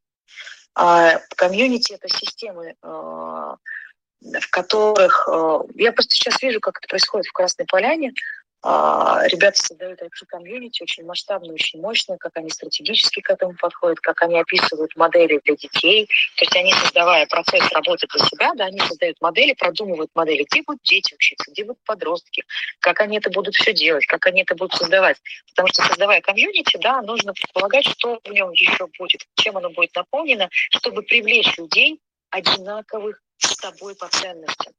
[0.75, 5.27] А комьюнити– это системы, э, в которых...
[5.33, 8.13] Э, я просто сейчас вижу, как это происходит в Красной Поляне.
[8.61, 14.21] А, ребята создают IT-комьюнити очень масштабно, очень мощно, как они стратегически к этому подходят, как
[14.23, 16.07] они описывают модели для детей.
[16.37, 20.63] То есть они, создавая процесс работы для себя, да, они создают модели, продумывают модели, где
[20.63, 22.43] будут дети учиться, где будут подростки,
[22.81, 25.19] как они это будут все делать, как они это будут создавать.
[25.51, 29.95] Потому что создавая комьюнити, да, нужно предполагать, что в нем еще будет, чем оно будет
[29.95, 34.73] наполнено, чтобы привлечь людей одинаковых с тобой по ценностям.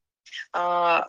[0.51, 1.07] А,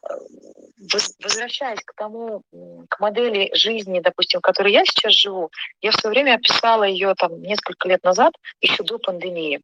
[1.22, 2.42] возвращаясь к тому,
[2.88, 7.14] к модели жизни, допустим, в которой я сейчас живу, я в свое время описала ее
[7.14, 9.60] там несколько лет назад, еще до пандемии.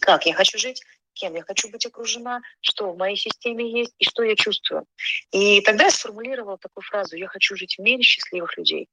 [0.00, 0.82] Как я хочу жить,
[1.14, 4.86] кем я хочу быть окружена, что в моей системе есть и что я чувствую.
[5.32, 8.88] И тогда я сформулировала такую фразу «я хочу жить в мире счастливых людей».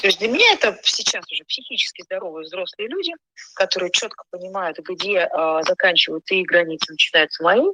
[0.00, 3.12] То есть для меня это сейчас уже психически здоровые взрослые люди,
[3.54, 7.66] которые четко понимают, где э, заканчиваются их границы, начинаются мои,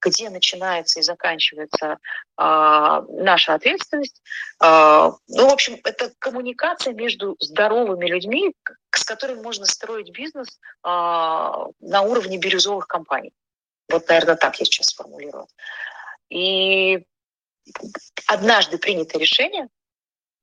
[0.00, 1.96] где начинается и заканчивается э,
[2.36, 4.22] наша ответственность.
[4.62, 8.54] Э, ну, в общем, это коммуникация между здоровыми людьми,
[8.90, 13.32] с которыми можно строить бизнес э, на уровне бирюзовых компаний.
[13.90, 15.46] Вот, наверное, так я сейчас сформулирую.
[16.30, 17.04] И
[18.26, 19.68] однажды принятое решение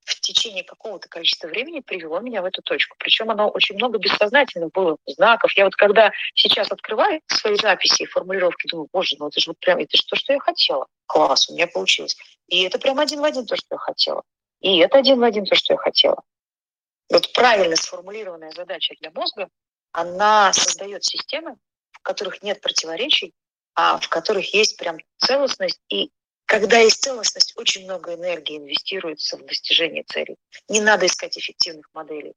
[0.05, 2.95] в течение какого-то количества времени привело меня в эту точку.
[2.99, 5.51] Причем оно очень много бессознательных было знаков.
[5.53, 9.59] Я вот когда сейчас открываю свои записи и формулировки, думаю, боже, ну это же вот
[9.59, 10.85] прям, это же то, что я хотела.
[11.07, 12.15] Класс, у меня получилось.
[12.47, 14.21] И это прям один в один то, что я хотела.
[14.61, 16.21] И это один в один то, что я хотела.
[17.09, 19.49] Вот правильно сформулированная задача для мозга,
[19.91, 21.57] она создает системы,
[21.91, 23.33] в которых нет противоречий,
[23.73, 26.11] а в которых есть прям целостность и
[26.45, 30.37] когда есть целостность, очень много энергии инвестируется в достижение целей.
[30.69, 32.33] Не надо искать эффективных моделей.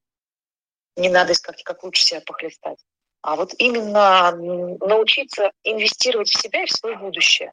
[0.96, 2.78] Не надо искать, как лучше себя похлестать.
[3.22, 7.52] А вот именно научиться инвестировать в себя и в свое будущее.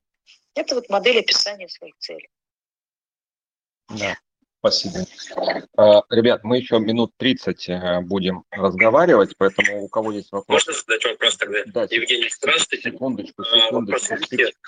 [0.53, 2.29] Это вот модель описания своих целей.
[3.89, 4.17] Да.
[4.65, 5.05] Спасибо.
[5.77, 10.65] А, ребят, мы еще минут 30 э, будем разговаривать, поэтому у кого есть вопрос...
[10.65, 11.59] Можно задать вопрос тогда?
[11.67, 12.89] Да, Евгений, здравствуйте.
[12.89, 14.15] Секундочку, а, секундочку,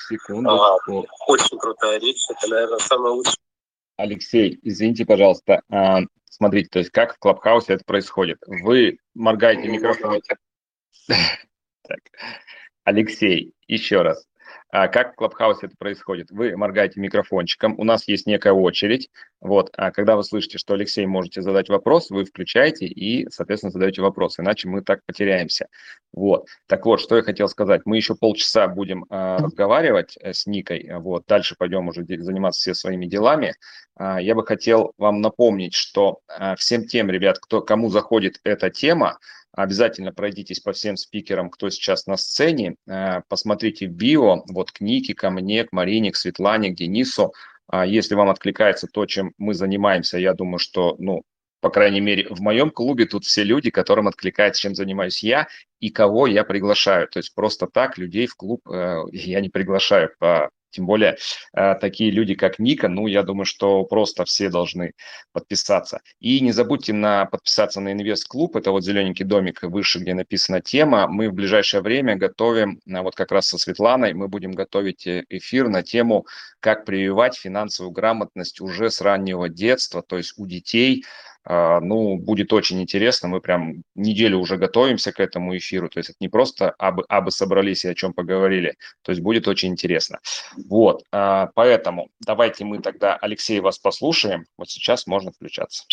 [0.07, 0.99] секундочку.
[0.99, 3.37] А, очень крутая речь, это, наверное, самое лучшее.
[3.95, 8.37] Алексей, извините, пожалуйста, а, смотрите, то есть как в Клабхаусе это происходит?
[8.45, 10.21] Вы моргаете микрофон.
[11.87, 11.99] Так.
[12.83, 14.27] Алексей, еще раз.
[14.69, 16.29] А как в Клабхаусе это происходит?
[16.29, 19.09] Вы моргаете микрофончиком, у нас есть некая очередь.
[19.39, 24.01] Вот, а когда вы слышите, что Алексей можете задать вопрос, вы включаете и, соответственно, задаете
[24.01, 25.67] вопрос, иначе мы так потеряемся.
[26.11, 26.47] Вот.
[26.67, 27.81] Так вот, что я хотел сказать.
[27.85, 33.05] Мы еще полчаса будем э, разговаривать с Никой, вот, дальше пойдем уже заниматься все своими
[33.05, 33.53] делами.
[33.97, 38.69] Э, я бы хотел вам напомнить, что э, всем тем, ребят, кто, кому заходит эта
[38.69, 39.17] тема,
[39.57, 42.75] Обязательно пройдитесь по всем спикерам, кто сейчас на сцене.
[42.85, 47.33] Э, посмотрите био, вот к Нике, ко мне, к Марине, к Светлане, к Денису.
[47.65, 51.23] А если вам откликается то, чем мы занимаемся, я думаю, что, ну,
[51.59, 55.47] по крайней мере, в моем клубе тут все люди, которым откликается, чем занимаюсь я
[55.79, 57.07] и кого я приглашаю.
[57.07, 61.17] То есть просто так людей в клуб э, я не приглашаю по тем более
[61.53, 64.93] э, такие люди, как Ника, ну, я думаю, что просто все должны
[65.31, 66.01] подписаться.
[66.19, 71.07] И не забудьте на подписаться на Инвест-клуб, это вот зелененький домик выше, где написана тема.
[71.07, 75.25] Мы в ближайшее время готовим, э, вот как раз со Светланой, мы будем готовить э,
[75.29, 76.25] эфир на тему,
[76.59, 81.03] как прививать финансовую грамотность уже с раннего детства, то есть у детей,
[81.47, 83.29] ну, будет очень интересно.
[83.29, 85.89] Мы прям неделю уже готовимся к этому эфиру.
[85.89, 88.75] То есть это не просто абы, абы собрались и о чем поговорили.
[89.03, 90.19] То есть будет очень интересно.
[90.69, 94.45] Вот, а, поэтому давайте мы тогда, Алексей, вас послушаем.
[94.57, 95.83] Вот сейчас можно включаться.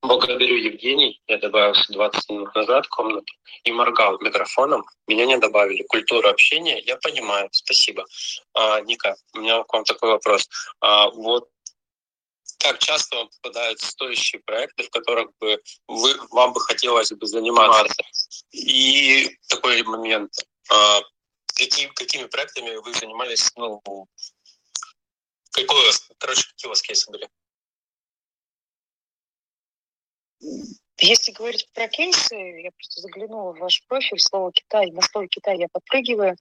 [0.00, 1.20] Благодарю, Евгений.
[1.26, 3.32] Я добавился 20 минут назад в комнату
[3.64, 4.84] и моргал микрофоном.
[5.08, 5.82] Меня не добавили.
[5.88, 7.48] Культуру общения я понимаю.
[7.50, 8.04] Спасибо.
[8.54, 10.48] А, Ника, у меня к вам такой вопрос.
[10.80, 11.48] А, вот
[12.58, 17.94] как часто вам попадают стоящие проекты, в которых бы вы, вам бы хотелось бы заниматься?
[18.52, 20.32] И такой момент.
[20.70, 21.00] А,
[21.54, 23.50] какие, какими проектами вы занимались?
[23.56, 23.80] Ну,
[25.50, 27.28] какой, короче, какие у вас кейсы были?
[31.00, 35.56] Если говорить про кейсы, я просто заглянула в ваш профиль, слово Китай, на слово Китай
[35.58, 36.36] я подпрыгиваю.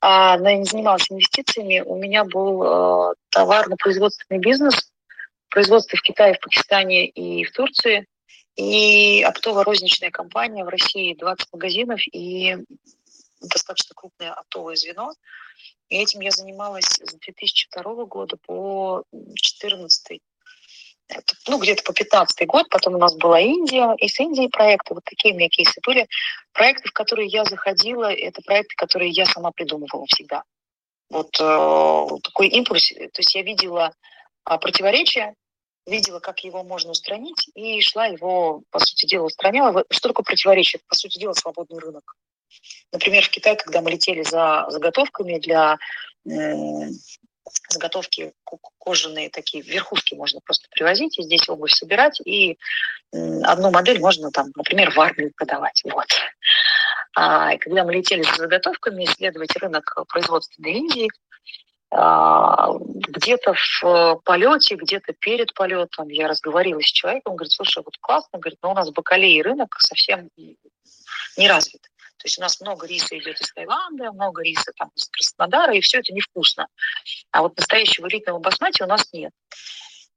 [0.00, 1.80] А, но я не занималась инвестициями.
[1.80, 4.90] У меня был э, товарно-производственный бизнес,
[5.56, 8.06] производство в Китае, в Пакистане и в Турции.
[8.56, 12.58] И оптово-розничная компания в России, 20 магазинов и
[13.40, 15.14] достаточно крупное оптовое звено.
[15.88, 20.20] И этим я занималась с 2002 года по 2014
[21.46, 25.04] ну, где-то по 15 год, потом у нас была Индия, и с Индией проекты, вот
[25.04, 26.08] такие у меня кейсы были.
[26.52, 30.42] Проекты, в которые я заходила, это проекты, которые я сама придумывала всегда.
[31.08, 33.94] Вот э, такой импульс, то есть я видела
[34.50, 35.36] э, противоречия,
[35.86, 39.84] видела, как его можно устранить, и шла его, по сути дела, устраняла.
[39.90, 40.82] Что такое противоречие?
[40.88, 42.16] По сути дела, свободный рынок.
[42.92, 45.78] Например, в Китае, когда мы летели за заготовками для
[47.68, 48.32] заготовки
[48.78, 52.58] кожаные такие верхушки можно просто привозить и здесь обувь собирать и
[53.12, 55.80] одну модель можно там, например, в армию продавать.
[55.84, 56.08] Вот.
[57.14, 61.12] А, когда мы летели с заготовками исследовать рынок производственной Индии, а,
[61.90, 68.38] где-то в полете, где-то перед полетом я разговаривала с человеком, он говорит, слушай, вот классно,
[68.38, 71.82] говорит, но у нас бакалей рынок совсем не развит.
[71.82, 75.80] То есть у нас много риса идет из Таиланда, много риса там из Краснодара, и
[75.80, 76.66] все это невкусно.
[77.30, 79.32] А вот настоящего элитного басмати у нас нет.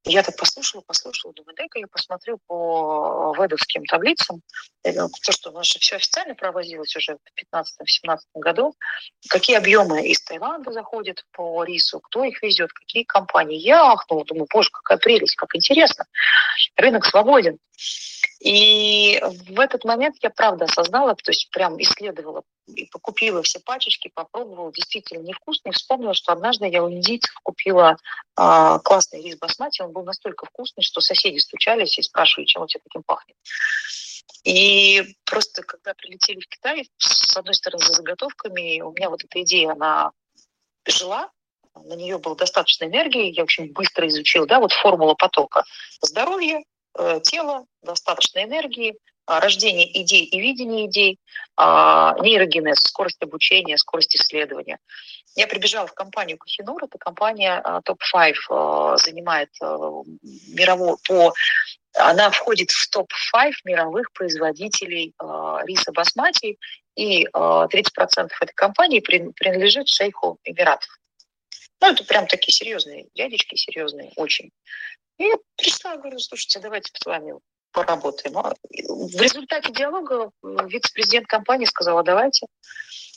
[0.05, 4.41] Я так послушала, послушала, думаю, дай-ка я посмотрю по ведовским таблицам,
[4.81, 8.75] то, что у нас же все официально провозилось уже в 2015-2017 году,
[9.29, 13.57] какие объемы из Таиланда заходят по рису, кто их везет, какие компании.
[13.57, 16.05] Я ахнула, думаю, боже, какая прелесть, как интересно.
[16.77, 17.59] Рынок свободен.
[18.39, 22.43] И в этот момент я правда осознала, то есть прям исследовала
[22.73, 27.97] и покупила все пачечки, попробовала, действительно невкусно, и вспомнила, что однажды я у индийцев купила
[28.35, 32.67] а, классный рис басмати, он был настолько вкусный, что соседи стучались и спрашивали, чем у
[32.67, 33.35] тебя таким пахнет.
[34.43, 39.41] И просто когда прилетели в Китай, с одной стороны, за заготовками, у меня вот эта
[39.41, 40.11] идея, она
[40.87, 41.29] жила,
[41.75, 45.63] на нее было достаточно энергии, я очень быстро изучила, да, вот формула потока.
[46.01, 46.63] Здоровье,
[46.97, 48.97] Э, тело, достаточно энергии,
[49.29, 51.19] рождение идей и видение идей,
[51.55, 54.79] а, нейрогенез, скорость обучения, скорость исследования.
[55.35, 61.33] Я прибежала в компанию Кухинур, это компания а, топ-5, занимает мировой по
[61.95, 65.15] она входит в топ-5 мировых производителей
[65.63, 66.57] риса басмати,
[66.95, 70.99] и 30% этой компании принадлежит шейху Эмиратов.
[71.81, 74.51] Ну, это прям такие серьезные дядечки, серьезные очень.
[75.17, 77.33] И я пришла, говорю, слушайте, давайте с вами
[77.71, 78.37] поработаем.
[78.37, 82.47] А в результате диалога вице-президент компании сказала, давайте.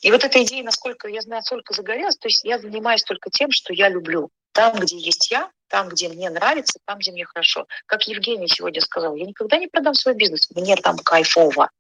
[0.03, 3.51] И вот эта идея, насколько я знаю, сколько загорелась, то есть я занимаюсь только тем,
[3.51, 4.31] что я люблю.
[4.53, 7.67] Там, где есть я, там, где мне нравится, там, где мне хорошо.
[7.87, 11.71] Как Евгений сегодня сказал, я никогда не продам свой бизнес, мне там кайфово.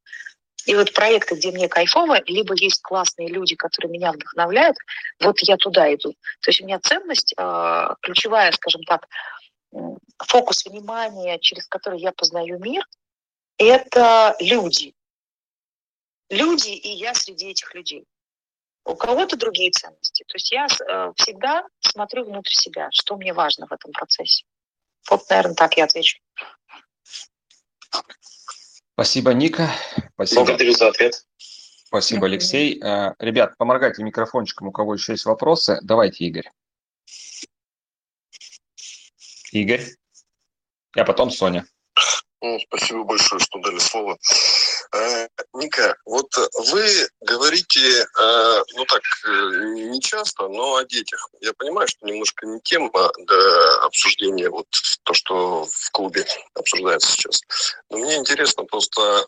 [0.64, 4.76] И вот проекты, где мне кайфово, либо есть классные люди, которые меня вдохновляют,
[5.20, 6.12] вот я туда иду.
[6.40, 9.08] То есть у меня ценность э, ключевая, скажем так,
[10.18, 12.86] фокус внимания, через который я познаю мир,
[13.58, 14.94] это люди.
[16.30, 18.06] Люди и я среди этих людей.
[18.84, 20.24] У кого-то другие ценности.
[20.26, 24.44] То есть я э, всегда смотрю внутрь себя, что мне важно в этом процессе.
[25.08, 26.18] Вот, наверное, так я отвечу.
[28.94, 29.70] Спасибо, Ника.
[30.14, 30.44] Спасибо.
[30.44, 31.24] Благодарю за ответ.
[31.84, 32.80] Спасибо, Алексей.
[32.82, 35.78] Э, ребят, поморгайте микрофончиком, у кого еще есть вопросы.
[35.82, 36.50] Давайте, Игорь.
[39.52, 39.84] Игорь.
[40.96, 41.66] А потом Соня.
[42.42, 44.18] Ну, спасибо большое, что дали слово.
[44.92, 46.28] Э, Ника, вот
[46.70, 49.30] вы говорите, э, ну так, э,
[49.90, 51.30] не часто, но о детях.
[51.40, 52.90] Я понимаю, что немножко не тема
[53.26, 54.66] для обсуждения, вот
[55.04, 57.42] то, что в клубе обсуждается сейчас.
[57.90, 59.24] Но мне интересно просто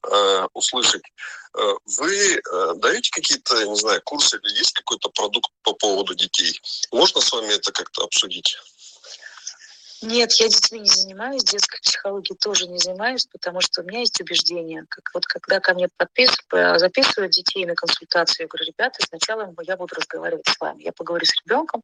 [0.52, 1.04] услышать,
[1.52, 2.42] вы
[2.76, 6.60] даете какие-то, не знаю, курсы или есть какой-то продукт по поводу детей?
[6.90, 8.56] Можно с вами это как-то обсудить?
[10.06, 14.20] Нет, я детьми не занимаюсь, детской психологией тоже не занимаюсь, потому что у меня есть
[14.20, 14.84] убеждение.
[14.90, 19.76] Как вот когда ко мне подписывают, записывают детей на консультацию, я говорю, ребята, сначала я
[19.78, 20.82] буду разговаривать с вами.
[20.82, 21.80] Я поговорю с ребенком,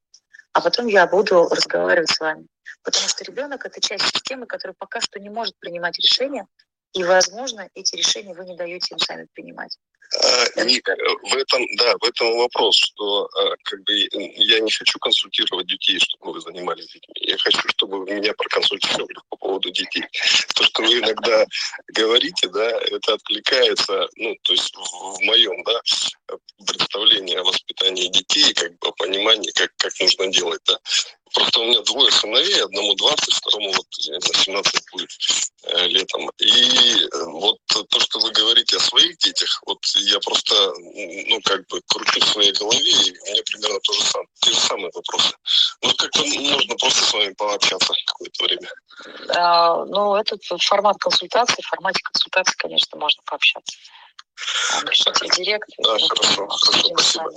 [0.52, 2.47] а потом я буду разговаривать с вами.
[2.82, 6.47] Потому что ребенок– это часть системы, которая пока что не может принимать решения,
[6.92, 9.78] и, возможно, эти решения вы не даете им сами принимать.
[10.12, 14.98] А, Ника, в этом, да, в этом вопрос, что а, как бы я не хочу
[14.98, 17.14] консультировать детей, чтобы вы занимались детьми.
[17.16, 20.05] Я хочу, чтобы вы меня проконсультировали по поводу детей.
[20.56, 21.47] То, что вы иногда
[21.89, 25.81] говорите, да, это откликается, ну, то есть в, в моем, да,
[26.66, 30.78] представлении о воспитании детей, как бы о понимании, как, как нужно делать, да.
[31.32, 35.11] Просто у меня двое сыновей, одному 20, второму вот 17 будет
[35.62, 36.28] э, летом.
[36.39, 40.55] И э, вот то, что вы говорите о своих детях, вот я просто,
[41.28, 44.51] ну, как бы кручу в своей голове, и у меня примерно то же самое, те
[44.51, 45.35] же самые вопросы.
[45.82, 48.69] Ну, как-то можно просто с вами пообщаться какое-то время.
[49.28, 53.77] А, ну, этот формат консультации, в формате консультации, конечно, можно пообщаться.
[54.82, 55.68] Напишите директ.
[55.78, 57.30] Да, хорошо, хорошо, спасибо.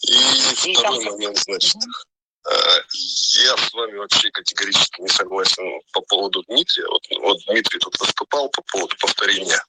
[0.00, 1.12] И, и второй там...
[1.12, 1.92] момент, значит, угу.
[2.50, 6.86] Я с вами вообще категорически не согласен по поводу Дмитрия.
[6.88, 9.62] Вот, вот Дмитрий тут выступал по поводу повторения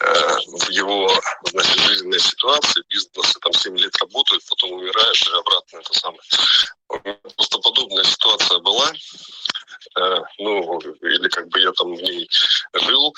[0.00, 1.12] э, в его
[1.50, 2.84] значит, жизненной ситуации.
[2.88, 6.22] Бизнесы там 7 лет работают, потом умирают, и обратно это самое.
[7.36, 8.92] Просто подобная ситуация была.
[9.98, 12.28] Э, ну, или как бы я там в ней
[12.74, 13.14] жил.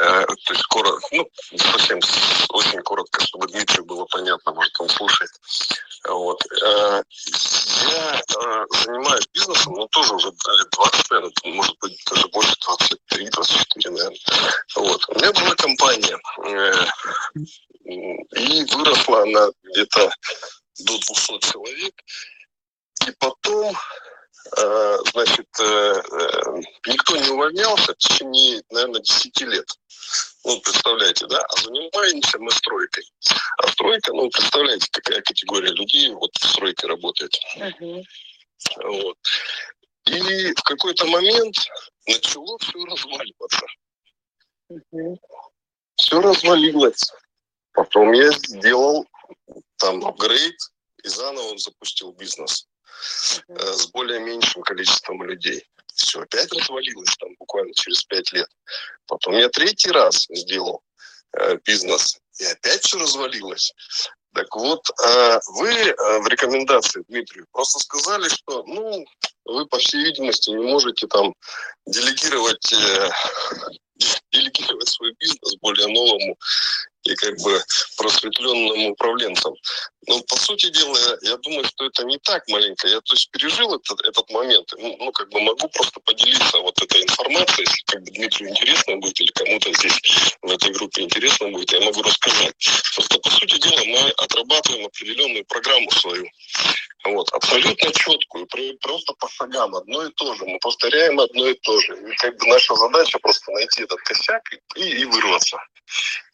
[0.00, 1.98] Э, то есть скоро, ну, совсем
[2.50, 5.30] очень коротко, чтобы Дмитрию было понятно, может, он слушает.
[6.08, 6.42] Вот.
[6.62, 7.02] Э,
[7.88, 8.22] я
[8.84, 14.18] занимаюсь бизнесом, но тоже уже лет 20, наверное, может быть, даже больше 23, 24, наверное.
[14.76, 15.08] Вот.
[15.08, 16.18] У меня была компания,
[17.84, 20.10] и выросла она где-то
[20.80, 21.94] до 200 человек.
[23.06, 23.74] И потом
[25.12, 29.66] значит, э, э, никто не увольнялся в течение, наверное, 10 лет.
[30.44, 31.40] Ну, представляете, да?
[31.40, 33.04] А занимаемся мы стройкой.
[33.58, 37.32] А стройка, ну, представляете, какая категория людей вот в стройке работает.
[37.58, 38.02] Uh-huh.
[38.82, 39.18] Вот.
[40.06, 41.56] И в какой-то момент
[42.06, 43.66] начало все разваливаться.
[44.72, 45.16] Uh-huh.
[45.96, 47.12] Все развалилось.
[47.72, 49.06] Потом я сделал
[49.76, 50.56] там апгрейд
[51.04, 52.66] и заново запустил бизнес.
[53.48, 55.66] Э, с более меньшим количеством людей.
[55.94, 58.48] Все опять развалилось там буквально через пять лет.
[59.06, 60.82] Потом я третий раз сделал
[61.38, 63.72] э, бизнес, и опять все развалилось.
[64.34, 69.04] Так вот, э, вы э, в рекомендации Дмитрию просто сказали, что, ну,
[69.44, 71.34] вы, по всей видимости, не можете там
[71.86, 72.72] делегировать,
[74.32, 76.38] делегировать свой бизнес более новому
[77.04, 77.62] и как бы
[77.96, 79.54] просветленным управленцам.
[80.06, 82.88] Но по сути дела, я думаю, что это не так маленько.
[82.88, 84.72] Я то есть пережил этот, этот момент.
[84.78, 88.96] Ну, ну, как бы могу просто поделиться вот этой информацией, если как бы Дмитрию интересно
[88.96, 90.00] будет или кому-то здесь
[90.42, 92.54] в этой группе интересно будет, я могу рассказать.
[92.94, 96.26] Просто по сути дела мы отрабатываем определенную программу свою.
[97.04, 98.46] Вот, абсолютно четкую,
[98.80, 100.44] просто по шагам, одно и то же.
[100.44, 101.96] Мы повторяем одно и то же.
[102.10, 104.42] И как бы наша задача просто найти этот косяк
[104.76, 105.56] и, и вырваться.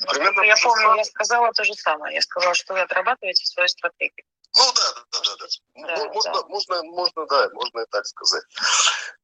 [0.09, 2.17] Примерно я помню, я сказала то же самое.
[2.17, 4.27] Я сказала, что вы отрабатываете свою стратегию.
[4.57, 5.97] Ну да, да, да, да.
[5.97, 6.47] да можно, да.
[6.49, 8.45] можно, можно, да, можно и так сказать.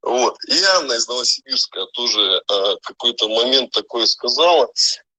[0.02, 0.36] Вот.
[0.46, 4.70] И Анна из Новосибирска тоже э, какой-то момент такой сказала.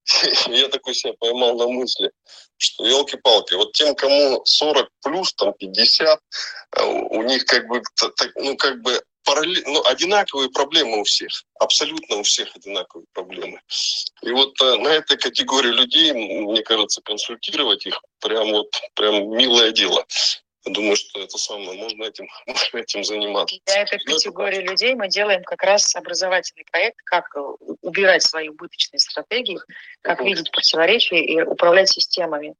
[0.48, 2.12] Я такой себя поймал на мысли,
[2.58, 6.20] что елки-палки, вот тем, кому 40 плюс, там 50,
[6.78, 7.82] э, у них как бы,
[8.36, 11.44] ну как бы параллель, ну, одинаковые проблемы у всех.
[11.60, 13.62] Абсолютно у всех одинаковые проблемы.
[14.22, 19.72] И вот э, на этой категории людей, мне кажется, консультировать их прям вот прям милое
[19.72, 20.06] дело.
[20.66, 23.56] Думаю, что это самое, можно этим, можно этим заниматься.
[23.66, 24.72] Для этой ну, категории это...
[24.72, 27.40] людей мы делаем как раз образовательный проект, как э,
[27.82, 29.60] убирать свои убыточные стратегии,
[30.02, 32.56] как uh видеть противоречия и управлять системами.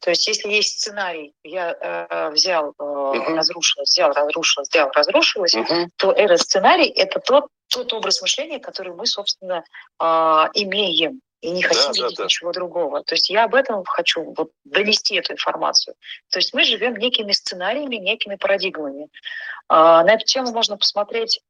[0.00, 3.36] То есть, если есть сценарий, я э, взял, э, uh-huh.
[3.36, 5.86] разрушил, взял, разрушил, сделал, разрушилось, uh-huh.
[5.96, 9.64] то этот сценарий это тот, тот образ мышления, который мы, собственно,
[9.98, 10.04] э,
[10.54, 12.60] имеем и не хотим да, видеть да, ничего да.
[12.60, 13.02] другого.
[13.04, 15.94] То есть я об этом хочу вот донести эту информацию.
[16.30, 19.08] То есть мы живем некими сценариями, некими парадигмами.
[19.68, 21.40] А, на эту тему можно посмотреть,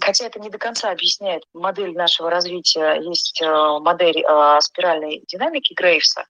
[0.00, 3.00] хотя это не до конца объясняет модель нашего развития.
[3.00, 6.24] Есть э, модель э, спиральной динамики Грейвса,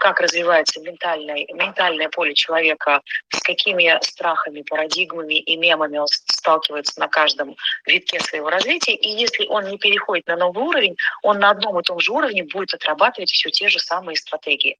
[0.00, 3.00] как развивается ментальное, ментальное поле человека,
[3.30, 7.56] с какими страхами, парадигмами и мемами он сталкивается на каждом
[7.86, 8.94] витке своего развития.
[8.94, 12.44] И если он не переходит на новый уровень, он на одном и том же уровне
[12.44, 14.78] будет отрабатывать все те же самые стратегии.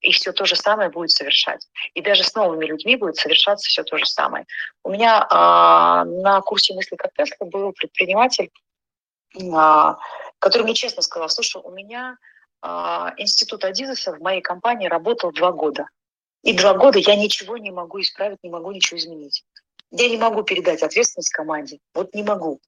[0.00, 1.68] и все то же самое будет совершать.
[1.92, 4.46] И даже с новыми людьми будет совершаться все то же самое.
[4.82, 8.50] У меня а, на курсе мысли как Тесла был предприниматель,
[9.52, 9.98] а,
[10.38, 12.16] который мне честно сказал, слушай, у меня а,
[12.62, 15.88] институт Адизеса в моей компании работал два года.
[16.42, 19.44] И два года я ничего не могу исправить, не могу ничего изменить.
[19.90, 21.78] Я не могу передать ответственность команде.
[21.94, 22.60] Вот не могу.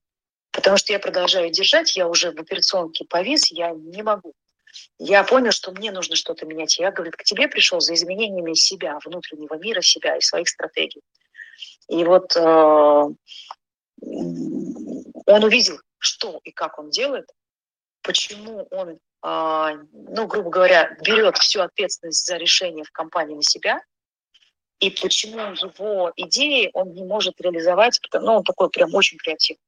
[0.50, 4.34] Потому что я продолжаю держать, я уже в операционке повис, я не могу.
[4.98, 6.78] Я понял, что мне нужно что-то менять.
[6.78, 11.02] Я, говорит, к тебе пришел за изменениями себя, внутреннего мира себя и своих стратегий.
[11.88, 13.16] И вот э, он
[15.26, 17.28] увидел, что и как он делает,
[18.02, 23.80] почему он, ну, грубо говоря, берет всю ответственность за решение в компании на себя,
[24.80, 29.62] и почему его идеи он не может реализовать, ну, он такой прям очень креативный.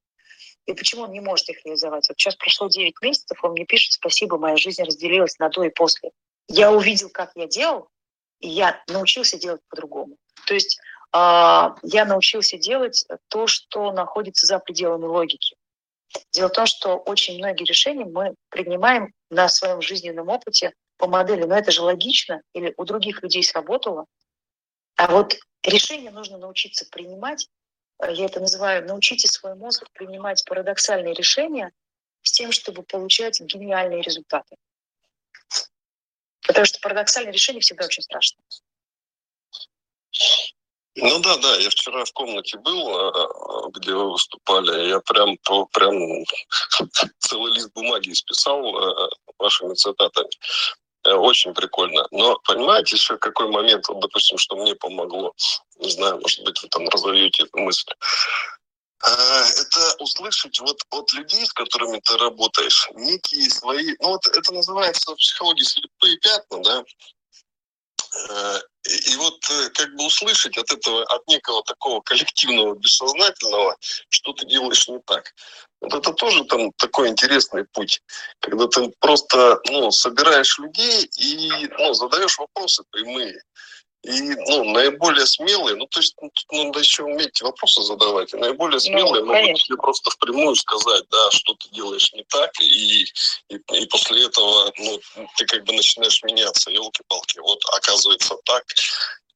[0.66, 2.08] И почему он не может их реализовать?
[2.08, 5.70] Вот сейчас прошло 9 месяцев, он мне пишет, спасибо, моя жизнь разделилась на до и
[5.70, 6.10] после.
[6.48, 7.88] Я увидел, как я делал,
[8.40, 10.16] и я научился делать по-другому.
[10.46, 10.80] То есть
[11.12, 15.54] э, я научился делать то, что находится за пределами логики.
[16.32, 21.44] Дело в том, что очень многие решения мы принимаем на своем жизненном опыте по модели,
[21.44, 24.06] но это же логично, или у других людей сработало.
[24.96, 27.48] А вот решение нужно научиться принимать
[28.02, 31.72] Э, я это называю, научите свой мозг принимать парадоксальные решения
[32.22, 34.56] с тем, чтобы получать гениальные результаты.
[36.46, 38.42] Потому что парадоксальные решения всегда очень страшно.
[40.96, 45.36] Ну да, да, я вчера в комнате был, э, где вы выступали, я прям,
[45.72, 46.24] прям
[47.18, 49.08] целый лист бумаги исписал э,
[49.38, 50.30] вашими цитатами.
[51.04, 52.06] Очень прикольно.
[52.10, 55.34] Но понимаете еще какой момент, вот, допустим, что мне помогло?
[55.76, 57.90] Не знаю, может быть, вы там разовьете эту мысль.
[59.06, 64.52] А, это услышать вот от людей, с которыми ты работаешь, некие свои, ну вот это
[64.52, 66.84] называется в психологии слепые пятна, да,
[68.30, 73.76] а, и вот э, как бы услышать от этого, от некого такого коллективного бессознательного,
[74.08, 75.34] что ты делаешь не так.
[75.84, 78.00] Вот это тоже там такой интересный путь,
[78.40, 83.40] когда ты просто ну, собираешь людей и ну, задаешь вопросы прямые.
[84.02, 88.36] И ну, наиболее смелые, ну то есть ну, тут надо еще уметь вопросы задавать, и
[88.36, 92.50] наиболее ну, смелые ну, могут тебе просто впрямую сказать, да, что ты делаешь не так,
[92.60, 93.04] и,
[93.48, 95.00] и, и после этого ну,
[95.38, 98.64] ты как бы начинаешь меняться, елки-палки, вот оказывается так,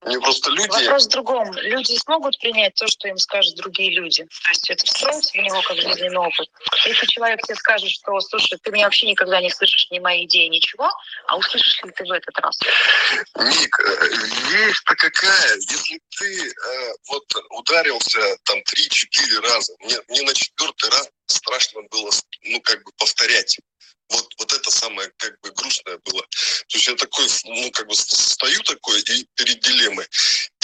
[0.04, 0.68] мне просто люди...
[0.68, 1.52] Вопрос в другом.
[1.54, 4.24] Люди смогут принять то, что им скажут другие люди?
[4.24, 6.48] То есть это встроится в него как жизненный опыт?
[6.86, 10.46] Если человек тебе скажет, что, слушай, ты меня вообще никогда не слышишь ни мои идеи,
[10.46, 10.88] ничего,
[11.26, 12.58] а услышишь ли ты в этот раз?
[13.36, 15.56] Ник, э, есть-то какая?
[15.56, 22.10] Если ты э, вот ударился там 3-4 раза, мне, мне на четвертый раз страшно было,
[22.42, 23.58] ну, как бы повторять.
[24.10, 26.22] Вот, вот это самое как бы грустное было.
[26.22, 30.06] То есть я такой, ну, как бы стою такой и перед дилеммой.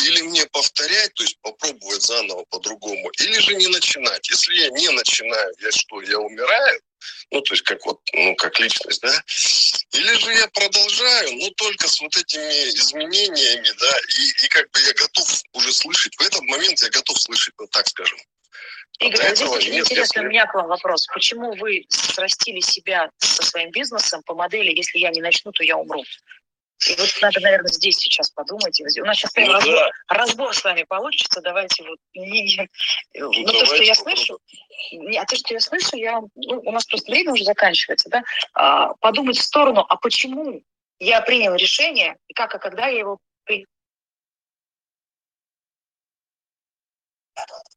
[0.03, 4.29] Или мне повторять, то есть попробовать заново по-другому, или же не начинать.
[4.31, 6.81] Если я не начинаю, я что, я умираю?
[7.31, 9.23] Ну, то есть как вот, ну, как личность, да?
[9.93, 14.81] Или же я продолжаю, но только с вот этими изменениями, да, и, и как бы
[14.81, 18.19] я готов уже слышать, в этот момент я готов слышать, вот так скажем.
[19.01, 21.07] Игорь, а здесь очень интересный у меня к вам вопрос.
[21.13, 25.77] Почему вы срастили себя со своим бизнесом по модели «если я не начну, то я
[25.77, 26.05] умру»?
[26.87, 28.79] И вот надо, наверное, здесь сейчас подумать.
[28.81, 29.91] У нас сейчас ну, разбор, да.
[30.09, 31.41] разбор с вами получится.
[31.41, 31.99] Давайте вот...
[32.15, 32.69] Не,
[33.15, 34.39] ну, ну то, что я слышу...
[35.17, 36.21] А то, что я слышу, я...
[36.35, 38.23] Ну, у нас просто время уже заканчивается, да?
[38.53, 40.63] А, подумать в сторону, а почему
[40.99, 43.19] я принял решение, и как, и когда я его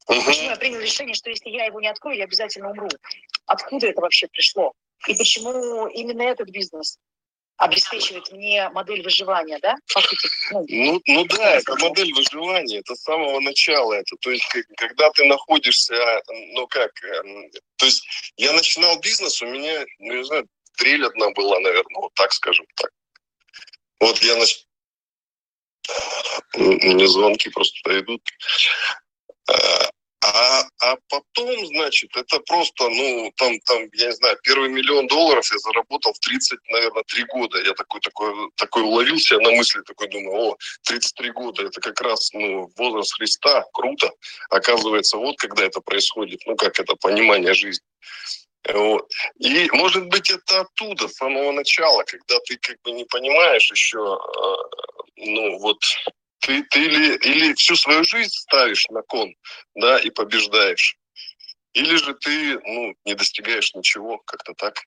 [0.08, 0.22] Угу.
[0.24, 2.88] Почему я принял решение, что если я его не открою, я обязательно умру?
[3.46, 4.72] Откуда это вообще пришло?
[5.06, 6.98] И почему именно этот бизнес
[7.58, 9.74] обеспечивает мне модель выживания, да?
[9.92, 13.94] По сути, ну, ну, ну да, это модель выживания, это с самого начала.
[13.94, 15.94] Это, то есть, когда ты находишься,
[16.54, 18.06] ну как, эм, то есть
[18.36, 20.48] я начинал бизнес, у меня, ну, не знаю,
[20.78, 22.90] дрель одна была, наверное, вот так скажем так.
[24.00, 24.64] Вот я нач...
[26.56, 28.22] Мне звонки просто идут.
[29.48, 35.50] А, а потом, значит, это просто, ну, там, там, я не знаю, первый миллион долларов
[35.50, 37.58] я заработал в 30, наверное, 3 года.
[37.58, 42.30] Я такой, такой, такой уловился на мысли, такой думаю, о, 33 года, это как раз,
[42.32, 44.10] ну, возраст Христа, круто.
[44.50, 47.84] Оказывается, вот когда это происходит, ну, как это понимание жизни.
[48.68, 49.08] Вот.
[49.38, 53.98] И, может быть, это оттуда, с самого начала, когда ты как бы не понимаешь еще,
[53.98, 54.78] э,
[55.16, 55.78] ну, вот,
[56.40, 59.34] ты, ты или, или всю свою жизнь ставишь на кон,
[59.74, 60.96] да, и побеждаешь,
[61.72, 64.82] или же ты, ну, не достигаешь ничего, как-то так.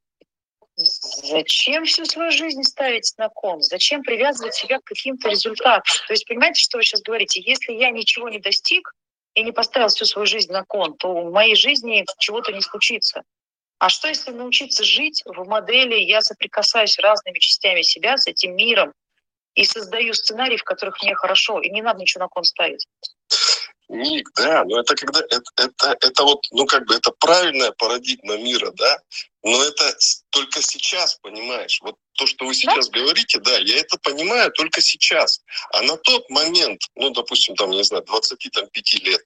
[0.75, 3.61] Зачем всю свою жизнь ставить на кон?
[3.61, 5.95] Зачем привязывать себя к каким-то результатам?
[6.07, 7.41] То есть, понимаете, что вы сейчас говорите?
[7.41, 8.93] Если я ничего не достиг
[9.33, 13.23] и не поставил всю свою жизнь на кон, то в моей жизни чего-то не случится.
[13.79, 18.93] А что, если научиться жить в модели «я соприкасаюсь разными частями себя с этим миром
[19.55, 22.87] и создаю сценарии, в которых мне хорошо, и не надо ничего на кон ставить?»
[23.91, 28.37] Ник, да, но это когда это, это, это вот, ну как бы это правильная парадигма
[28.37, 28.97] мира, да,
[29.43, 29.93] но это
[30.29, 31.81] только сейчас, понимаешь?
[31.83, 32.99] Вот то, что вы сейчас да?
[32.99, 35.41] говорите, да, я это понимаю только сейчас.
[35.73, 39.21] А на тот момент, ну, допустим, там, не знаю, 25 лет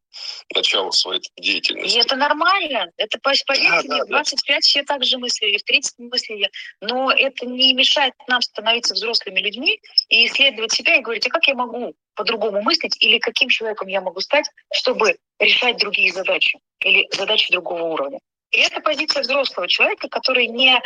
[0.54, 1.98] начала своей деятельности.
[1.98, 2.92] И это нормально.
[2.98, 4.60] Это, поверьте да, мне, да, в 25 да.
[4.62, 6.50] все так же мыслили, в 30 мыслили.
[6.82, 11.48] Но это не мешает нам становиться взрослыми людьми и исследовать себя и говорить, а как
[11.48, 17.08] я могу по-другому мыслить или каким человеком я могу стать, чтобы решать другие задачи или
[17.12, 18.20] задачи другого уровня.
[18.52, 20.80] И это позиция взрослого человека, который не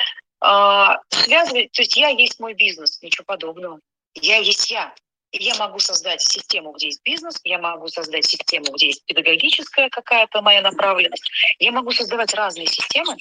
[0.44, 3.80] э, связывает, то есть я есть мой бизнес, ничего подобного.
[4.16, 4.94] Я есть я.
[5.32, 10.42] Я могу создать систему, где есть бизнес, я могу создать систему, где есть педагогическая какая-то
[10.42, 11.30] моя направленность.
[11.60, 13.16] Я могу создавать разные системы,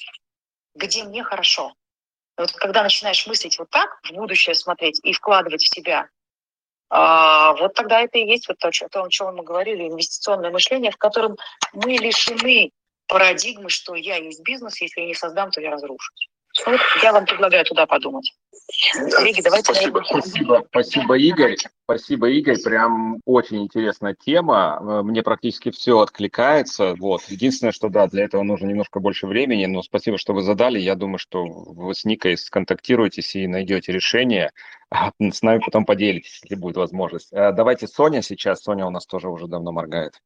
[0.75, 1.75] где мне хорошо.
[2.39, 6.09] Вот когда начинаешь мыслить вот так, в будущее смотреть и вкладывать в себя,
[6.91, 10.97] а, вот тогда это и есть вот то, о чем мы говорили, инвестиционное мышление, в
[10.97, 11.37] котором
[11.75, 12.71] мы лишены
[13.07, 16.29] парадигмы, что я есть бизнес, если я не создам, то я разрушусь.
[16.67, 18.33] Вот я вам предлагаю туда подумать.
[19.13, 19.73] Коллеги, давайте...
[19.73, 21.57] Спасибо, спасибо, спасибо, Игорь.
[21.85, 22.61] Спасибо, Игорь.
[22.63, 24.79] Прям очень интересная тема.
[24.81, 26.95] Э, мне практически все откликается.
[26.99, 27.23] Вот.
[27.29, 30.79] Единственное, что да, для этого нужно немножко больше времени, но спасибо, что вы задали.
[30.79, 34.53] Я думаю, что вы с Никой сконтактируетесь и найдете решение.
[35.21, 37.33] С нами потом поделитесь, если будет возможность.
[37.33, 38.63] Э, давайте Соня сейчас.
[38.63, 40.21] Соня у нас тоже уже давно моргает.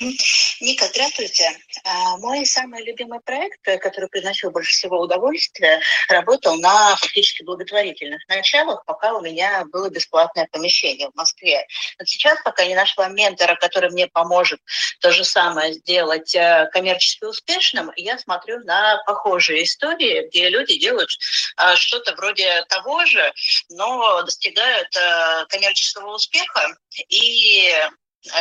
[0.00, 1.58] Ника, здравствуйте.
[1.82, 8.84] А, мой самый любимый проект, который приносил больше всего удовольствия, работал на фактически благотворительных началах,
[8.84, 11.66] пока у меня было бесплатное помещение в Москве.
[11.98, 14.60] Но сейчас, пока не нашла ментора, который мне поможет
[15.00, 21.10] то же самое сделать э, коммерчески успешным, я смотрю на похожие истории, где люди делают
[21.56, 23.32] а, что-то вроде того же,
[23.70, 26.76] но достигают э, коммерческого успеха
[27.08, 27.74] и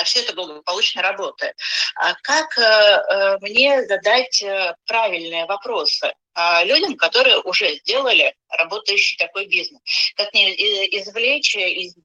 [0.04, 1.56] все это благополучно работает.
[1.96, 9.18] А как э, э, мне задать э, правильные вопросы а, людям, которые уже сделали работающий
[9.18, 9.82] такой бизнес?
[10.16, 10.54] Как мне
[11.00, 11.96] извлечь из,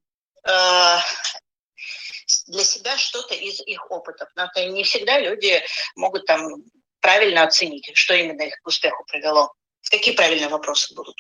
[2.47, 4.29] для себя что-то из их опытов?
[4.37, 5.63] Но это не всегда люди
[5.97, 6.65] могут там
[7.01, 9.53] правильно оценить, что именно их к успеху привело.
[9.91, 11.17] Какие правильные вопросы будут?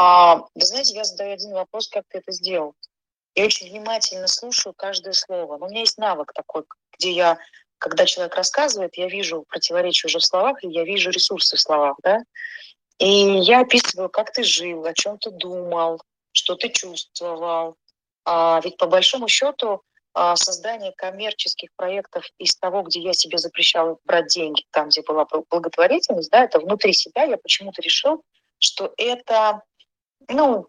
[0.00, 2.76] А, вы знаете, я задаю один вопрос, как ты это сделал.
[3.34, 5.58] Я очень внимательно слушаю каждое слово.
[5.58, 6.62] Но у меня есть навык такой,
[6.96, 7.38] где я,
[7.78, 11.96] когда человек рассказывает, я вижу противоречие уже в словах, и я вижу ресурсы в словах,
[12.04, 12.20] да.
[12.98, 16.00] И я описываю, как ты жил, о чем ты думал,
[16.30, 17.74] что ты чувствовал.
[18.24, 19.82] А, ведь по большому счету
[20.14, 25.26] а, создание коммерческих проектов из того, где я себе запрещала брать деньги, там, где была
[25.50, 28.22] благотворительность, да, это внутри себя, я почему-то решил,
[28.60, 29.62] что это
[30.28, 30.66] ну,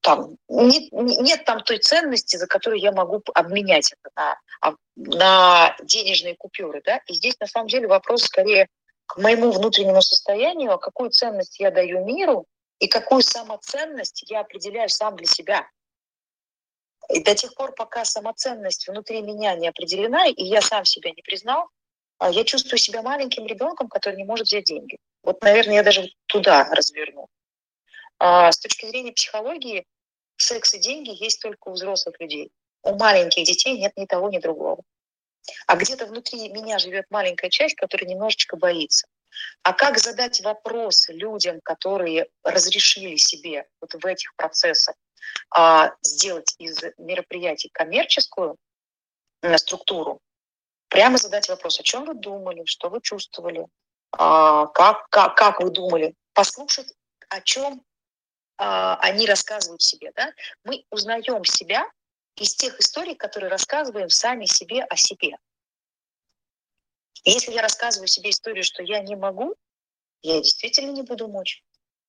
[0.00, 6.36] там, нет, нет там той ценности, за которую я могу обменять это на, на денежные
[6.36, 8.68] купюры, да, и здесь на самом деле вопрос скорее
[9.06, 12.46] к моему внутреннему состоянию, а какую ценность я даю миру
[12.78, 15.68] и какую самоценность я определяю сам для себя.
[17.08, 21.22] И до тех пор, пока самоценность внутри меня не определена, и я сам себя не
[21.22, 21.68] признал,
[22.18, 24.96] а, я чувствую себя маленьким ребенком, который не может взять деньги.
[25.22, 27.28] Вот, наверное, я даже туда разверну.
[28.24, 29.84] А с точки зрения психологии,
[30.36, 32.52] секс и деньги есть только у взрослых людей.
[32.84, 34.84] У маленьких детей нет ни того, ни другого.
[35.66, 39.08] А где-то внутри меня живет маленькая часть, которая немножечко боится.
[39.64, 44.94] А как задать вопросы людям, которые разрешили себе вот в этих процессах
[45.50, 48.56] а, сделать из мероприятий коммерческую
[49.42, 50.20] а, структуру?
[50.86, 53.66] Прямо задать вопрос, о чем вы думали, что вы чувствовали,
[54.12, 56.94] а, как, как, как вы думали, послушать,
[57.28, 57.82] о чем
[58.62, 60.32] они рассказывают себе, да,
[60.64, 61.84] мы узнаем себя
[62.36, 65.36] из тех историй, которые рассказываем сами себе о себе.
[67.24, 69.54] если я рассказываю себе историю, что я не могу,
[70.22, 71.62] я действительно не буду мочь.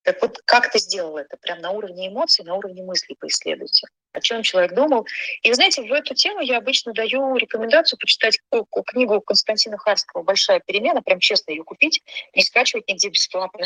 [0.03, 1.37] Так вот, как ты сделал это?
[1.37, 3.87] Прям на уровне эмоций, на уровне мыслей поисследуйте.
[4.11, 5.07] О чем человек думал.
[5.41, 8.39] И знаете, в эту тему я обычно даю рекомендацию почитать
[8.85, 11.01] книгу Константина Харского «Большая перемена».
[11.01, 12.03] Прям честно ее купить,
[12.35, 13.65] не скачивать нигде бесплатно.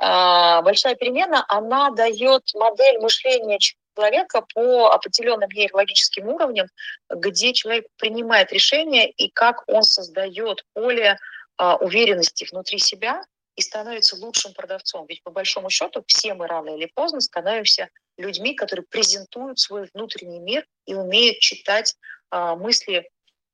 [0.00, 6.68] А, большая перемена, она дает модель мышления человека по определенным нейрологическим уровням,
[7.10, 11.18] где человек принимает решения и как он создает поле
[11.56, 13.24] а, уверенности внутри себя
[13.56, 15.04] и становится лучшим продавцом.
[15.08, 20.38] Ведь по большому счету все мы рано или поздно становимся людьми, которые презентуют свой внутренний
[20.38, 21.96] мир и умеют читать
[22.30, 23.10] а, мысли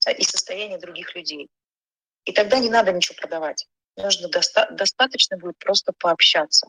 [0.06, 1.48] и состояние других людей.
[2.26, 3.66] И тогда не надо ничего продавать.
[3.96, 6.68] Нужно доста- достаточно будет просто пообщаться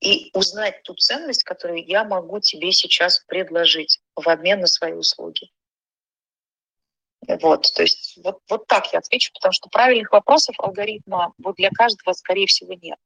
[0.00, 5.50] и узнать ту ценность, которую я могу тебе сейчас предложить в обмен на свои услуги.
[7.26, 11.70] Вот, то есть вот, вот так я отвечу, потому что правильных вопросов алгоритма вот для
[11.70, 12.98] каждого, скорее всего, нет.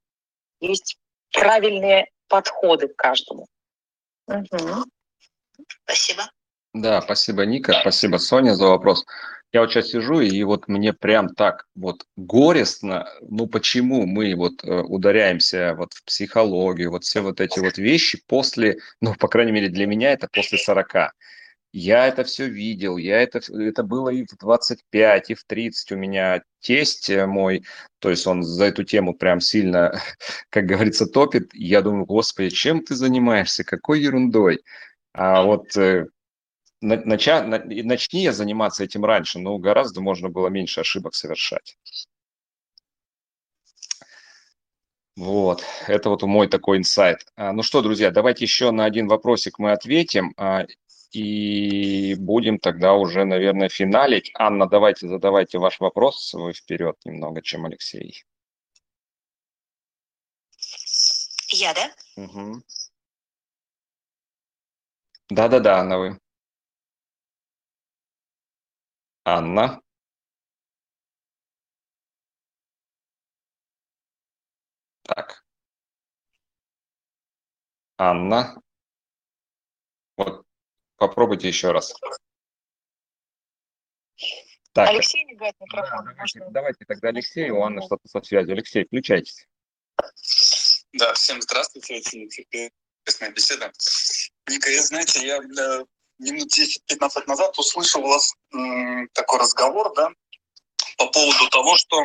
[0.61, 0.99] Есть
[1.33, 3.47] правильные подходы к каждому.
[4.27, 4.85] Угу.
[5.85, 6.31] Спасибо.
[6.75, 9.05] Да, спасибо, Ника, спасибо, Соня, за вопрос.
[9.53, 14.63] Я вот сейчас сижу, и вот мне прям так вот горестно, ну почему мы вот
[14.63, 19.51] э, ударяемся вот в психологию, вот все вот эти вот вещи после, ну, по крайней
[19.51, 21.13] мере, для меня это после 40.
[21.73, 25.97] Я это все видел, я это, это было и в 25, и в 30 у
[25.97, 27.65] меня тесть э, мой,
[27.99, 30.01] то есть он за эту тему прям сильно,
[30.51, 31.51] как говорится, топит.
[31.55, 34.61] Я думаю, господи, чем ты занимаешься, какой ерундой?
[35.13, 36.07] А вот э,
[36.81, 41.77] нача, начни я заниматься этим раньше, но гораздо можно было меньше ошибок совершать.
[45.17, 47.27] Вот, это вот мой такой инсайт.
[47.37, 50.65] А, ну что, друзья, давайте еще на один вопросик мы ответим, а,
[51.13, 54.31] и будем тогда уже, наверное, финалить.
[54.35, 58.25] Анна, давайте задавайте ваш вопрос свой вперед немного, чем Алексей.
[61.49, 61.91] Я, да?
[62.17, 62.63] Угу.
[65.31, 66.21] Да-да-да, Анна, вы.
[69.31, 69.81] Анна.
[75.03, 75.45] Так.
[77.97, 78.61] Анна.
[80.17, 80.45] Вот
[80.97, 81.95] попробуйте еще раз.
[84.73, 84.89] Так.
[84.89, 86.05] Алексей мигает микрофон.
[86.07, 88.55] Да, давайте, давайте тогда Алексей, у Анны что-то со связью.
[88.55, 89.47] Алексей, включайтесь.
[90.93, 93.73] Да, всем здравствуйте, очень интересная беседа.
[94.49, 95.85] Ника, я, знаете, я э,
[96.21, 98.33] минут 10-15 назад услышал у вас
[99.13, 100.11] такой разговор, да,
[100.97, 102.05] по поводу того, что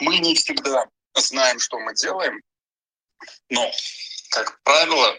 [0.00, 2.40] мы не всегда знаем, что мы делаем,
[3.48, 3.70] но,
[4.30, 5.16] как правило,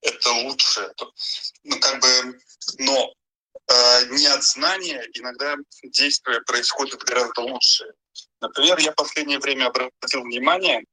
[0.00, 0.92] это лучше.
[1.64, 2.40] Ну, как бы,
[2.78, 3.12] но
[3.68, 7.84] э, не от знания иногда действия происходят гораздо лучше.
[8.40, 10.84] Например, я в последнее время обратил внимание,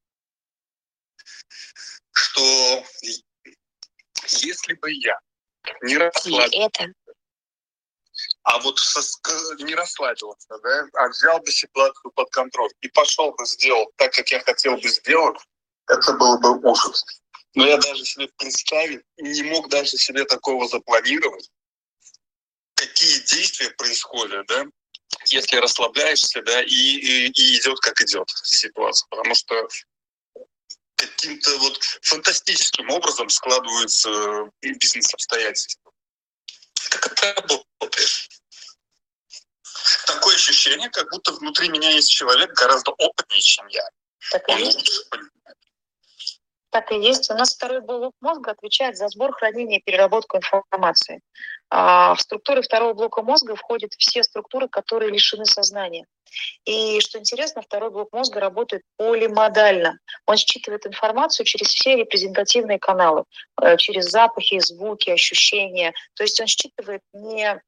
[2.12, 2.86] что
[4.28, 5.20] если бы я
[5.81, 6.93] не расслабился,
[8.43, 9.01] а вот со,
[9.63, 14.29] не расслабился, да, а взял бы ситуацию под контроль и пошел бы сделал так, как
[14.29, 15.39] я хотел бы сделать,
[15.88, 17.05] это был бы ужас.
[17.53, 21.49] Но я даже себе представить не мог даже себе такого запланировать,
[22.75, 24.65] какие действия происходят, да,
[25.25, 29.07] если расслабляешься, да, и, и, и идет как идет ситуация.
[29.09, 29.67] Потому что
[31.07, 35.91] каким-то вот фантастическим образом складываются э, бизнес-обстоятельства.
[36.90, 38.10] Как это работает?
[40.06, 43.88] Такое ощущение, как будто внутри меня есть человек гораздо опытнее, чем я.
[44.32, 45.57] Так Он лучше понимает.
[46.72, 47.30] Так и есть.
[47.30, 51.22] У нас второй блок мозга отвечает за сбор, хранение и переработку информации.
[51.69, 56.06] А в структуры второго блока мозга входят все структуры, которые лишены сознания.
[56.64, 59.99] И что интересно, второй блок мозга работает полимодально.
[60.26, 63.26] Он считывает информацию через все репрезентативные каналы,
[63.61, 65.93] э, через запахи, звуки, ощущения.
[66.14, 67.61] То есть он считывает не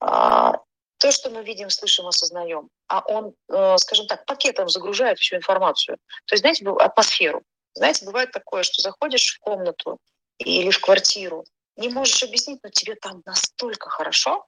[0.00, 0.52] а,
[0.98, 5.98] то, что мы видим, слышим, осознаем, а он, э, скажем так, пакетом загружает всю информацию.
[6.26, 7.42] То есть, знаете, атмосферу.
[7.78, 9.98] Знаете, бывает такое, что заходишь в комнату
[10.38, 11.44] или в квартиру,
[11.76, 14.44] не можешь объяснить, но тебе там настолько хорошо,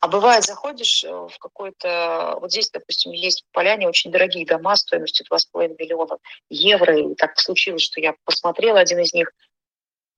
[0.00, 2.36] а бывает, заходишь э, в какой-то...
[2.42, 6.18] Вот здесь, допустим, есть в Поляне очень дорогие дома стоимостью 2,5 миллиона
[6.50, 6.94] евро.
[6.98, 9.32] И так случилось, что я посмотрела один из них.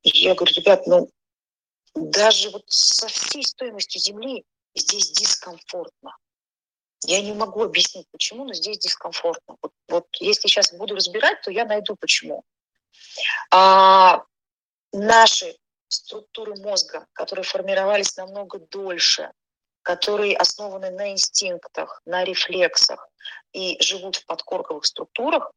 [0.02, 1.08] И я говорю, ребят, ну
[1.94, 4.44] даже вот со всей стоимостью земли
[4.74, 6.16] здесь дискомфортно.
[7.06, 9.56] Я не могу объяснить, почему, но здесь дискомфортно.
[9.60, 12.44] Вот, вот если сейчас буду разбирать, то я найду почему.
[13.50, 14.24] А,
[14.92, 15.56] наши
[15.88, 19.30] структуры мозга, которые формировались намного дольше,
[19.82, 23.08] которые основаны на инстинктах, на рефлексах
[23.52, 25.52] и живут в подкорковых структурах,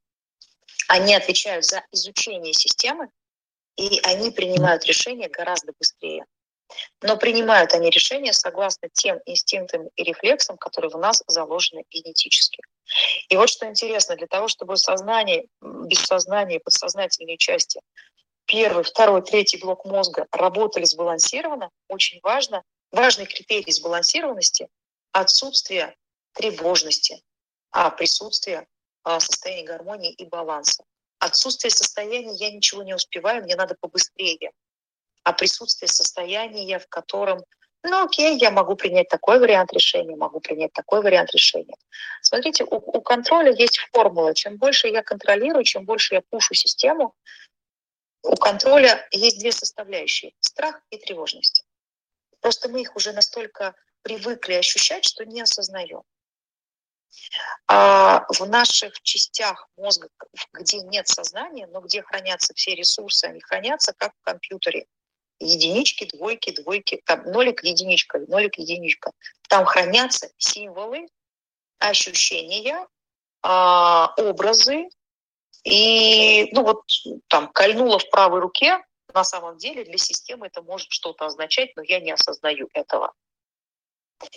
[0.89, 3.09] они отвечают за изучение системы,
[3.77, 6.25] и они принимают решения гораздо быстрее.
[7.01, 12.61] Но принимают они решения согласно тем инстинктам и рефлексам, которые в нас заложены генетически.
[13.29, 17.81] И вот что интересно, для того, чтобы сознание, бессознание, подсознательные части,
[18.45, 24.67] первый, второй, третий блок мозга работали сбалансированно, очень важно, важный критерий сбалансированности–
[25.11, 25.95] отсутствие
[26.33, 27.21] тревожности,
[27.71, 28.67] а присутствие
[29.03, 30.83] а, состояния гармонии и баланса.
[31.19, 34.51] Отсутствие состояния я ничего не успеваю, мне надо побыстрее.
[35.27, 37.43] А присутствие состояния, в котором,
[37.83, 41.75] ну окей, я могу принять такой вариант решения, могу принять такой вариант решения.
[42.21, 44.33] Смотрите, у, у контроля есть формула.
[44.33, 47.13] Чем больше я контролирую, чем больше я пушу систему,
[48.23, 51.65] у контроля есть две составляющие– страх и тревожность.
[52.39, 56.03] Просто мы их уже настолько привыкли ощущать, что не осознаем.
[57.67, 60.07] А в наших частях мозга,
[60.53, 64.87] где нет сознания, но где хранятся все ресурсы, они хранятся как в компьютере.
[65.39, 69.11] Единички, двойки, двойки, там нолик, единичка, нолик, единичка.
[69.49, 71.07] Там хранятся символы,
[71.79, 72.87] ощущения,
[73.41, 74.89] а, образы.
[75.63, 76.81] И, ну вот,
[77.27, 78.81] там, кольнуло в правой руке,
[79.13, 83.13] на самом деле для системы это может что-то означать, но я не осознаю этого.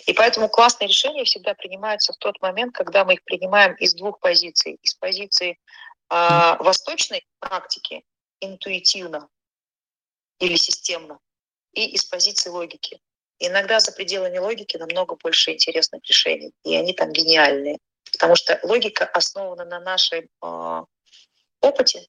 [0.05, 4.19] И поэтому классные решения всегда принимаются в тот момент, когда мы их принимаем из двух
[4.19, 4.77] позиций.
[4.81, 5.57] Из позиции
[6.09, 8.03] э, восточной практики,
[8.39, 9.27] интуитивно
[10.41, 11.19] или системно,
[11.73, 12.99] и из позиции логики.
[13.39, 17.79] иногда за пределами логики намного больше интересных решений, и они там гениальные.
[18.11, 20.85] Потому что логика основана на нашем э,
[21.61, 22.05] опыте,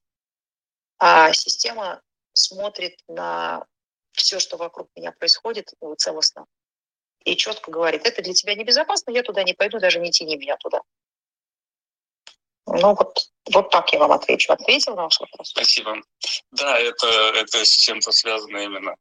[0.99, 2.03] а система
[2.35, 3.65] смотрит на
[4.13, 6.47] все, что вокруг меня происходит, целостно
[7.25, 10.57] и четко говорит, это для тебя небезопасно, я туда не пойду, даже не тяни меня
[10.57, 10.83] туда.
[12.67, 13.19] Ну вот,
[13.53, 14.53] вот так я вам отвечу.
[14.53, 15.49] Ответил на ваш вопрос?
[15.49, 15.97] Спасибо.
[16.53, 18.95] Да, это, это с чем-то связано именно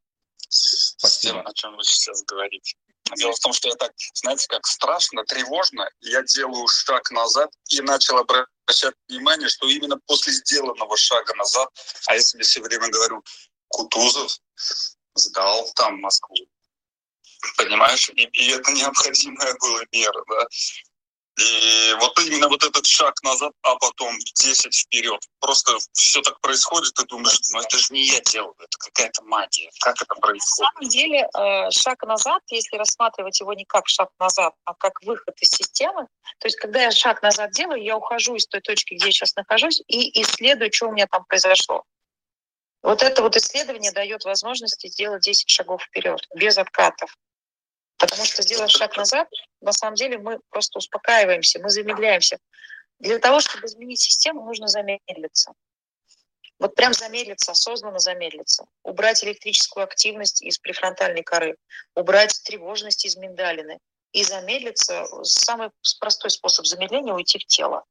[0.50, 2.76] с тем, о чем вы сейчас говорите.
[3.16, 7.82] Дело в том, что я так, знаете, как страшно, тревожно, я делаю шаг назад и
[7.82, 11.70] начал обращать внимание, что именно после сделанного шага назад,
[12.08, 13.24] а я себе все время говорю,
[13.68, 14.38] Кутузов
[15.16, 16.36] сдал там Москву,
[17.58, 18.10] понимаешь?
[18.10, 20.48] И, и это необходимая была мера, да.
[21.40, 25.20] И вот именно вот этот шаг назад, а потом 10 вперед.
[25.40, 29.72] Просто все так происходит, ты думаешь, ну это же не я делаю, это какая-то магия.
[29.80, 30.74] Как это происходит?
[30.74, 35.02] На самом деле э, шаг назад, если рассматривать его не как шаг назад, а как
[35.04, 36.08] выход из системы,
[36.40, 39.36] то есть когда я шаг назад делаю, я ухожу из той точки, где я сейчас
[39.36, 41.84] нахожусь, и исследую, что у меня там произошло.
[42.84, 47.16] Вот это вот исследование дает возможность сделать 10 шагов вперед, без откатов.
[48.02, 49.30] Потому что сделав шаг назад,
[49.62, 52.40] на самом деле мы просто успокаиваемся, мы замедляемся.
[52.98, 55.54] Для того, чтобы изменить систему, нужно замедлиться.
[56.58, 58.66] Вот прям замедлиться, осознанно замедлиться.
[58.84, 61.58] Убрать электрическую активность из префронтальной коры,
[61.96, 63.78] убрать тревожность из миндалины.
[64.14, 65.70] И замедлиться, самый
[66.00, 67.86] простой способ замедления– уйти в тело.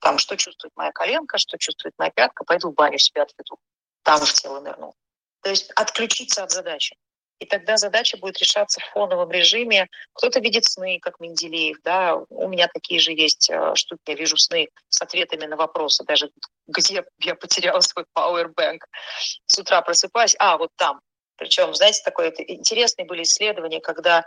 [0.00, 3.58] Там, что чувствует моя коленка, что чувствует моя пятка, пойду в баню себя отведу.
[4.02, 4.94] Там в тело нырну.
[5.40, 6.96] То есть отключиться от задачи.
[7.42, 9.88] И тогда задача будет решаться в фоновом режиме.
[10.12, 14.36] Кто-то видит сны, как Менделеев, да, у меня такие же есть э, штуки, я вижу
[14.36, 16.30] сны с ответами на вопросы, даже
[16.68, 18.78] где я потеряла свой powerbank.
[19.46, 21.00] С утра просыпаюсь, а, вот там.
[21.34, 24.20] Причем, знаете, такое это, интересные были исследования, когда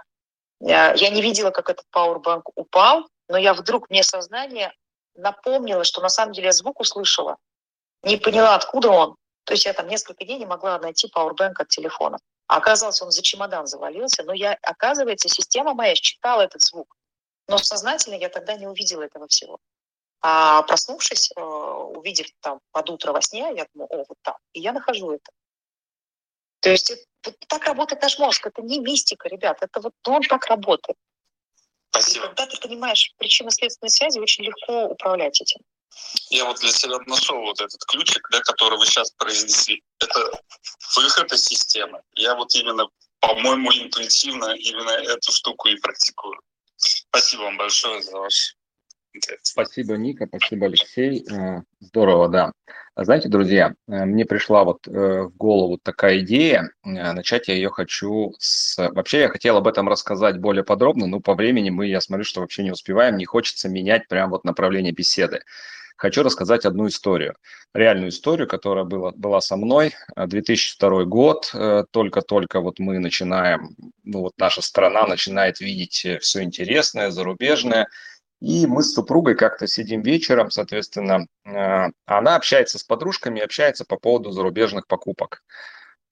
[0.59, 4.73] э, я не видела, как этот powerbank упал, но я вдруг, мне сознание
[5.15, 7.37] напомнило, что на самом деле я звук услышала,
[8.03, 9.15] не поняла, откуда он.
[9.45, 12.17] То есть я там несколько дней не могла найти powerbank от телефона.
[12.47, 14.23] А оказалось, он за чемодан завалился.
[14.23, 16.95] Но я, оказывается, система моя считала этот звук.
[17.47, 19.59] Но сознательно я тогда не увидела этого всего.
[20.21, 24.37] А проснувшись, э, увидев там под утро во сне, я думаю, о, вот так.
[24.53, 25.31] И я нахожу это.
[26.61, 28.47] То есть это, вот так работает наш мозг.
[28.47, 29.57] Это не мистика, ребят.
[29.61, 30.97] Это вот он так работает.
[31.91, 32.25] Спасибо.
[32.25, 35.61] И когда ты понимаешь причинно-следственные связи, очень легко управлять этим.
[36.29, 39.83] Я вот для себя нашел вот этот ключик, да, который вы сейчас произнесли.
[39.99, 40.31] Это
[40.95, 42.01] выход из системы.
[42.15, 42.87] Я вот именно,
[43.19, 46.39] по-моему, интуитивно именно эту штуку и практикую.
[46.75, 48.55] Спасибо вам большое за ваш
[49.43, 51.25] Спасибо, Ника, спасибо, Алексей.
[51.31, 52.51] Э, здорово, да.
[52.97, 56.69] Знаете, друзья, э, мне пришла вот э, в голову такая идея.
[56.83, 58.77] Начать я ее хочу с...
[58.93, 62.39] Вообще я хотел об этом рассказать более подробно, но по времени мы, я смотрю, что
[62.39, 63.17] вообще не успеваем.
[63.17, 65.41] Не хочется менять прям вот направление беседы
[65.97, 67.35] хочу рассказать одну историю,
[67.73, 69.93] реальную историю, которая была, была со мной.
[70.15, 76.19] 2002 э, год, э, только-только вот мы начинаем, ну вот наша страна начинает видеть э,
[76.19, 77.87] все интересное, зарубежное,
[78.41, 84.31] и мы с супругой как-то сидим вечером, соответственно, она общается с подружками, общается по поводу
[84.31, 85.41] зарубежных покупок.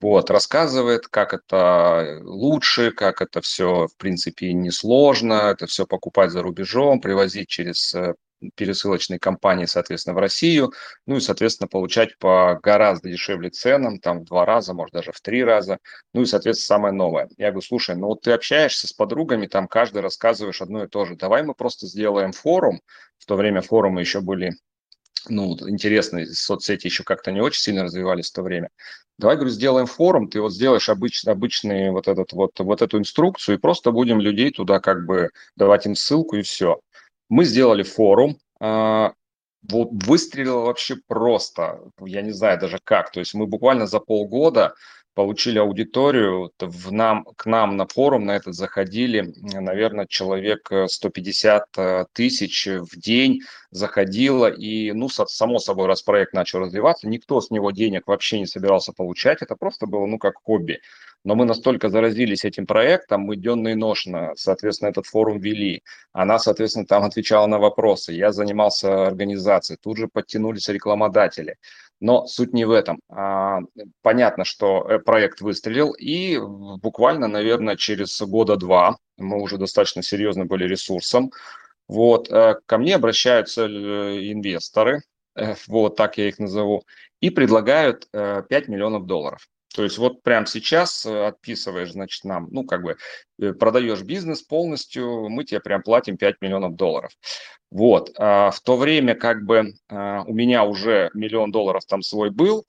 [0.00, 6.42] Вот, рассказывает, как это лучше, как это все, в принципе, несложно, это все покупать за
[6.42, 7.94] рубежом, привозить через
[8.54, 10.72] пересылочные компании, соответственно, в Россию,
[11.06, 15.20] ну и, соответственно, получать по гораздо дешевле ценам, там в два раза, может даже в
[15.20, 15.78] три раза,
[16.12, 17.28] ну и, соответственно, самое новое.
[17.36, 21.04] Я говорю, слушай, ну вот ты общаешься с подругами, там каждый рассказываешь одно и то
[21.04, 22.80] же, давай мы просто сделаем форум,
[23.18, 24.54] в то время форумы еще были
[25.28, 28.70] ну, интересные соцсети еще как-то не очень сильно развивались в то время.
[29.16, 33.56] Давай, говорю, сделаем форум, ты вот сделаешь обычный, обычный вот, этот, вот, вот эту инструкцию,
[33.56, 36.80] и просто будем людей туда как бы давать им ссылку, и все.
[37.34, 39.10] Мы сделали форум, э,
[39.68, 44.74] вот выстрелило вообще просто, я не знаю даже как, то есть мы буквально за полгода
[45.14, 51.80] получили аудиторию, в нам, к нам на форум на этот заходили, наверное, человек 150 э,
[51.80, 57.50] э, тысяч в день заходило, и, ну, само собой, раз проект начал развиваться, никто с
[57.50, 60.80] него денег вообще не собирался получать, это просто было, ну, как хобби.
[61.24, 65.82] Но мы настолько заразились этим проектом, мы денно и ношно, соответственно, этот форум вели.
[66.12, 68.12] Она, соответственно, там отвечала на вопросы.
[68.12, 69.78] Я занимался организацией.
[69.82, 71.56] Тут же подтянулись рекламодатели.
[72.00, 73.00] Но суть не в этом.
[73.08, 73.60] А,
[74.02, 80.44] понятно, что э, проект выстрелил, и буквально, наверное, через года два мы уже достаточно серьезно
[80.44, 81.30] были ресурсом.
[81.88, 85.02] Вот, э, ко мне обращаются э, инвесторы,
[85.66, 86.84] вот так я их назову,
[87.20, 89.48] и предлагают 5 миллионов долларов.
[89.74, 92.96] То есть вот прямо сейчас отписываешь, значит, нам, ну, как бы
[93.58, 97.10] продаешь бизнес полностью, мы тебе прям платим 5 миллионов долларов.
[97.72, 98.12] Вот.
[98.16, 102.64] А в то время как бы а, у меня уже миллион долларов там свой был,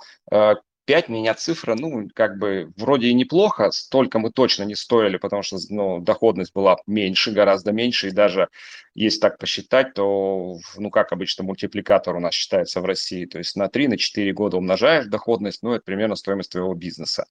[0.86, 5.18] 5 а, меня цифра, ну, как бы вроде и неплохо, столько мы точно не стоили,
[5.18, 8.50] потому что ну, доходность была меньше, гораздо меньше, и даже
[8.94, 13.56] если так посчитать, то, ну, как обычно, мультипликатор у нас считается в России, то есть
[13.56, 17.26] на 3, на 4 года умножаешь доходность, ну, это примерно стоимость твоего бизнеса.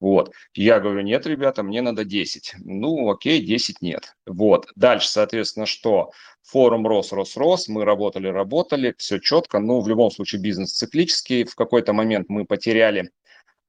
[0.00, 0.32] Вот.
[0.54, 2.54] Я говорю, нет, ребята, мне надо 10.
[2.64, 4.14] Ну, окей, 10 нет.
[4.26, 4.66] Вот.
[4.74, 6.10] Дальше, соответственно, что?
[6.42, 9.58] Форум рос, рос, рос, мы работали, работали, все четко.
[9.58, 11.44] Ну, в любом случае, бизнес циклический.
[11.44, 13.10] В какой-то момент мы потеряли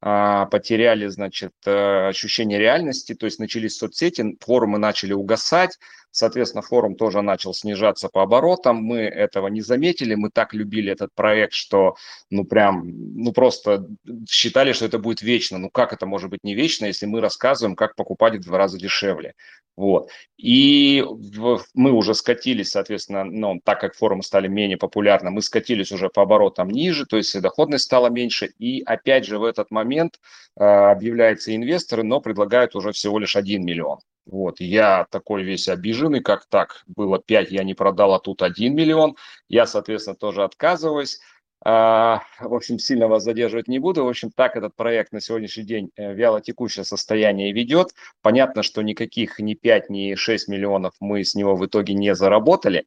[0.03, 5.77] а, потеряли, значит, э, ощущение реальности, то есть начались соцсети, форумы начали угасать,
[6.11, 11.13] соответственно, форум тоже начал снижаться по оборотам, мы этого не заметили, мы так любили этот
[11.15, 11.95] проект, что,
[12.29, 12.83] ну, прям,
[13.15, 13.87] ну, просто
[14.29, 17.75] считали, что это будет вечно, ну, как это может быть не вечно, если мы рассказываем,
[17.75, 19.33] как покупать в два раза дешевле,
[19.77, 20.09] вот.
[20.37, 25.91] И в, мы уже скатились, соответственно, ну, так как форумы стали менее популярны, мы скатились
[25.91, 28.51] уже по оборотам ниже, то есть доходность стала меньше.
[28.59, 30.19] И опять же в этот момент
[30.59, 33.99] э, объявляются инвесторы, но предлагают уже всего лишь 1 миллион.
[34.25, 38.73] Вот, я такой весь обиженный, как так, было 5, я не продал, а тут 1
[38.73, 39.15] миллион.
[39.49, 41.19] Я, соответственно, тоже отказываюсь.
[41.63, 44.03] А, в общем, сильно вас задерживать не буду.
[44.03, 47.89] В общем, так этот проект на сегодняшний день э, вяло текущее состояние ведет.
[48.21, 52.85] Понятно, что никаких ни 5, ни 6 миллионов мы с него в итоге не заработали.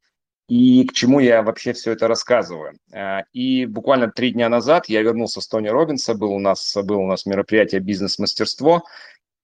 [0.49, 2.77] И к чему я вообще все это рассказываю?
[2.93, 7.01] А, и буквально три дня назад я вернулся с Тони Робинса, был у нас, был
[7.01, 8.83] у нас мероприятие «Бизнес-мастерство»,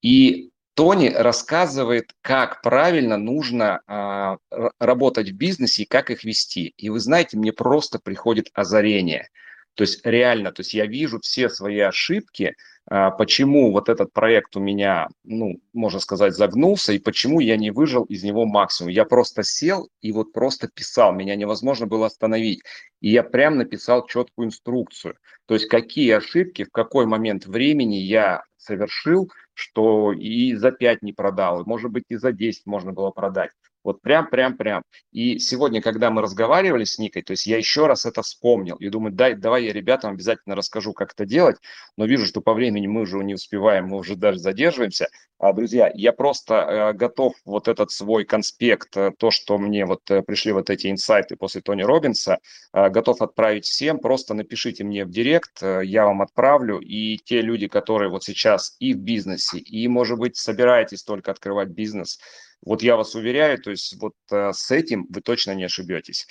[0.02, 0.50] и
[0.80, 4.38] Тони рассказывает, как правильно нужно а,
[4.78, 6.72] работать в бизнесе и как их вести.
[6.78, 9.28] И вы знаете, мне просто приходит озарение.
[9.74, 12.54] То есть реально, то есть я вижу все свои ошибки,
[12.86, 17.70] а, почему вот этот проект у меня, ну, можно сказать, загнулся, и почему я не
[17.70, 18.90] выжил из него максимум.
[18.90, 22.62] Я просто сел и вот просто писал, меня невозможно было остановить.
[23.02, 25.18] И я прям написал четкую инструкцию.
[25.44, 31.12] То есть какие ошибки, в какой момент времени я совершил, что и за 5 не
[31.12, 33.50] продал, может быть, и за 10 можно было продать.
[33.82, 34.82] Вот прям, прям, прям.
[35.12, 38.88] И сегодня, когда мы разговаривали с Никой, то есть я еще раз это вспомнил и
[38.88, 41.56] думаю, дай, давай я ребятам обязательно расскажу, как это делать,
[41.96, 45.08] но вижу, что по времени мы уже не успеваем, мы уже даже задерживаемся.
[45.38, 50.02] А, друзья, я просто э, готов вот этот свой конспект, э, то, что мне вот
[50.10, 52.40] э, пришли вот эти инсайты после Тони Робинса,
[52.74, 57.40] э, готов отправить всем, просто напишите мне в директ, э, я вам отправлю, и те
[57.40, 62.20] люди, которые вот сейчас и в бизнесе, и, может быть, собираетесь только открывать бизнес,
[62.62, 66.26] вот я вас уверяю, то есть вот э, с этим вы точно не ошибетесь.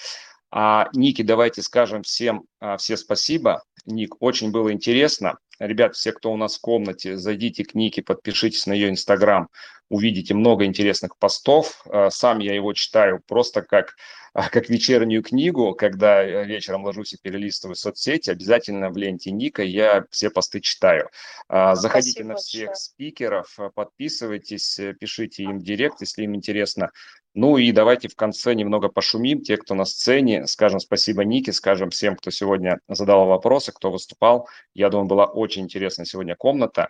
[0.52, 3.64] А Ники, давайте скажем всем а, все спасибо.
[3.86, 5.38] Ник, очень было интересно.
[5.60, 9.50] Ребят, все, кто у нас в комнате, зайдите к Нике, подпишитесь на ее инстаграм,
[9.90, 11.84] увидите много интересных постов.
[11.86, 13.96] А, сам я его читаю просто как
[14.34, 20.30] как вечернюю книгу, когда вечером ложусь и перелистываю соцсети, обязательно в ленте Ника я все
[20.30, 21.10] посты читаю.
[21.48, 22.76] А, заходите Спасибо на всех большое.
[22.76, 26.92] спикеров, а, подписывайтесь, э, пишите им директ, если им интересно.
[27.34, 29.42] Ну и давайте в конце немного пошумим.
[29.42, 34.50] Те, кто на сцене, скажем спасибо Нике, скажем всем, кто сегодня задал вопросы, кто выступал.
[34.74, 36.90] Я думаю, была очень интересная сегодня комната.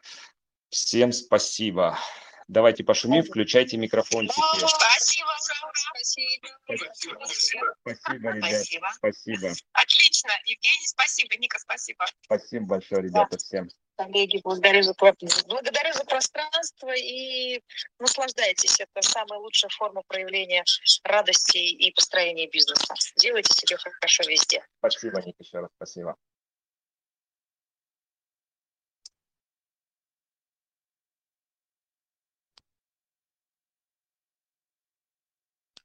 [0.69, 1.97] Всем спасибо.
[2.49, 4.41] Давайте пошумим, включайте микрофончики.
[4.57, 6.49] Спасибо, спасибо.
[7.81, 8.49] Спасибо, ребят.
[8.49, 8.87] Спасибо.
[8.95, 9.53] Спасибо.
[9.73, 10.31] Отлично.
[10.45, 11.37] Евгений, спасибо.
[11.37, 12.05] Ника, спасибо.
[12.23, 13.69] Спасибо большое, ребята, всем.
[13.97, 17.61] Коллеги, благодарю за, благодарю за пространство и
[17.99, 18.79] наслаждайтесь.
[18.79, 20.63] Это самая лучшая форма проявления
[21.03, 22.95] радости и построения бизнеса.
[23.17, 24.65] Делайте себе хорошо везде.
[24.79, 26.15] Спасибо, Ник, еще раз спасибо.